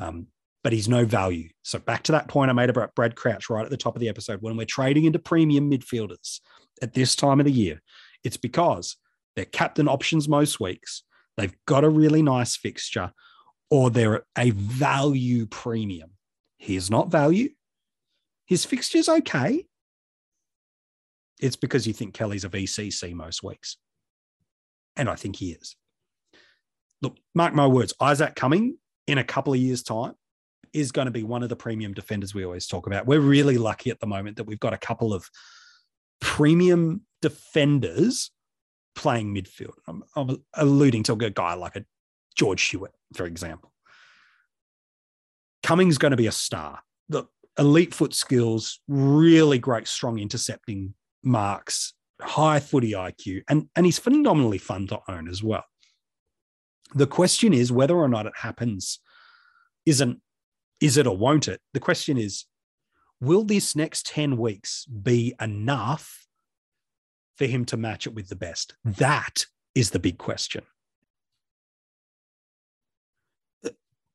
Um, 0.00 0.28
but 0.64 0.72
he's 0.72 0.88
no 0.88 1.04
value. 1.04 1.50
So 1.62 1.78
back 1.78 2.04
to 2.04 2.12
that 2.12 2.28
point 2.28 2.50
I 2.50 2.54
made 2.54 2.70
about 2.70 2.94
Brad 2.94 3.16
Crouch 3.16 3.50
right 3.50 3.64
at 3.64 3.70
the 3.70 3.76
top 3.76 3.96
of 3.96 4.00
the 4.00 4.08
episode. 4.08 4.40
When 4.40 4.56
we're 4.56 4.64
trading 4.64 5.04
into 5.04 5.18
premium 5.18 5.70
midfielders 5.70 6.40
at 6.80 6.94
this 6.94 7.14
time 7.14 7.40
of 7.40 7.46
the 7.46 7.52
year, 7.52 7.82
it's 8.24 8.36
because 8.36 8.96
they're 9.36 9.44
captain 9.44 9.88
options 9.88 10.28
most 10.28 10.60
weeks. 10.60 11.02
They've 11.36 11.54
got 11.66 11.84
a 11.84 11.88
really 11.88 12.22
nice 12.22 12.56
fixture, 12.56 13.12
or 13.70 13.90
they're 13.90 14.24
a 14.36 14.50
value 14.50 15.46
premium. 15.46 16.10
He's 16.58 16.90
not 16.90 17.10
value. 17.10 17.50
His 18.46 18.64
fixture's 18.64 19.08
okay. 19.08 19.66
It's 21.40 21.56
because 21.56 21.86
you 21.86 21.92
think 21.92 22.14
Kelly's 22.14 22.44
a 22.44 22.48
VCC 22.48 23.14
most 23.14 23.42
weeks. 23.42 23.78
And 24.96 25.08
I 25.08 25.14
think 25.14 25.36
he 25.36 25.52
is. 25.52 25.74
Look, 27.00 27.16
mark 27.34 27.54
my 27.54 27.66
words, 27.66 27.94
Isaac 28.00 28.36
Cumming 28.36 28.76
in 29.06 29.18
a 29.18 29.24
couple 29.24 29.52
of 29.52 29.58
years' 29.58 29.82
time 29.82 30.14
is 30.72 30.92
going 30.92 31.06
to 31.06 31.10
be 31.10 31.22
one 31.22 31.42
of 31.42 31.48
the 31.48 31.56
premium 31.56 31.92
defenders 31.94 32.34
we 32.34 32.44
always 32.44 32.66
talk 32.66 32.86
about. 32.86 33.06
We're 33.06 33.20
really 33.20 33.58
lucky 33.58 33.90
at 33.90 34.00
the 34.00 34.06
moment 34.06 34.36
that 34.36 34.44
we've 34.44 34.60
got 34.60 34.72
a 34.72 34.78
couple 34.78 35.12
of 35.12 35.28
premium 36.20 37.02
defenders 37.20 38.30
playing 38.94 39.34
midfield. 39.34 39.74
I'm, 39.86 40.02
I'm 40.16 40.42
alluding 40.54 41.02
to 41.04 41.12
a 41.12 41.30
guy 41.30 41.54
like 41.54 41.76
a 41.76 41.84
George 42.36 42.62
Hewett, 42.64 42.92
for 43.14 43.26
example. 43.26 43.72
Cumming's 45.62 45.98
going 45.98 46.10
to 46.10 46.16
be 46.16 46.26
a 46.26 46.32
star. 46.32 46.80
The 47.08 47.24
elite 47.58 47.94
foot 47.94 48.14
skills, 48.14 48.80
really 48.88 49.58
great, 49.58 49.86
strong 49.86 50.18
intercepting 50.18 50.94
marks, 51.22 51.94
high 52.20 52.60
footy 52.60 52.92
IQ, 52.92 53.42
and, 53.48 53.68
and 53.76 53.86
he's 53.86 53.98
phenomenally 53.98 54.58
fun 54.58 54.86
to 54.88 55.00
own 55.08 55.28
as 55.28 55.42
well. 55.42 55.64
The 56.94 57.06
question 57.06 57.54
is 57.54 57.72
whether 57.72 57.96
or 57.96 58.08
not 58.08 58.26
it 58.26 58.34
happens 58.36 58.98
isn't 59.86 60.20
is 60.80 60.96
it 60.96 61.06
or 61.06 61.16
won't 61.16 61.46
it? 61.46 61.60
The 61.72 61.80
question 61.80 62.18
is, 62.18 62.44
will 63.20 63.44
this 63.44 63.76
next 63.76 64.06
10 64.06 64.36
weeks 64.36 64.84
be 64.86 65.32
enough 65.40 66.21
for 67.42 67.50
him 67.50 67.64
to 67.64 67.76
match 67.76 68.06
it 68.06 68.14
with 68.14 68.28
the 68.28 68.36
best? 68.36 68.76
That 68.84 69.46
is 69.74 69.90
the 69.90 69.98
big 69.98 70.16
question. 70.16 70.62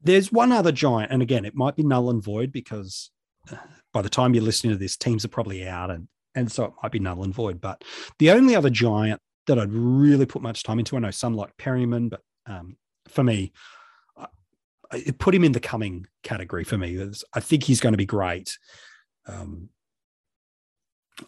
There's 0.02 0.32
one 0.32 0.54
other 0.54 0.72
giant, 0.72 1.12
and 1.12 1.22
again, 1.22 1.44
it 1.44 1.56
might 1.56 1.76
be 1.76 1.84
null 1.84 2.10
and 2.10 2.24
void 2.24 2.54
because 2.54 3.12
uh, 3.52 3.58
by 3.92 4.02
the 4.02 4.10
time 4.10 4.34
you're 4.34 4.44
listening 4.44 4.72
to 4.72 4.80
this, 4.80 4.96
teams 4.96 5.26
are 5.26 5.30
probably 5.30 5.68
out, 5.68 5.92
and 5.92 6.08
and 6.36 6.50
so 6.50 6.66
it 6.66 6.72
might 6.82 6.92
be 6.94 7.00
null 7.00 7.24
and 7.24 7.34
void. 7.34 7.60
But 7.60 7.84
the 8.20 8.32
only 8.32 8.56
other 8.56 8.70
giant 8.70 9.20
that 9.48 9.60
I'd 9.60 9.74
really 9.74 10.26
put 10.26 10.42
much 10.42 10.64
time 10.64 10.80
into, 10.80 10.96
I 10.96 11.00
know 11.00 11.12
some 11.12 11.34
like 11.34 11.58
Perryman, 11.58 12.08
but 12.08 12.22
um, 12.46 12.78
for 13.10 13.24
me, 13.24 13.52
I, 14.16 14.28
I 14.92 15.14
put 15.18 15.36
him 15.36 15.44
in 15.44 15.52
the 15.52 15.60
Cumming 15.60 16.06
category 16.24 16.64
for 16.64 16.78
me. 16.78 17.12
I 17.34 17.40
think 17.40 17.64
he's 17.64 17.82
going 17.82 17.94
to 17.94 17.98
be 17.98 18.06
great. 18.06 18.58
Um, 19.28 19.70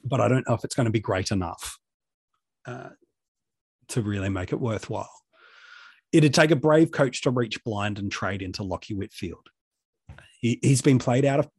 but 0.04 0.22
I 0.22 0.28
don't 0.28 0.48
know 0.48 0.54
if 0.54 0.64
it's 0.64 0.76
going 0.76 0.86
to 0.86 0.92
be 0.92 1.00
great 1.00 1.32
enough 1.32 1.79
uh, 2.66 2.90
to 3.90 4.02
really 4.02 4.30
make 4.30 4.52
it 4.54 4.60
worthwhile. 4.60 5.12
It'd 6.12 6.34
take 6.34 6.52
a 6.52 6.56
brave 6.56 6.92
coach 6.92 7.22
to 7.24 7.32
reach 7.32 7.64
blind 7.64 8.00
and 8.00 8.12
trade 8.12 8.42
into 8.42 8.64
Lachie 8.64 8.98
Whitfield. 8.98 9.48
He, 10.40 10.60
he's 10.62 10.82
been 10.82 11.00
played 11.00 11.26
out 11.26 11.40
of 11.40 11.50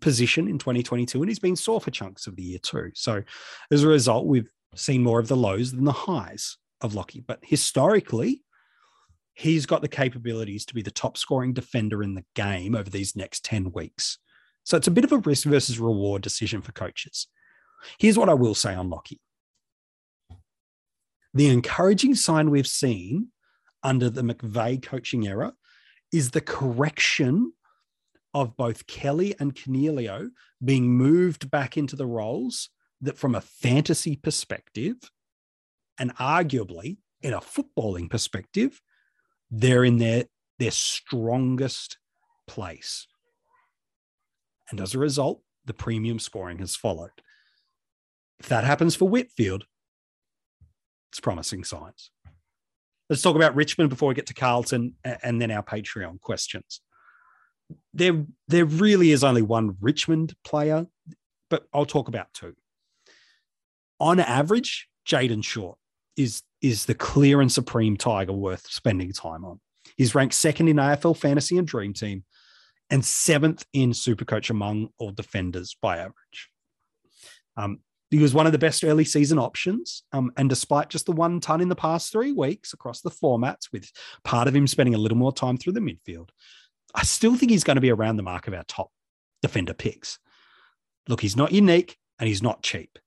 position 0.00 0.48
in 0.48 0.58
2022 0.58 1.20
and 1.20 1.30
he's 1.30 1.38
been 1.38 1.56
sore 1.56 1.80
for 1.80 1.90
chunks 1.90 2.26
of 2.26 2.36
the 2.36 2.42
year 2.42 2.58
too. 2.58 2.90
So 2.94 3.22
as 3.70 3.82
a 3.82 3.88
result, 3.88 4.26
we've 4.26 4.50
seen 4.74 5.02
more 5.02 5.20
of 5.20 5.28
the 5.28 5.36
lows 5.36 5.72
than 5.72 5.84
the 5.84 5.92
highs 5.92 6.58
of 6.80 6.92
Lachie. 6.92 7.24
But 7.26 7.40
historically, 7.42 8.42
he's 9.32 9.66
got 9.66 9.82
the 9.82 9.88
capabilities 9.88 10.66
to 10.66 10.74
be 10.74 10.82
the 10.82 10.90
top 10.90 11.16
scoring 11.16 11.52
defender 11.52 12.02
in 12.02 12.14
the 12.14 12.24
game 12.34 12.74
over 12.74 12.90
these 12.90 13.16
next 13.16 13.44
10 13.44 13.72
weeks. 13.72 14.18
So 14.64 14.76
it's 14.76 14.86
a 14.86 14.92
bit 14.92 15.04
of 15.04 15.12
a 15.12 15.18
risk 15.18 15.46
versus 15.46 15.78
reward 15.78 16.22
decision 16.22 16.62
for 16.62 16.72
coaches. 16.72 17.28
Here's 17.98 18.18
what 18.18 18.28
I 18.28 18.34
will 18.34 18.54
say 18.54 18.74
on 18.74 18.90
Lachie. 18.90 19.18
The 21.34 21.48
encouraging 21.48 22.14
sign 22.14 22.50
we've 22.50 22.66
seen 22.66 23.28
under 23.82 24.08
the 24.08 24.22
McVeigh 24.22 24.80
coaching 24.80 25.26
era 25.26 25.52
is 26.12 26.30
the 26.30 26.40
correction 26.40 27.52
of 28.32 28.56
both 28.56 28.86
Kelly 28.86 29.34
and 29.40 29.54
Coniglio 29.54 30.30
being 30.64 30.88
moved 30.88 31.50
back 31.50 31.76
into 31.76 31.96
the 31.96 32.06
roles 32.06 32.70
that, 33.00 33.18
from 33.18 33.34
a 33.34 33.40
fantasy 33.40 34.16
perspective, 34.16 34.96
and 35.98 36.14
arguably 36.16 36.98
in 37.20 37.32
a 37.32 37.40
footballing 37.40 38.08
perspective, 38.08 38.80
they're 39.50 39.84
in 39.84 39.98
their, 39.98 40.24
their 40.58 40.70
strongest 40.70 41.98
place. 42.46 43.08
And 44.70 44.80
as 44.80 44.94
a 44.94 44.98
result, 44.98 45.42
the 45.64 45.74
premium 45.74 46.18
scoring 46.18 46.58
has 46.58 46.76
followed. 46.76 47.10
If 48.38 48.48
that 48.48 48.64
happens 48.64 48.94
for 48.94 49.08
Whitfield, 49.08 49.64
it's 51.14 51.20
promising 51.20 51.62
signs. 51.62 52.10
Let's 53.08 53.22
talk 53.22 53.36
about 53.36 53.54
Richmond 53.54 53.88
before 53.88 54.08
we 54.08 54.16
get 54.16 54.26
to 54.26 54.34
Carlton 54.34 54.94
and 55.04 55.40
then 55.40 55.52
our 55.52 55.62
Patreon 55.62 56.20
questions. 56.20 56.80
There, 57.92 58.26
there 58.48 58.64
really 58.64 59.12
is 59.12 59.22
only 59.22 59.42
one 59.42 59.76
Richmond 59.80 60.34
player, 60.44 60.88
but 61.50 61.68
I'll 61.72 61.86
talk 61.86 62.08
about 62.08 62.34
two. 62.34 62.56
on 64.00 64.18
average, 64.18 64.88
Jayden 65.06 65.44
Short 65.44 65.78
is 66.16 66.42
is 66.60 66.86
the 66.86 66.94
clear 66.96 67.40
and 67.40 67.52
supreme 67.52 67.96
Tiger 67.96 68.32
worth 68.32 68.66
spending 68.66 69.12
time 69.12 69.44
on. 69.44 69.60
He's 69.96 70.16
ranked 70.16 70.34
second 70.34 70.66
in 70.66 70.76
AFL 70.76 71.16
fantasy 71.16 71.58
and 71.58 71.66
dream 71.66 71.92
team 71.92 72.24
and 72.90 73.04
seventh 73.04 73.64
in 73.72 73.92
Supercoach 73.92 74.50
among 74.50 74.88
all 74.98 75.12
defenders 75.12 75.76
by 75.80 75.98
average. 75.98 76.50
Um, 77.56 77.78
he 78.14 78.20
was 78.20 78.32
one 78.32 78.46
of 78.46 78.52
the 78.52 78.58
best 78.58 78.84
early 78.84 79.04
season 79.04 79.40
options. 79.40 80.04
Um, 80.12 80.30
and 80.36 80.48
despite 80.48 80.88
just 80.88 81.06
the 81.06 81.12
one 81.12 81.40
ton 81.40 81.60
in 81.60 81.68
the 81.68 81.74
past 81.74 82.12
three 82.12 82.30
weeks 82.30 82.72
across 82.72 83.00
the 83.00 83.10
formats, 83.10 83.72
with 83.72 83.90
part 84.22 84.46
of 84.46 84.54
him 84.54 84.68
spending 84.68 84.94
a 84.94 84.98
little 84.98 85.18
more 85.18 85.32
time 85.32 85.56
through 85.56 85.72
the 85.72 85.80
midfield, 85.80 86.28
I 86.94 87.02
still 87.02 87.34
think 87.34 87.50
he's 87.50 87.64
going 87.64 87.74
to 87.74 87.80
be 87.80 87.90
around 87.90 88.16
the 88.16 88.22
mark 88.22 88.46
of 88.46 88.54
our 88.54 88.62
top 88.68 88.92
defender 89.42 89.74
picks. 89.74 90.20
Look, 91.08 91.22
he's 91.22 91.36
not 91.36 91.50
unique 91.50 91.96
and 92.20 92.28
he's 92.28 92.40
not 92.40 92.62
cheap. 92.62 93.00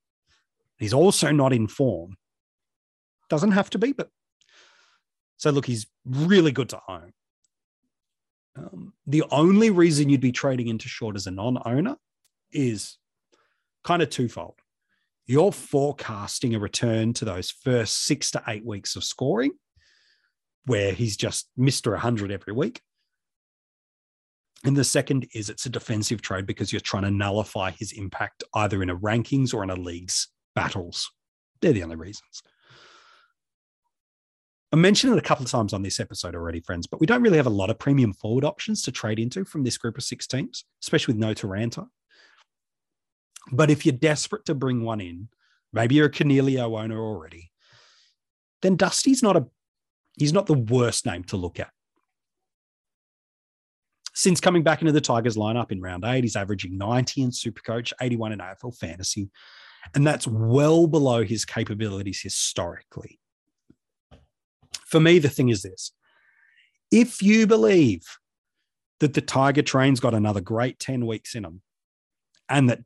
He's 0.78 0.94
also 0.94 1.32
not 1.32 1.54
in 1.54 1.68
form. 1.68 2.18
Doesn't 3.30 3.52
have 3.52 3.70
to 3.70 3.78
be, 3.78 3.94
but 3.94 4.10
so 5.38 5.52
look, 5.52 5.68
he's 5.68 5.88
really 6.06 6.52
good 6.52 6.68
to 6.70 6.82
own. 6.86 7.14
Um, 8.58 8.92
the 9.06 9.24
only 9.32 9.70
reason 9.70 10.10
you'd 10.10 10.20
be 10.20 10.34
trading 10.34 10.68
into 10.68 10.90
short 10.90 11.16
as 11.16 11.28
a 11.28 11.32
non 11.32 11.60
owner 11.64 11.96
is 12.52 12.98
kind 13.86 14.02
of 14.02 14.10
twofold. 14.10 14.60
You're 15.28 15.52
forecasting 15.52 16.56
a 16.56 16.60
return 16.60 17.14
to 17.14 17.26
those 17.26 17.52
first 17.52 18.06
six 18.06 18.32
to 18.32 18.44
eight 18.48 18.66
weeks 18.66 18.96
of 18.96 19.04
scoring, 19.04 19.52
where 20.66 20.94
he's 20.94 21.18
just 21.18 21.50
Mr. 21.60 21.92
100 21.92 22.32
every 22.32 22.54
week. 22.54 22.82
And 24.64 24.76
the 24.76 24.84
second 24.84 25.28
is 25.34 25.50
it's 25.50 25.66
a 25.66 25.70
defensive 25.70 26.22
trade 26.22 26.46
because 26.46 26.72
you're 26.72 26.80
trying 26.80 27.04
to 27.04 27.12
nullify 27.12 27.72
his 27.72 27.92
impact 27.92 28.44
either 28.56 28.82
in 28.82 28.90
a 28.90 28.98
rankings 28.98 29.54
or 29.54 29.64
in 29.64 29.70
a 29.70 29.76
league's 29.76 30.30
battles. 30.56 31.12
They're 31.62 31.74
the 31.74 31.84
only 31.84 31.96
reasons. 31.96 32.42
I 34.72 34.76
mentioned 34.76 35.14
it 35.14 35.20
a 35.20 35.22
couple 35.22 35.46
of 35.46 35.52
times 35.52 35.74
on 35.74 35.82
this 35.82 36.00
episode 36.00 36.36
already, 36.36 36.60
friends, 36.60 36.88
but 36.88 37.00
we 37.00 37.06
don't 37.06 37.22
really 37.22 37.38
have 37.38 37.46
a 37.48 37.52
lot 37.52 37.70
of 37.70 37.80
premium 37.80 38.14
forward 38.14 38.44
options 38.44 38.82
to 38.84 38.92
trade 38.92 39.20
into 39.20 39.46
from 39.46 39.64
this 39.64 39.78
group 39.78 39.98
of 39.98 40.04
six 40.04 40.28
teams, 40.28 40.66
especially 40.84 41.14
with 41.14 41.22
no 41.22 41.34
Taranto. 41.34 41.88
But 43.52 43.70
if 43.70 43.86
you're 43.86 43.96
desperate 43.96 44.46
to 44.46 44.56
bring 44.56 44.84
one 44.84 45.02
in, 45.02 45.30
maybe 45.72 45.96
you're 45.96 46.08
a 46.08 46.12
Coniglio 46.12 46.80
owner 46.80 47.00
already, 47.00 47.52
then 48.62 48.76
Dusty's 48.76 49.24
not 49.24 49.38
a 49.38 49.46
he's 50.18 50.34
not 50.34 50.48
the 50.48 50.54
worst 50.54 51.06
name 51.06 51.24
to 51.26 51.38
look 51.38 51.60
at. 51.60 51.72
Since 54.14 54.42
coming 54.42 54.64
back 54.64 54.82
into 54.82 54.92
the 54.92 55.02
Tigers 55.02 55.38
lineup 55.38 55.72
in 55.72 55.80
round 55.80 56.04
eight, 56.04 56.24
he's 56.24 56.36
averaging 56.36 56.78
90 56.78 57.22
in 57.22 57.30
Supercoach, 57.30 57.94
81 58.02 58.32
in 58.32 58.40
AFL 58.40 58.76
fantasy, 58.76 59.30
and 59.94 60.08
that's 60.08 60.28
well 60.28 60.88
below 60.88 61.24
his 61.24 61.46
capabilities 61.46 62.20
historically 62.20 63.20
for 64.88 65.00
me, 65.00 65.20
the 65.20 65.30
thing 65.30 65.50
is 65.50 65.62
this 65.62 65.92
if 66.90 67.22
you 67.22 67.46
believe 67.46 68.04
that 69.00 69.14
the 69.14 69.22
Tiger 69.22 69.62
train's 69.62 70.00
got 70.00 70.14
another 70.14 70.42
great 70.42 70.80
10 70.80 71.06
weeks 71.06 71.36
in 71.36 71.44
them 71.44 71.62
and 72.50 72.70
that 72.70 72.80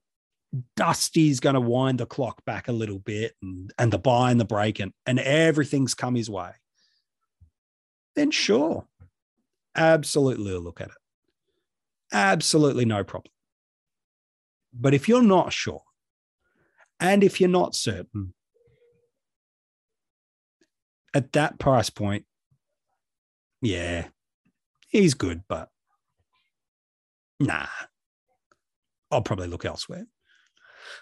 Dusty's 0.76 1.40
going 1.40 1.56
to 1.56 1.62
wind 1.62 2.00
the 2.00 2.06
clock 2.06 2.44
back 2.46 2.68
a 2.68 2.74
little 2.74 3.00
bit 3.00 3.36
and, 3.42 3.72
and 3.78 3.92
the 3.92 3.98
bye 3.98 4.32
and 4.32 4.40
the 4.40 4.46
break 4.46 4.80
and, 4.80 4.92
and 5.06 5.20
everything's 5.20 5.94
come 5.94 6.16
his 6.16 6.30
way, 6.30 6.52
then 8.16 8.32
sure, 8.32 8.86
absolutely 9.76 10.52
look 10.54 10.82
at 10.82 10.90
it. 10.90 10.94
Absolutely 12.12 12.84
no 12.84 13.04
problem. 13.04 13.32
But 14.74 14.94
if 14.94 15.08
you're 15.08 15.24
not 15.24 15.54
sure, 15.54 15.84
and 17.00 17.24
if 17.24 17.40
you're 17.40 17.50
not 17.50 17.76
certain, 17.76 18.34
at 21.14 21.32
that 21.34 21.60
price 21.60 21.90
point, 21.90 22.26
yeah, 23.62 24.08
he's 24.90 25.14
good, 25.14 25.44
but 25.48 25.70
nah, 27.40 27.68
I'll 29.10 29.22
probably 29.22 29.48
look 29.48 29.66
elsewhere. 29.66 30.06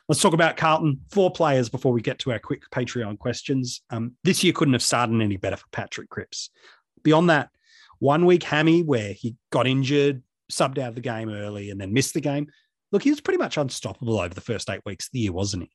Let's 0.08 0.22
talk 0.22 0.34
about 0.34 0.58
Carlton. 0.58 1.02
Four 1.12 1.32
players 1.32 1.70
before 1.70 1.92
we 1.92 2.02
get 2.02 2.20
to 2.20 2.32
our 2.32 2.40
quick 2.40 2.64
Patreon 2.72 3.18
questions. 3.18 3.82
Um, 3.90 4.16
this 4.24 4.44
year 4.44 4.54
couldn't 4.54 4.74
have 4.74 4.84
started 4.84 5.22
any 5.22 5.38
better 5.38 5.58
for 5.58 5.68
Patrick 5.72 6.10
Cripps. 6.10 6.50
Beyond 7.04 7.30
that, 7.30 7.50
one 8.00 8.26
week 8.26 8.44
hammy 8.44 8.84
where 8.84 9.14
he 9.14 9.36
got 9.52 9.68
injured, 9.68 10.24
subbed 10.52 10.78
out 10.78 10.90
of 10.90 10.96
the 10.96 11.02
game 11.02 11.30
early, 11.30 11.70
and 11.70 11.80
then 11.80 11.94
missed 11.94 12.14
the 12.14 12.22
game. 12.22 12.48
Look, 12.92 13.04
he 13.04 13.12
was 13.12 13.22
pretty 13.22 13.38
much 13.38 13.58
unstoppable 13.58 14.20
over 14.20 14.34
the 14.34 14.42
first 14.42 14.70
eight 14.70 14.82
weeks 14.86 15.08
of 15.08 15.12
the 15.14 15.20
year, 15.20 15.32
wasn't 15.32 15.64
he? 15.64 15.70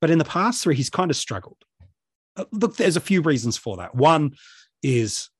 But 0.00 0.10
in 0.10 0.18
the 0.18 0.24
past 0.24 0.62
three, 0.62 0.74
he's 0.74 0.90
kind 0.90 1.10
of 1.10 1.16
struggled. 1.16 1.56
Uh, 2.36 2.44
look, 2.52 2.76
there's 2.76 2.96
a 2.96 3.00
few 3.00 3.22
reasons 3.22 3.56
for 3.56 3.78
that. 3.78 3.94
One 3.94 4.32
is 4.82 5.30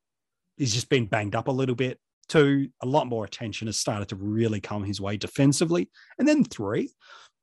he's 0.57 0.73
just 0.73 0.89
been 0.89 1.07
banged 1.07 1.35
up 1.35 1.49
a 1.49 1.53
little 1.53 1.75
bit. 1.75 2.01
Two, 2.29 2.69
a 2.83 2.87
lot 2.87 3.07
more 3.07 3.25
attention 3.25 3.69
has 3.69 3.77
started 3.77 4.09
to 4.09 4.17
really 4.17 4.61
come 4.61 4.83
his 4.83 5.01
way 5.01 5.17
defensively. 5.17 5.91
And 6.19 6.27
then 6.27 6.43
three, 6.43 6.91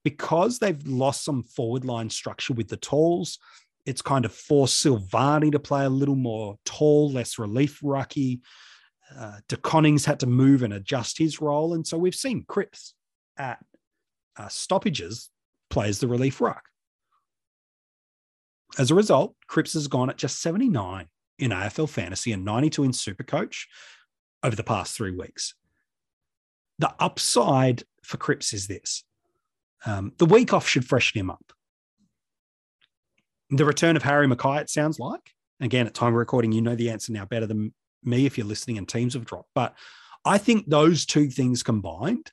because 0.03 0.59
they've 0.59 0.85
lost 0.85 1.23
some 1.23 1.43
forward 1.43 1.85
line 1.85 2.09
structure 2.09 2.53
with 2.53 2.67
the 2.67 2.77
talls, 2.77 3.39
it's 3.85 4.01
kind 4.01 4.25
of 4.25 4.33
forced 4.33 4.83
Silvagni 4.83 5.51
to 5.51 5.59
play 5.59 5.85
a 5.85 5.89
little 5.89 6.15
more 6.15 6.57
tall, 6.65 7.11
less 7.11 7.37
relief 7.37 7.79
rucky. 7.81 8.41
Uh, 9.17 9.39
De 9.47 9.57
Koning's 9.57 10.05
had 10.05 10.19
to 10.21 10.27
move 10.27 10.63
and 10.63 10.73
adjust 10.73 11.17
his 11.17 11.41
role. 11.41 11.73
And 11.73 11.85
so 11.85 11.97
we've 11.97 12.15
seen 12.15 12.45
Cripps 12.47 12.93
at 13.37 13.59
uh, 14.37 14.47
stoppages 14.47 15.29
plays 15.69 15.99
the 15.99 16.07
relief 16.07 16.39
ruck. 16.39 16.63
As 18.77 18.89
a 18.89 18.95
result, 18.95 19.35
Cripps 19.47 19.73
has 19.73 19.87
gone 19.87 20.09
at 20.09 20.17
just 20.17 20.41
79 20.41 21.07
in 21.39 21.51
AFL 21.51 21.89
fantasy 21.89 22.31
and 22.31 22.45
92 22.45 22.83
in 22.83 22.91
Supercoach 22.91 23.65
over 24.43 24.55
the 24.55 24.63
past 24.63 24.95
three 24.95 25.15
weeks. 25.15 25.53
The 26.79 26.93
upside 26.99 27.83
for 28.03 28.17
Cripps 28.17 28.53
is 28.53 28.67
this 28.67 29.03
um, 29.85 30.13
the 30.17 30.25
week 30.25 30.53
off 30.53 30.67
should 30.67 30.85
freshen 30.85 31.19
him 31.19 31.29
up. 31.29 31.53
The 33.49 33.65
return 33.65 33.95
of 33.95 34.03
Harry 34.03 34.27
McKay, 34.27 34.61
it 34.61 34.69
sounds 34.69 34.99
like. 34.99 35.31
Again, 35.59 35.87
at 35.87 35.93
time 35.93 36.13
of 36.13 36.15
recording, 36.15 36.51
you 36.51 36.61
know 36.61 36.75
the 36.75 36.89
answer 36.89 37.11
now 37.11 37.25
better 37.25 37.45
than 37.45 37.73
me 38.03 38.25
if 38.25 38.37
you're 38.37 38.47
listening 38.47 38.77
and 38.77 38.87
teams 38.87 39.13
have 39.13 39.25
dropped. 39.25 39.49
But 39.53 39.75
I 40.25 40.37
think 40.37 40.69
those 40.69 41.05
two 41.05 41.29
things 41.29 41.63
combined 41.63 42.31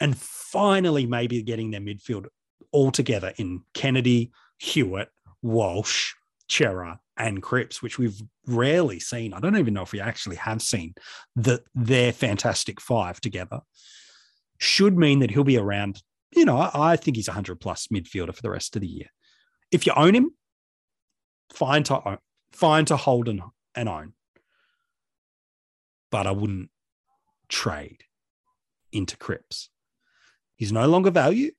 and 0.00 0.16
finally 0.16 1.06
maybe 1.06 1.42
getting 1.42 1.70
their 1.70 1.80
midfield 1.80 2.26
all 2.72 2.90
together 2.90 3.32
in 3.36 3.62
Kennedy, 3.72 4.32
Hewett, 4.58 5.08
Walsh, 5.42 6.12
Cerra, 6.48 7.00
and 7.16 7.42
Cripps, 7.42 7.80
which 7.82 7.98
we've 7.98 8.20
rarely 8.46 8.98
seen. 8.98 9.32
I 9.32 9.40
don't 9.40 9.56
even 9.56 9.74
know 9.74 9.82
if 9.82 9.92
we 9.92 10.00
actually 10.00 10.36
have 10.36 10.60
seen 10.60 10.94
that 11.36 11.60
their 11.74 12.12
fantastic 12.12 12.80
five 12.80 13.20
together. 13.20 13.60
Should 14.58 14.96
mean 14.96 15.20
that 15.20 15.30
he'll 15.30 15.44
be 15.44 15.58
around. 15.58 16.02
You 16.34 16.44
know, 16.44 16.70
I, 16.74 16.96
think 16.96 17.16
he's 17.16 17.28
a 17.28 17.32
hundred 17.32 17.60
plus 17.60 17.88
midfielder 17.88 18.34
for 18.34 18.42
the 18.42 18.50
rest 18.50 18.74
of 18.76 18.82
the 18.82 18.88
year. 18.88 19.06
If 19.70 19.86
you 19.86 19.92
own 19.94 20.14
him, 20.14 20.30
fine 21.52 21.84
to 21.84 22.08
own, 22.08 22.18
fine 22.52 22.84
to 22.86 22.96
hold 22.96 23.28
and, 23.28 23.40
and 23.74 23.88
own, 23.88 24.12
but 26.10 26.26
I 26.26 26.32
wouldn't 26.32 26.70
trade 27.48 28.04
into 28.92 29.16
Cripps. 29.16 29.70
He's 30.56 30.72
no 30.72 30.86
longer 30.86 31.10
value 31.10 31.50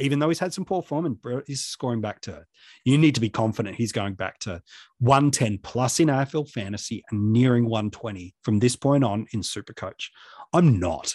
even 0.00 0.18
though 0.18 0.28
he's 0.28 0.38
had 0.38 0.52
some 0.52 0.64
poor 0.64 0.82
form 0.82 1.06
and 1.06 1.42
he's 1.46 1.62
scoring 1.62 2.00
back 2.00 2.20
to. 2.22 2.44
You 2.84 2.98
need 2.98 3.14
to 3.14 3.20
be 3.20 3.28
confident 3.28 3.76
he's 3.76 3.92
going 3.92 4.14
back 4.14 4.38
to 4.40 4.62
110 4.98 5.58
plus 5.62 6.00
in 6.00 6.08
AFL 6.08 6.48
fantasy 6.48 7.04
and 7.10 7.32
nearing 7.32 7.64
120 7.64 8.34
from 8.42 8.58
this 8.58 8.76
point 8.76 9.04
on 9.04 9.26
in 9.32 9.40
Supercoach. 9.40 10.08
I'm 10.52 10.80
not 10.80 11.14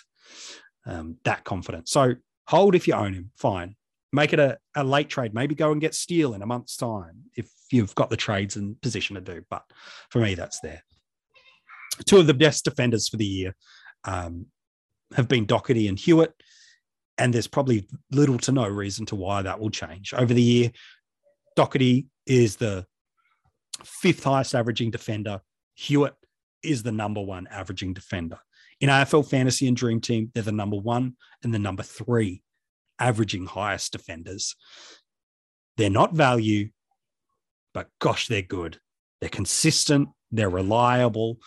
um, 0.85 1.17
that 1.23 1.43
confident. 1.43 1.89
So 1.89 2.15
hold 2.47 2.75
if 2.75 2.87
you 2.87 2.93
own 2.93 3.13
him, 3.13 3.31
fine. 3.37 3.75
Make 4.13 4.33
it 4.33 4.39
a, 4.39 4.57
a 4.75 4.83
late 4.83 5.09
trade. 5.09 5.33
Maybe 5.33 5.55
go 5.55 5.71
and 5.71 5.81
get 5.81 5.93
Steele 5.95 6.33
in 6.33 6.41
a 6.41 6.45
month's 6.45 6.77
time 6.77 7.23
if 7.35 7.49
you've 7.71 7.95
got 7.95 8.09
the 8.09 8.17
trades 8.17 8.55
and 8.55 8.79
position 8.81 9.15
to 9.15 9.21
do. 9.21 9.43
But 9.49 9.63
for 10.09 10.19
me, 10.19 10.35
that's 10.35 10.59
there. 10.61 10.83
Two 12.05 12.19
of 12.19 12.27
the 12.27 12.33
best 12.33 12.63
defenders 12.63 13.09
for 13.09 13.17
the 13.17 13.25
year 13.25 13.55
um, 14.03 14.45
have 15.15 15.27
been 15.27 15.45
Docherty 15.45 15.89
and 15.89 15.99
Hewett. 15.99 16.33
and 17.17 17.33
there's 17.33 17.47
probably 17.47 17.87
little 18.11 18.37
to 18.39 18.51
no 18.51 18.67
reason 18.67 19.05
to 19.07 19.15
why 19.15 19.41
that 19.41 19.59
will 19.59 19.69
change 19.69 20.13
over 20.13 20.33
the 20.33 20.41
year. 20.41 20.71
Docherty 21.57 22.07
is 22.25 22.57
the 22.57 22.85
fifth 23.83 24.23
highest 24.23 24.55
averaging 24.55 24.91
defender. 24.91 25.41
Hewett 25.75 26.15
is 26.63 26.83
the 26.83 26.91
number 26.91 27.21
one 27.21 27.47
averaging 27.47 27.93
defender. 27.93 28.39
In 28.81 28.89
AFL 28.89 29.27
Fantasy 29.27 29.67
and 29.67 29.77
Dream 29.77 30.01
Team, 30.01 30.31
they're 30.33 30.43
the 30.43 30.51
number 30.51 30.77
one 30.77 31.15
and 31.43 31.53
the 31.53 31.59
number 31.59 31.83
three 31.83 32.43
averaging 32.99 33.45
highest 33.45 33.91
defenders. 33.91 34.55
They're 35.77 35.89
not 35.89 36.13
value, 36.13 36.69
but 37.73 37.89
gosh, 37.99 38.27
they're 38.27 38.41
good. 38.41 38.79
They're 39.21 39.29
consistent, 39.29 40.09
they're 40.31 40.49
reliable. 40.49 41.37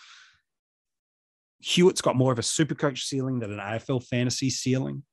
Hewett's 1.59 2.01
got 2.01 2.15
more 2.15 2.31
of 2.31 2.39
a 2.39 2.43
super 2.43 2.75
coach 2.75 3.03
ceiling 3.03 3.39
than 3.39 3.51
an 3.51 3.59
AFL 3.59 4.03
fantasy 4.03 4.49
ceiling. 4.49 5.03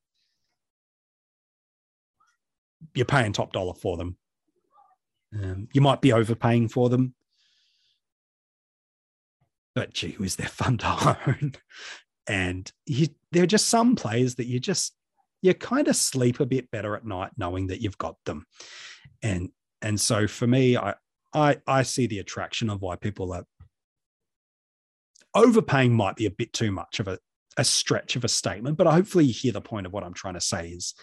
you're 2.95 3.07
paying 3.07 3.33
top 3.33 3.53
dollar 3.53 3.75
for 3.75 3.97
them. 3.97 4.17
Um, 5.35 5.69
you 5.73 5.81
might 5.81 6.01
be 6.01 6.13
overpaying 6.13 6.69
for 6.69 6.89
them, 6.89 7.15
but 9.75 9.93
gee 9.93 10.13
whiz, 10.13 10.37
they're 10.37 10.49
fun 10.49 10.79
to 10.79 11.19
own. 11.27 11.53
And 12.29 12.71
you, 12.87 13.09
there 13.33 13.43
are 13.45 13.47
just 13.47 13.69
some 13.69 13.97
players 13.97 14.37
that 14.37 14.47
you 14.47 14.59
just 14.59 14.95
you 15.43 15.55
kind 15.55 15.87
of 15.89 15.97
sleep 15.97 16.41
a 16.41 16.47
bit 16.47 16.71
better 16.71 16.97
at 16.97 17.07
night 17.07 17.31
knowing 17.37 17.69
that 17.69 17.81
you've 17.81 17.99
got 17.99 18.17
them. 18.25 18.47
And 19.23 19.51
and 19.83 20.01
so 20.01 20.27
for 20.27 20.47
me, 20.47 20.77
I 20.77 20.95
I 21.33 21.59
I 21.67 21.83
see 21.83 22.07
the 22.07 22.19
attraction 22.19 22.71
of 22.71 22.81
why 22.81 22.97
people 22.97 23.33
are 23.33 23.45
overpaying 25.35 25.95
might 25.95 26.17
be 26.17 26.27
a 26.27 26.31
bit 26.31 26.53
too 26.53 26.73
much 26.73 26.99
of 26.99 27.09
a, 27.09 27.19
a 27.57 27.65
stretch 27.65 28.17
of 28.17 28.25
a 28.25 28.29
statement, 28.29 28.79
but 28.79 28.87
hopefully 28.87 29.27
you 29.27 29.35
hear 29.35 29.53
the 29.53 29.61
point 29.61 29.87
of 29.87 29.93
what 29.93 30.03
I'm 30.03 30.15
trying 30.15 30.35
to 30.35 30.41
say 30.41 30.69
is 30.69 30.95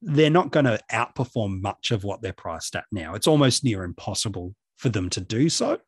they're 0.00 0.30
not 0.30 0.50
going 0.50 0.64
to 0.64 0.80
outperform 0.90 1.60
much 1.60 1.90
of 1.90 2.04
what 2.04 2.22
they're 2.22 2.32
priced 2.32 2.74
at 2.74 2.84
now. 2.90 3.14
It's 3.14 3.26
almost 3.26 3.64
near 3.64 3.82
impossible 3.82 4.54
for 4.76 4.88
them 4.88 5.10
to 5.10 5.20
do 5.20 5.48
so. 5.48 5.78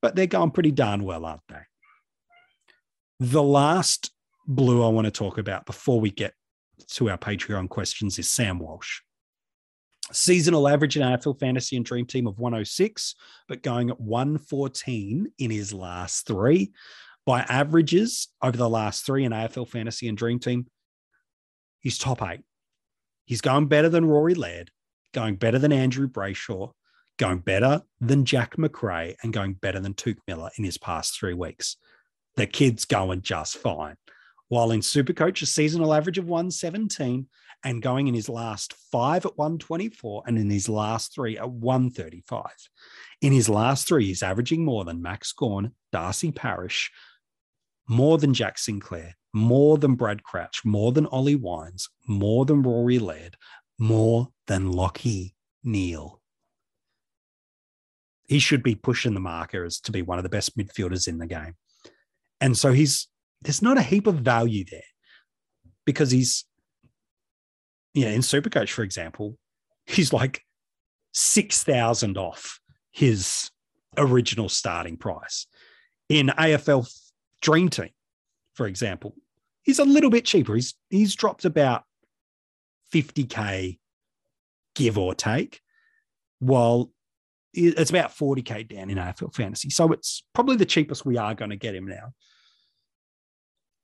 But 0.00 0.16
they're 0.16 0.26
going 0.26 0.50
pretty 0.50 0.72
darn 0.72 1.04
well, 1.04 1.24
aren't 1.24 1.42
they? 1.48 1.60
The 3.24 3.40
last 3.40 4.10
blue 4.48 4.84
I 4.84 4.88
want 4.88 5.04
to 5.04 5.12
talk 5.12 5.38
about 5.38 5.64
before 5.64 6.00
we 6.00 6.10
get 6.10 6.34
to 6.94 7.08
our 7.08 7.16
Patreon 7.16 7.68
questions 7.68 8.18
is 8.18 8.28
Sam 8.28 8.58
Walsh. 8.58 8.98
Seasonal 10.10 10.66
average 10.66 10.96
in 10.96 11.04
AFL 11.04 11.38
Fantasy 11.38 11.76
and 11.76 11.84
Dream 11.84 12.04
Team 12.04 12.26
of 12.26 12.40
106, 12.40 13.14
but 13.46 13.62
going 13.62 13.90
at 13.90 14.00
114 14.00 15.28
in 15.38 15.50
his 15.52 15.72
last 15.72 16.26
three. 16.26 16.72
By 17.24 17.42
averages 17.42 18.26
over 18.42 18.56
the 18.56 18.68
last 18.68 19.06
three 19.06 19.22
in 19.22 19.30
AFL 19.30 19.68
Fantasy 19.68 20.08
and 20.08 20.18
Dream 20.18 20.40
Team, 20.40 20.66
he's 21.78 21.98
top 21.98 22.22
eight. 22.28 22.40
He's 23.24 23.40
going 23.40 23.68
better 23.68 23.88
than 23.88 24.04
Rory 24.04 24.34
Laird, 24.34 24.72
going 25.14 25.36
better 25.36 25.60
than 25.60 25.70
Andrew 25.70 26.08
Brayshaw, 26.08 26.72
going 27.20 27.38
better 27.38 27.82
than 28.00 28.24
Jack 28.24 28.58
Macrae, 28.58 29.14
and 29.22 29.32
going 29.32 29.52
better 29.52 29.78
than 29.78 29.94
Touk 29.94 30.16
Miller 30.26 30.50
in 30.58 30.64
his 30.64 30.76
past 30.76 31.16
three 31.16 31.34
weeks. 31.34 31.76
The 32.36 32.46
kid's 32.46 32.84
going 32.84 33.22
just 33.22 33.58
fine. 33.58 33.96
While 34.48 34.70
in 34.70 34.80
Supercoach, 34.80 35.42
a 35.42 35.46
seasonal 35.46 35.94
average 35.94 36.18
of 36.18 36.26
117 36.26 37.26
and 37.64 37.82
going 37.82 38.08
in 38.08 38.14
his 38.14 38.28
last 38.28 38.74
five 38.90 39.24
at 39.24 39.38
124 39.38 40.24
and 40.26 40.38
in 40.38 40.50
his 40.50 40.68
last 40.68 41.14
three 41.14 41.38
at 41.38 41.50
135. 41.50 42.44
In 43.20 43.32
his 43.32 43.48
last 43.48 43.86
three, 43.86 44.06
he's 44.06 44.22
averaging 44.22 44.64
more 44.64 44.84
than 44.84 45.02
Max 45.02 45.32
Gawn, 45.32 45.72
Darcy 45.92 46.32
Parish, 46.32 46.90
more 47.88 48.18
than 48.18 48.34
Jack 48.34 48.58
Sinclair, 48.58 49.16
more 49.32 49.78
than 49.78 49.94
Brad 49.94 50.22
Crouch, 50.22 50.62
more 50.64 50.92
than 50.92 51.06
Ollie 51.06 51.36
Wines, 51.36 51.88
more 52.06 52.44
than 52.44 52.62
Rory 52.62 52.98
Laird, 52.98 53.36
more 53.78 54.28
than 54.46 54.72
Lachie 54.72 55.34
Neale. 55.62 56.20
He 58.26 58.38
should 58.38 58.62
be 58.62 58.74
pushing 58.74 59.14
the 59.14 59.20
marker 59.20 59.64
as 59.64 59.80
to 59.80 59.92
be 59.92 60.02
one 60.02 60.18
of 60.18 60.24
the 60.24 60.30
best 60.30 60.56
midfielders 60.56 61.06
in 61.06 61.18
the 61.18 61.26
game. 61.26 61.54
And 62.42 62.58
so 62.58 62.72
he's 62.72 63.08
there's 63.40 63.62
not 63.62 63.78
a 63.78 63.82
heap 63.82 64.06
of 64.06 64.16
value 64.16 64.64
there 64.70 64.82
because 65.86 66.10
he's 66.10 66.44
you 67.94 68.04
know, 68.04 68.10
in 68.10 68.20
Supercoach, 68.20 68.70
for 68.70 68.82
example, 68.82 69.38
he's 69.86 70.12
like 70.12 70.42
6,000 71.12 72.16
off 72.16 72.58
his 72.90 73.50
original 73.96 74.48
starting 74.48 74.96
price. 74.96 75.46
In 76.08 76.28
AFL 76.28 76.90
Dream 77.40 77.68
Team, 77.68 77.90
for 78.54 78.66
example, 78.66 79.14
he's 79.62 79.78
a 79.78 79.84
little 79.84 80.10
bit 80.10 80.24
cheaper. 80.24 80.54
He's 80.54 80.74
he's 80.90 81.14
dropped 81.14 81.44
about 81.44 81.84
50k 82.92 83.78
give 84.74 84.98
or 84.98 85.14
take, 85.14 85.60
while 86.38 86.90
it's 87.54 87.90
about 87.90 88.10
40k 88.10 88.68
down 88.68 88.90
in 88.90 88.98
AFL 88.98 89.34
fantasy. 89.34 89.70
So 89.70 89.92
it's 89.92 90.24
probably 90.34 90.56
the 90.56 90.66
cheapest 90.66 91.04
we 91.04 91.18
are 91.18 91.34
going 91.34 91.50
to 91.50 91.56
get 91.56 91.74
him 91.74 91.86
now. 91.86 92.12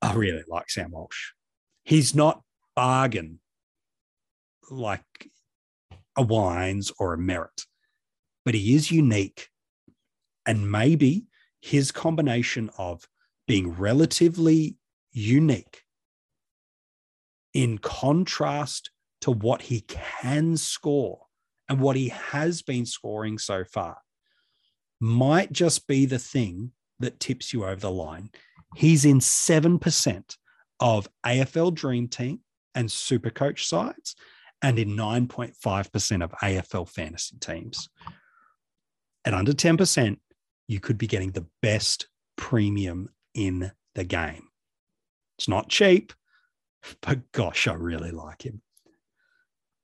I 0.01 0.15
really 0.15 0.45
like 0.49 0.71
Sam 0.71 0.91
Walsh. 0.93 1.33
He's 1.85 2.15
not 2.15 2.43
bargain 2.77 3.41
like 4.71 5.31
a 6.17 6.23
Wines 6.23 6.93
or 6.99 7.15
a 7.15 7.19
Merrett, 7.19 7.65
but 8.45 8.55
he 8.55 8.75
is 8.75 8.91
unique. 8.91 9.49
And 10.47 10.71
maybe 10.71 11.27
his 11.61 11.93
combination 11.93 12.71
of 12.79 13.07
being 13.47 13.73
relatively 13.73 14.77
unique 15.13 15.83
in 17.55 17.79
contrast 17.79 18.91
to 19.23 19.31
what 19.31 19.63
he 19.63 19.81
can 19.81 20.57
score 20.57 21.27
and 21.69 21.81
what 21.81 21.97
he 21.97 22.09
has 22.09 22.63
been 22.63 22.87
scoring 22.87 23.39
so 23.39 23.65
far 23.65 23.99
might 25.01 25.53
just 25.53 25.87
be 25.87 26.07
the 26.07 26.19
thing 26.19 26.73
that 27.01 27.21
tips 27.21 27.53
you 27.53 27.65
over 27.65 27.81
the 27.81 27.91
line. 27.91 28.31
He's 28.75 29.05
in 29.05 29.19
7% 29.19 30.37
of 30.81 31.09
AFL 31.25 31.75
Dream 31.75 32.09
Team 32.09 32.41
and 32.75 32.91
Super 32.91 33.31
Coach 33.31 33.67
sides 33.67 34.15
and 34.63 34.79
in 34.79 34.91
9.5% 34.91 36.25
of 36.25 36.33
AFL 36.43 36.89
fantasy 36.89 37.37
teams. 37.39 37.89
At 39.25 39.35
under 39.35 39.53
10%, 39.53 40.19
you 40.69 40.81
could 40.81 40.99
be 40.99 41.07
getting 41.07 41.31
the 41.31 41.47
best 41.63 42.09
premium 42.37 43.09
in 43.35 43.73
the 43.95 44.05
game. 44.05 44.49
It's 45.39 45.49
not 45.49 45.69
cheap, 45.69 46.13
but 47.01 47.31
gosh, 47.33 47.67
I 47.67 47.75
really 47.75 48.11
like 48.11 48.43
him. 48.43 48.63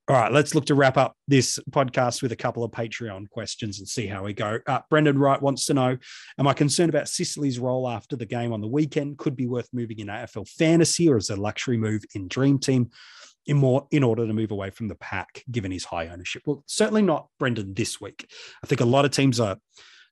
All 0.06 0.16
right, 0.16 0.30
let's 0.30 0.54
look 0.54 0.66
to 0.66 0.74
wrap 0.74 0.98
up 0.98 1.16
this 1.28 1.58
podcast 1.70 2.20
with 2.20 2.30
a 2.30 2.36
couple 2.36 2.62
of 2.62 2.70
Patreon 2.72 3.30
questions 3.30 3.78
and 3.78 3.88
see 3.88 4.06
how 4.06 4.22
we 4.22 4.34
go. 4.34 4.58
Uh, 4.66 4.80
Brendan 4.90 5.18
Wright 5.18 5.40
wants 5.40 5.64
to 5.66 5.74
know 5.74 5.96
Am 6.38 6.46
I 6.46 6.52
concerned 6.52 6.90
about 6.90 7.08
Sicily's 7.08 7.58
role 7.58 7.88
after 7.88 8.14
the 8.14 8.26
game 8.26 8.52
on 8.52 8.60
the 8.60 8.68
weekend? 8.68 9.16
Could 9.16 9.34
be 9.34 9.46
worth 9.46 9.68
moving 9.72 10.00
in 10.00 10.08
AFL 10.08 10.46
fantasy 10.46 11.08
or 11.08 11.16
as 11.16 11.30
a 11.30 11.36
luxury 11.36 11.78
move 11.78 12.04
in 12.14 12.28
Dream 12.28 12.58
Team? 12.58 12.90
in 13.46 13.58
more 13.58 13.86
in 13.90 14.02
order 14.02 14.26
to 14.26 14.32
move 14.32 14.50
away 14.50 14.70
from 14.70 14.88
the 14.88 14.94
pack, 14.94 15.44
given 15.50 15.70
his 15.70 15.84
high 15.84 16.08
ownership. 16.08 16.42
Well, 16.46 16.64
certainly 16.66 17.02
not 17.02 17.28
Brendan 17.38 17.74
this 17.74 18.00
week. 18.00 18.30
I 18.62 18.66
think 18.66 18.80
a 18.80 18.86
lot 18.86 19.04
of 19.04 19.10
teams 19.10 19.38
are 19.38 19.58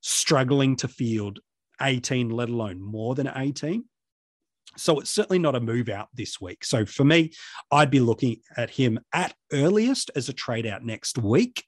struggling 0.03 0.77
to 0.77 0.89
field 0.89 1.41
18, 1.81 2.29
let 2.29 2.51
alone 2.51 2.81
more 2.81 3.15
than 3.15 3.31
18. 3.35 3.85
So 4.77 5.01
it's 5.01 5.11
certainly 5.11 5.39
not 5.39 5.55
a 5.55 5.61
move 5.61 5.89
out 5.89 6.09
this 6.15 6.41
week. 6.41 6.65
So 6.65 6.87
for 6.87 7.05
me, 7.05 7.33
I'd 7.71 7.91
be 7.91 8.01
looking 8.01 8.41
at 8.57 8.71
him 8.71 8.99
at 9.13 9.35
earliest 9.53 10.11
as 10.17 10.29
a 10.29 10.33
trade 10.33 10.67
out 10.67 10.85
next 10.85 11.19
week. 11.19 11.65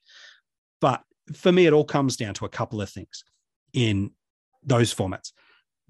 But 0.81 1.03
for 1.35 1.53
me, 1.53 1.67
it 1.67 1.73
all 1.73 1.85
comes 1.85 2.17
down 2.17 2.35
to 2.35 2.45
a 2.45 2.51
couple 2.51 2.81
of 2.81 2.91
things 2.91 3.25
in 3.73 4.13
those 4.63 4.95
formats. 4.95 5.33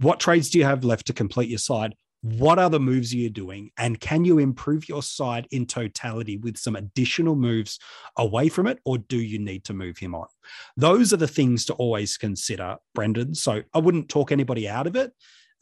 What 0.00 0.20
trades 0.20 0.50
do 0.50 0.58
you 0.58 0.64
have 0.64 0.84
left 0.84 1.06
to 1.06 1.12
complete 1.12 1.48
your 1.48 1.58
side? 1.58 1.94
what 2.24 2.58
other 2.58 2.78
moves 2.78 3.12
are 3.12 3.18
you 3.18 3.28
doing 3.28 3.70
and 3.76 4.00
can 4.00 4.24
you 4.24 4.38
improve 4.38 4.88
your 4.88 5.02
side 5.02 5.46
in 5.50 5.66
totality 5.66 6.38
with 6.38 6.56
some 6.56 6.74
additional 6.74 7.36
moves 7.36 7.78
away 8.16 8.48
from 8.48 8.66
it 8.66 8.78
or 8.86 8.96
do 8.96 9.18
you 9.18 9.38
need 9.38 9.62
to 9.62 9.74
move 9.74 9.98
him 9.98 10.14
on 10.14 10.26
those 10.74 11.12
are 11.12 11.18
the 11.18 11.28
things 11.28 11.66
to 11.66 11.74
always 11.74 12.16
consider 12.16 12.78
brendan 12.94 13.34
so 13.34 13.62
i 13.74 13.78
wouldn't 13.78 14.08
talk 14.08 14.32
anybody 14.32 14.66
out 14.66 14.86
of 14.86 14.96
it 14.96 15.12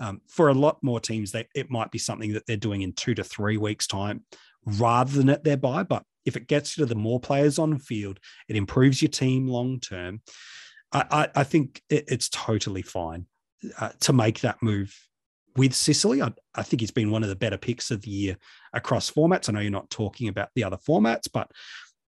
um, 0.03 0.21
for 0.29 0.49
a 0.49 0.55
lot 0.55 0.83
more 0.83 1.01
teams 1.01 1.33
they, 1.33 1.47
it 1.55 1.71
might 1.71 1.91
be 1.91 1.99
something 1.99 2.33
that 2.33 2.47
they're 2.47 2.57
doing 2.57 2.83
in 2.83 2.93
two 2.93 3.15
to 3.15 3.25
three 3.25 3.57
weeks 3.57 3.87
time 3.87 4.25
rather 4.67 5.13
than 5.13 5.31
at 5.31 5.45
their 5.45 5.57
bye 5.57 5.83
but 5.83 6.03
if 6.27 6.37
it 6.37 6.49
gets 6.49 6.77
you 6.77 6.83
to 6.83 6.87
the 6.87 6.95
more 6.95 7.21
players 7.21 7.59
on 7.59 7.79
field 7.79 8.19
it 8.49 8.57
improves 8.57 9.01
your 9.01 9.09
team 9.09 9.47
long 9.47 9.81
term 9.81 10.21
I, 10.93 11.05
I, 11.11 11.29
I, 11.41 11.45
think 11.45 11.81
it, 11.89 12.05
it's 12.09 12.29
totally 12.29 12.83
fine 12.83 13.27
uh, 13.79 13.91
to 14.01 14.13
make 14.13 14.41
that 14.41 14.63
move 14.63 14.95
with 15.57 15.75
Sicily. 15.75 16.21
I, 16.21 16.33
I, 16.55 16.63
think 16.63 16.81
he's 16.81 16.91
been 16.91 17.11
one 17.11 17.23
of 17.23 17.29
the 17.29 17.37
better 17.37 17.57
picks 17.57 17.91
of 17.91 18.03
the 18.03 18.11
year 18.11 18.37
across 18.73 19.11
formats. 19.11 19.49
I 19.49 19.53
know 19.53 19.61
you're 19.61 19.71
not 19.71 19.91
talking 19.91 20.29
about 20.29 20.51
the 20.55 20.65
other 20.65 20.77
formats, 20.77 21.29
but 21.33 21.51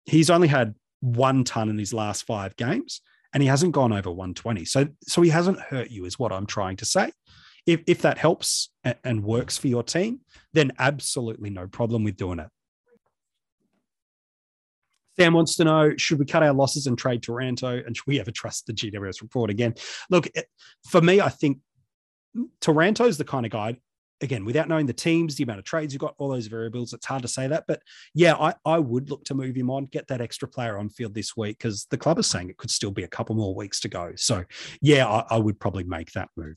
he's 0.05 0.31
only 0.31 0.49
had 0.49 0.75
one 1.01 1.45
ton 1.45 1.69
in 1.69 1.79
his 1.79 1.93
last 1.95 2.25
five 2.27 2.57
games 2.57 3.01
and 3.33 3.43
he 3.43 3.49
hasn't 3.49 3.73
gone 3.73 3.93
over 3.93 4.11
120. 4.11 4.65
So, 4.65 4.89
so 5.03 5.23
he 5.23 5.31
hasn't 5.31 5.61
hurt 5.61 5.91
you, 5.91 6.05
is 6.05 6.19
what 6.19 6.33
I'm 6.33 6.47
trying 6.47 6.77
to 6.77 6.85
say. 6.85 7.13
If, 7.67 7.83
if 7.87 8.03
that 8.03 8.19
helps 8.19 8.71
and, 8.83 8.97
and 9.05 9.25
works 9.25 9.57
for 9.57 9.69
your 9.69 9.83
team, 9.83 10.21
then 10.53 10.73
absolutely 10.79 11.51
no 11.51 11.67
problem 11.67 12.05
with 12.05 12.17
doing 12.17 12.39
it. 12.39 12.49
Sam 15.19 15.35
wants 15.35 15.57
to 15.57 15.65
know 15.65 15.93
should 15.97 16.19
we 16.19 16.25
cut 16.25 16.43
our 16.43 16.55
losses 16.55 16.87
and 16.87 16.97
trade 16.97 17.23
Taranto? 17.23 17.83
and 17.85 17.97
should 17.97 18.07
we 18.07 18.19
ever 18.19 18.31
trust 18.31 18.67
the 18.67 18.73
GWS 18.73 19.21
report 19.21 19.51
again? 19.51 19.75
Look, 20.11 20.29
for 20.89 21.01
me, 21.01 21.21
I 21.21 21.29
think 21.29 21.59
Taranto's 22.61 23.19
the 23.19 23.25
kind 23.25 23.45
of 23.45 23.53
guy 23.53 23.79
again, 24.23 24.45
without 24.45 24.69
knowing 24.69 24.87
the 24.87 24.93
teams, 24.93 25.37
the 25.37 25.45
amount 25.45 25.59
of 25.59 25.65
trades 25.65 25.93
you've 25.93 26.01
got, 26.01 26.15
all 26.19 26.29
those 26.29 26.47
variables, 26.47 26.93
it's 26.93 27.07
hard 27.07 27.23
to 27.23 27.29
say 27.29 27.47
that. 27.49 27.65
But 27.67 27.83
yeah, 28.15 28.35
I, 28.35 28.55
I 28.65 28.79
would 28.79 29.11
look 29.11 29.25
to 29.25 29.35
move 29.35 29.57
him 29.57 29.71
on, 29.71 29.87
get 29.87 30.09
that 30.09 30.21
extra 30.21 30.49
player 30.49 30.79
on 30.79 30.89
field 30.89 31.15
this 31.15 31.37
week 31.37 31.59
because 31.59 31.87
the 31.91 31.99
club 31.99 32.19
is 32.19 32.27
saying 32.27 32.49
it 32.49 32.57
could 32.57 32.71
still 32.71 32.91
be 32.91 33.03
a 33.03 33.09
couple 33.09 33.35
more 33.35 33.55
weeks 33.55 33.81
to 33.81 33.89
go. 33.89 34.13
So 34.17 34.45
yeah, 34.81 35.07
I, 35.07 35.25
I 35.31 35.39
would 35.39 35.59
probably 35.59 35.85
make 35.85 36.13
that 36.13 36.29
move. 36.37 36.57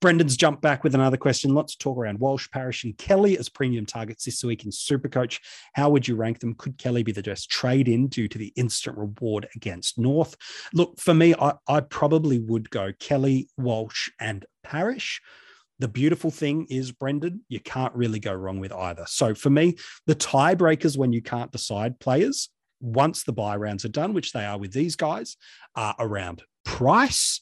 Brendan's 0.00 0.36
jumped 0.36 0.62
back 0.62 0.84
with 0.84 0.94
another 0.94 1.16
question. 1.16 1.54
Let's 1.54 1.76
talk 1.76 1.96
around 1.96 2.20
Walsh, 2.20 2.48
Parish, 2.50 2.84
and 2.84 2.96
Kelly 2.98 3.38
as 3.38 3.48
premium 3.48 3.86
targets 3.86 4.24
this 4.24 4.44
week 4.44 4.64
in 4.64 4.70
Supercoach. 4.70 5.40
How 5.74 5.88
would 5.88 6.06
you 6.06 6.16
rank 6.16 6.40
them? 6.40 6.54
Could 6.54 6.78
Kelly 6.78 7.02
be 7.02 7.12
the 7.12 7.22
best 7.22 7.50
trade 7.50 7.88
in 7.88 8.08
due 8.08 8.28
to 8.28 8.38
the 8.38 8.52
instant 8.56 8.98
reward 8.98 9.48
against 9.56 9.98
North? 9.98 10.36
Look, 10.72 11.00
for 11.00 11.14
me, 11.14 11.34
I, 11.38 11.54
I 11.66 11.80
probably 11.80 12.38
would 12.38 12.70
go 12.70 12.92
Kelly, 12.98 13.48
Walsh, 13.56 14.10
and 14.20 14.44
Parish. 14.62 15.20
The 15.80 15.88
beautiful 15.88 16.30
thing 16.30 16.66
is, 16.70 16.92
Brendan, 16.92 17.44
you 17.48 17.60
can't 17.60 17.94
really 17.94 18.20
go 18.20 18.32
wrong 18.32 18.60
with 18.60 18.72
either. 18.72 19.04
So 19.08 19.34
for 19.34 19.50
me, 19.50 19.76
the 20.06 20.14
tiebreakers 20.14 20.96
when 20.96 21.12
you 21.12 21.20
can't 21.20 21.50
decide 21.50 21.98
players, 21.98 22.48
once 22.80 23.24
the 23.24 23.32
bye 23.32 23.56
rounds 23.56 23.84
are 23.84 23.88
done, 23.88 24.12
which 24.12 24.32
they 24.32 24.44
are 24.44 24.58
with 24.58 24.72
these 24.72 24.94
guys, 24.94 25.36
are 25.74 25.96
around 25.98 26.42
price, 26.64 27.40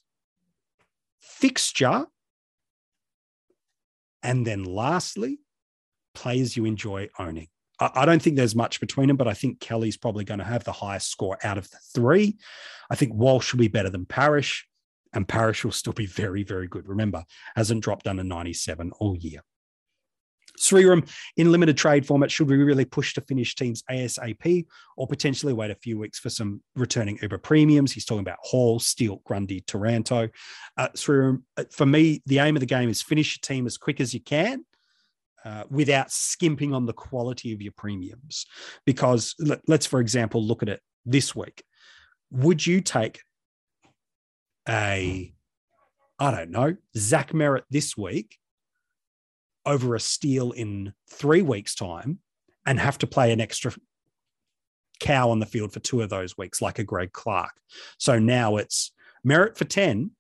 fixture, 1.21 2.07
and 4.23 4.47
then 4.47 4.65
lastly, 4.65 5.41
players 6.15 6.57
you 6.57 6.65
enjoy 6.65 7.09
owning. 7.19 7.49
I 7.81 8.07
don't 8.07 8.23
think 8.23 8.37
there's 8.37 8.55
much 8.55 8.79
between 8.79 9.09
them, 9.09 9.17
but 9.17 9.27
I 9.27 9.35
think 9.35 9.59
Kelly's 9.59 9.97
probably 9.97 10.25
going 10.25 10.39
to 10.39 10.45
have 10.45 10.63
the 10.63 10.73
highest 10.73 11.11
score 11.11 11.37
out 11.43 11.59
of 11.59 11.69
the 11.71 11.79
three. 11.95 12.37
I 12.89 12.95
think 12.95 13.13
Walsh 13.15 13.53
will 13.53 13.59
be 13.59 13.69
better 13.69 13.91
than 13.91 14.07
Parish 14.07 14.69
and 15.15 15.29
Parish 15.29 15.65
will 15.65 15.73
still 15.73 15.93
be 15.93 16.07
very, 16.07 16.43
very 16.43 16.67
good. 16.67 16.89
Remember, 16.89 17.25
hasn't 17.57 17.83
dropped 17.83 18.07
under 18.07 18.25
97 18.25 18.93
all 18.99 19.17
year. 19.17 19.43
Sriram 20.59 21.09
in 21.37 21.51
limited 21.51 21.77
trade 21.77 22.07
format, 22.07 22.31
should 22.31 22.49
we 22.49 22.57
really 22.57 22.85
push 22.85 23.15
to 23.15 23.21
finish 23.23 23.55
teams 23.55 23.83
ASAP 23.91 24.67
or 24.97 25.07
potentially 25.07 25.53
wait 25.53 25.71
a 25.71 25.75
few 25.77 25.99
weeks 25.99 26.19
for 26.19 26.31
some 26.31 26.63
returning 26.77 27.19
Uber 27.23 27.39
premiums? 27.39 27.93
He's 27.93 28.05
talking 28.05 28.21
about 28.21 28.39
Hall, 28.41 28.79
Steele, 28.79 29.23
Grundy, 29.25 29.61
Taranto. 29.63 30.29
Uh, 30.77 30.89
Sriram, 30.95 31.43
uh, 31.57 31.65
for 31.71 31.87
me, 31.87 32.23
the 32.27 32.39
aim 32.39 32.57
of 32.57 32.61
the 32.61 32.67
game 32.67 32.89
is 32.89 33.03
finish 33.03 33.37
your 33.37 33.41
team 33.43 33.67
as 33.67 33.79
quick 33.79 34.01
as 34.01 34.13
you 34.15 34.21
can. 34.21 34.65
Uh, 35.45 35.65
without 35.71 36.09
skimping 36.13 36.73
on 36.73 36.87
the 36.87 36.93
quality 36.93 37.53
of 37.53 37.61
your 37.61 37.73
premiums. 37.73 38.47
Because 38.87 39.35
let, 39.41 39.61
let's, 39.67 39.87
for 39.87 39.99
example, 39.99 40.41
look 40.41 40.63
at 40.63 40.69
it 40.69 40.81
this 41.05 41.35
week. 41.35 41.65
Would 42.31 42.65
you 42.65 42.81
take 42.81 43.23
a, 44.69 45.33
hmm. 46.19 46.25
I 46.25 46.31
don't 46.31 46.51
know, 46.51 46.77
Zach 46.97 47.33
Merrett 47.33 47.65
this 47.71 47.97
week 47.97 48.39
over 49.65 49.95
a 49.95 50.01
Steele 50.01 50.53
in 50.53 50.93
three 51.11 51.43
weeks' 51.43 51.75
time 51.75 52.19
and 52.67 52.79
have 52.79 52.99
to 52.99 53.07
play 53.07 53.33
an 53.33 53.41
extra 53.41 53.73
cow 55.01 55.31
on 55.31 55.41
the 55.41 55.47
field 55.47 55.73
for 55.73 55.81
two 55.81 56.01
of 56.01 56.11
those 56.11 56.39
weeks, 56.39 56.63
like 56.63 56.79
a 56.79 56.85
Greg 56.85 57.13
Clark. 57.13 57.53
So 57.99 58.19
now 58.19 58.57
it's 58.57 58.93
Merrett 59.27 59.57
for 59.57 59.65
10 59.65 60.13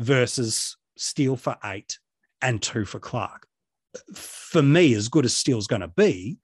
versus 0.00 0.76
Steele 0.96 1.36
for 1.36 1.56
eight 1.64 1.98
and 2.42 2.60
two 2.60 2.84
for 2.84 2.98
Clark. 2.98 3.46
For 4.12 4.62
me, 4.62 4.94
as 4.94 5.08
good 5.08 5.24
as 5.24 5.36
Steele's 5.36 5.68
going 5.68 5.82
to 5.82 5.88
be, 5.88 6.38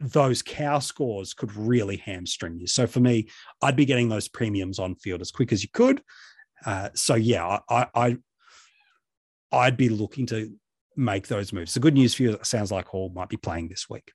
those 0.00 0.42
cow 0.42 0.78
scores 0.78 1.34
could 1.34 1.54
really 1.56 1.96
hamstring 1.96 2.58
you. 2.58 2.66
So 2.66 2.86
for 2.86 3.00
me, 3.00 3.28
I'd 3.62 3.76
be 3.76 3.86
getting 3.86 4.08
those 4.08 4.28
premiums 4.28 4.78
on 4.78 4.94
field 4.96 5.20
as 5.20 5.30
quick 5.30 5.52
as 5.52 5.62
you 5.62 5.68
could. 5.72 6.02
Uh, 6.64 6.90
so 6.94 7.14
yeah, 7.14 7.60
I, 7.68 7.86
I 7.94 8.16
I'd 9.52 9.76
be 9.76 9.88
looking 9.88 10.26
to 10.26 10.54
make 10.96 11.28
those 11.28 11.52
moves. 11.52 11.74
The 11.74 11.80
good 11.80 11.94
news 11.94 12.14
for 12.14 12.22
you 12.24 12.38
sounds 12.42 12.72
like 12.72 12.88
Hall 12.88 13.10
might 13.14 13.28
be 13.28 13.36
playing 13.36 13.68
this 13.68 13.88
week. 13.88 14.12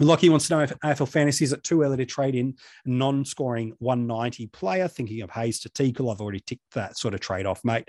Lockie 0.00 0.28
wants 0.28 0.46
to 0.46 0.54
know 0.54 0.62
if 0.62 0.70
AFL 0.84 1.08
Fantasy 1.08 1.44
is 1.44 1.52
it 1.52 1.64
too 1.64 1.82
early 1.82 1.96
to 1.96 2.06
trade 2.06 2.36
in 2.36 2.54
non-scoring 2.84 3.74
190 3.78 4.46
player? 4.48 4.86
Thinking 4.86 5.22
of 5.22 5.30
Hayes 5.30 5.60
to 5.60 5.68
Teakle, 5.68 6.12
I've 6.12 6.20
already 6.20 6.40
ticked 6.40 6.74
that 6.74 6.96
sort 6.96 7.14
of 7.14 7.20
trade 7.20 7.46
off, 7.46 7.64
mate. 7.64 7.88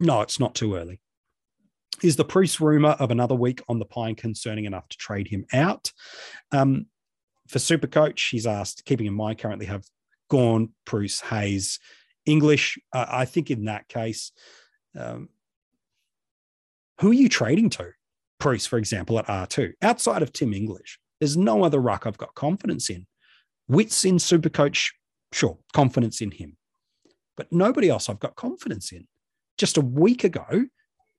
No, 0.00 0.20
it's 0.22 0.40
not 0.40 0.54
too 0.54 0.74
early. 0.74 1.00
Is 2.02 2.16
the 2.16 2.24
Preuss 2.24 2.60
rumor 2.60 2.90
of 2.90 3.10
another 3.10 3.34
week 3.34 3.62
on 3.68 3.78
the 3.78 3.84
pine 3.84 4.14
concerning 4.14 4.64
enough 4.64 4.88
to 4.88 4.96
trade 4.96 5.28
him 5.28 5.44
out? 5.52 5.92
Um, 6.50 6.86
for 7.48 7.58
Super 7.58 7.86
Coach, 7.86 8.28
he's 8.30 8.46
asked, 8.46 8.84
keeping 8.84 9.06
in 9.06 9.14
mind 9.14 9.38
currently 9.38 9.66
have 9.66 9.84
Gawn, 10.28 10.70
Preuss, 10.86 11.20
Hayes, 11.20 11.78
English. 12.24 12.78
Uh, 12.92 13.06
I 13.08 13.24
think 13.24 13.50
in 13.50 13.64
that 13.64 13.88
case, 13.88 14.32
um, 14.96 15.28
who 17.00 17.10
are 17.10 17.14
you 17.14 17.28
trading 17.28 17.70
to? 17.70 17.90
Preuss, 18.38 18.66
for 18.66 18.78
example, 18.78 19.18
at 19.18 19.26
R2. 19.26 19.72
Outside 19.82 20.22
of 20.22 20.32
Tim 20.32 20.54
English, 20.54 20.98
there's 21.18 21.36
no 21.36 21.64
other 21.64 21.78
ruck 21.78 22.06
I've 22.06 22.18
got 22.18 22.34
confidence 22.34 22.88
in. 22.88 23.06
Witts 23.68 24.04
in 24.04 24.18
Super 24.18 24.48
Coach, 24.48 24.92
sure, 25.32 25.58
confidence 25.72 26.20
in 26.20 26.30
him. 26.30 26.56
But 27.36 27.52
nobody 27.52 27.88
else 27.88 28.08
I've 28.08 28.18
got 28.18 28.36
confidence 28.36 28.92
in. 28.92 29.06
Just 29.58 29.76
a 29.76 29.82
week 29.82 30.24
ago, 30.24 30.66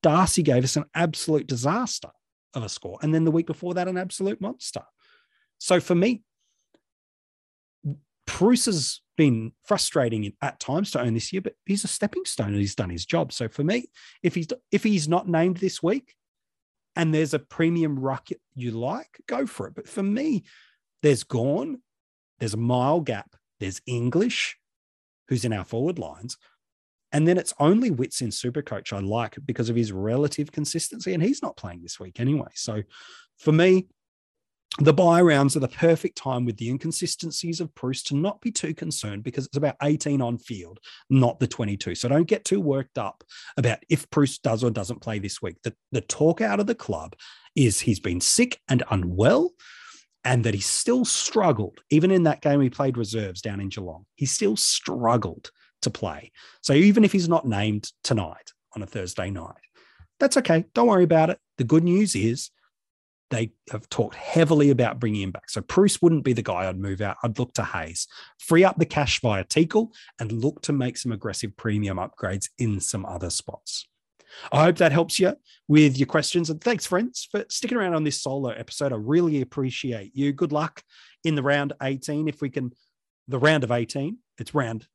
Darcy 0.01 0.43
gave 0.43 0.63
us 0.63 0.75
an 0.75 0.85
absolute 0.93 1.47
disaster 1.47 2.09
of 2.53 2.63
a 2.63 2.69
score. 2.69 2.97
And 3.01 3.13
then 3.13 3.23
the 3.23 3.31
week 3.31 3.47
before 3.47 3.73
that, 3.75 3.87
an 3.87 3.97
absolute 3.97 4.41
monster. 4.41 4.81
So 5.57 5.79
for 5.79 5.95
me, 5.95 6.23
Preuss 8.25 8.65
has 8.65 9.01
been 9.17 9.51
frustrating 9.65 10.33
at 10.41 10.59
times 10.59 10.91
to 10.91 11.01
own 11.01 11.13
this 11.13 11.33
year, 11.33 11.41
but 11.41 11.55
he's 11.65 11.83
a 11.83 11.87
stepping 11.87 12.25
stone 12.25 12.47
and 12.47 12.57
he's 12.57 12.75
done 12.75 12.89
his 12.89 13.05
job. 13.05 13.31
So 13.31 13.47
for 13.47 13.63
me, 13.63 13.89
if 14.23 14.35
he's 14.35 14.47
if 14.71 14.83
he's 14.83 15.07
not 15.07 15.27
named 15.27 15.57
this 15.57 15.83
week 15.83 16.15
and 16.95 17.13
there's 17.13 17.33
a 17.33 17.39
premium 17.39 17.99
ruck 17.99 18.29
you 18.55 18.71
like, 18.71 19.21
go 19.27 19.45
for 19.45 19.67
it. 19.67 19.75
But 19.75 19.87
for 19.87 20.03
me, 20.03 20.43
there's 21.01 21.23
Gawn, 21.23 21.81
there's 22.39 22.53
a 22.53 22.57
mile 22.57 23.01
gap, 23.01 23.35
there's 23.59 23.81
English, 23.85 24.57
who's 25.27 25.45
in 25.45 25.53
our 25.53 25.63
forward 25.63 25.99
lines, 25.99 26.37
and 27.11 27.27
then 27.27 27.37
it's 27.37 27.53
only 27.59 27.91
Witts 27.91 28.21
in 28.21 28.29
Supercoach 28.29 28.93
I 28.93 28.99
like 28.99 29.37
because 29.45 29.69
of 29.69 29.75
his 29.75 29.91
relative 29.91 30.51
consistency. 30.51 31.13
And 31.13 31.21
he's 31.21 31.41
not 31.41 31.57
playing 31.57 31.81
this 31.81 31.99
week 31.99 32.19
anyway. 32.19 32.49
So 32.53 32.83
for 33.37 33.51
me, 33.51 33.87
the 34.79 34.93
bye 34.93 35.21
rounds 35.21 35.57
are 35.57 35.61
the 35.61 35.67
perfect 35.67 36.17
time 36.17 36.45
with 36.45 36.55
the 36.55 36.69
inconsistencies 36.69 37.59
of 37.59 37.75
Preuss 37.75 38.03
to 38.03 38.15
not 38.15 38.39
be 38.39 38.51
too 38.51 38.73
concerned 38.73 39.23
because 39.23 39.45
it's 39.45 39.57
about 39.57 39.75
18 39.83 40.21
on 40.21 40.37
field, 40.37 40.79
not 41.09 41.39
the 41.41 41.47
22. 41.47 41.95
So 41.95 42.07
don't 42.07 42.27
get 42.27 42.45
too 42.45 42.61
worked 42.61 42.97
up 42.97 43.23
about 43.57 43.79
if 43.89 44.09
Preuss 44.09 44.37
does 44.37 44.63
or 44.63 44.71
doesn't 44.71 45.01
play 45.01 45.19
this 45.19 45.41
week. 45.41 45.57
The, 45.63 45.75
the 45.91 45.99
talk 45.99 46.39
out 46.39 46.61
of 46.61 46.67
the 46.67 46.75
club 46.75 47.15
is 47.53 47.81
he's 47.81 47.99
been 47.99 48.21
sick 48.21 48.61
and 48.69 48.83
unwell 48.89 49.51
and 50.23 50.45
that 50.45 50.53
he 50.53 50.61
still 50.61 51.03
struggled. 51.03 51.79
Even 51.89 52.09
in 52.09 52.23
that 52.23 52.41
game, 52.41 52.61
he 52.61 52.69
played 52.69 52.97
reserves 52.97 53.41
down 53.41 53.59
in 53.59 53.67
Geelong. 53.67 54.05
He 54.15 54.25
still 54.25 54.55
struggled 54.55 55.51
to 55.81 55.89
play. 55.89 56.31
So 56.61 56.73
even 56.73 57.03
if 57.03 57.11
he's 57.11 57.29
not 57.29 57.47
named 57.47 57.91
tonight 58.03 58.51
on 58.75 58.81
a 58.81 58.87
Thursday 58.87 59.29
night, 59.29 59.55
that's 60.19 60.37
okay. 60.37 60.65
Don't 60.73 60.87
worry 60.87 61.03
about 61.03 61.29
it. 61.29 61.39
The 61.57 61.63
good 61.63 61.83
news 61.83 62.15
is 62.15 62.51
they 63.31 63.53
have 63.71 63.89
talked 63.89 64.15
heavily 64.15 64.69
about 64.69 64.99
bringing 64.99 65.21
him 65.21 65.31
back. 65.31 65.49
So 65.49 65.61
Preuss 65.61 66.01
wouldn't 66.01 66.25
be 66.25 66.33
the 66.33 66.41
guy 66.43 66.67
I'd 66.67 66.77
move 66.77 67.01
out. 67.01 67.17
I'd 67.23 67.39
look 67.39 67.53
to 67.53 67.63
Hayes, 67.63 68.07
free 68.37 68.63
up 68.63 68.77
the 68.77 68.85
cash 68.85 69.21
via 69.21 69.43
Teakle, 69.45 69.87
and 70.19 70.31
look 70.31 70.61
to 70.63 70.73
make 70.73 70.97
some 70.97 71.11
aggressive 71.11 71.55
premium 71.57 71.97
upgrades 71.97 72.49
in 72.59 72.79
some 72.79 73.05
other 73.05 73.29
spots. 73.29 73.87
I 74.51 74.63
hope 74.63 74.77
that 74.77 74.91
helps 74.91 75.19
you 75.19 75.33
with 75.67 75.97
your 75.97 76.07
questions. 76.07 76.49
And 76.49 76.61
thanks, 76.61 76.85
friends, 76.85 77.27
for 77.31 77.45
sticking 77.49 77.77
around 77.77 77.95
on 77.95 78.03
this 78.03 78.21
solo 78.21 78.49
episode. 78.49 78.93
I 78.93 78.97
really 78.97 79.41
appreciate 79.41 80.11
you. 80.13 80.31
Good 80.31 80.51
luck 80.51 80.83
in 81.23 81.35
the 81.35 81.43
round 81.43 81.73
18. 81.81 82.27
If 82.27 82.41
we 82.41 82.49
can, 82.49 82.71
the 83.27 83.39
round 83.39 83.63
of 83.63 83.71
18, 83.71 84.17
it's 84.37 84.53
round 84.53 84.87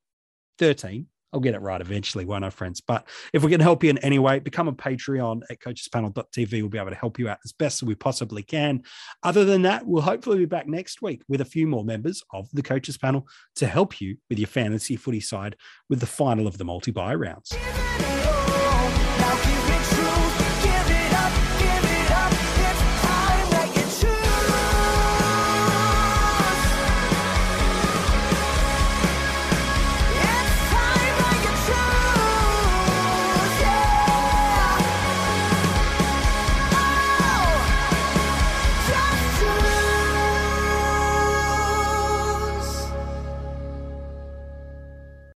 13. 0.59 1.07
I'll 1.33 1.41
get 1.41 1.55
it 1.55 1.61
right 1.61 1.81
eventually, 1.81 2.25
won't 2.25 2.45
I, 2.45 2.51
friends? 2.51 2.81
But 2.81 3.07
if 3.33 3.43
we 3.43 3.51
can 3.51 3.61
help 3.61 3.85
you 3.85 3.91
in 3.91 3.99
any 3.99 4.19
way, 4.19 4.39
become 4.39 4.69
a 4.69 4.73
Patreon 4.73 5.43
at 5.51 5.61
coachespanel.tv. 5.61 6.51
We'll 6.53 6.69
be 6.69 6.79
able 6.79 6.91
to 6.91 6.97
help 6.97 7.19
you 7.19 7.29
out 7.29 7.39
as 7.45 7.53
best 7.53 7.83
as 7.83 7.87
we 7.87 7.95
possibly 7.95 8.43
can. 8.43 8.83
Other 9.23 9.45
than 9.45 9.63
that, 9.63 9.87
we'll 9.87 10.03
hopefully 10.03 10.39
be 10.39 10.47
back 10.47 10.67
next 10.67 11.03
week 11.03 11.23
with 11.29 11.41
a 11.41 11.45
few 11.45 11.67
more 11.67 11.85
members 11.85 12.23
of 12.33 12.49
the 12.53 12.63
coaches 12.63 12.97
panel 12.97 13.27
to 13.57 13.67
help 13.67 14.01
you 14.01 14.17
with 14.31 14.39
your 14.39 14.49
fantasy 14.49 14.97
footy 14.97 15.21
side 15.21 15.57
with 15.91 16.01
the 16.01 16.07
final 16.07 16.47
of 16.47 16.59
the 16.59 16.65
multi 16.65 16.91
bye 16.91 17.15
rounds. 17.15 17.53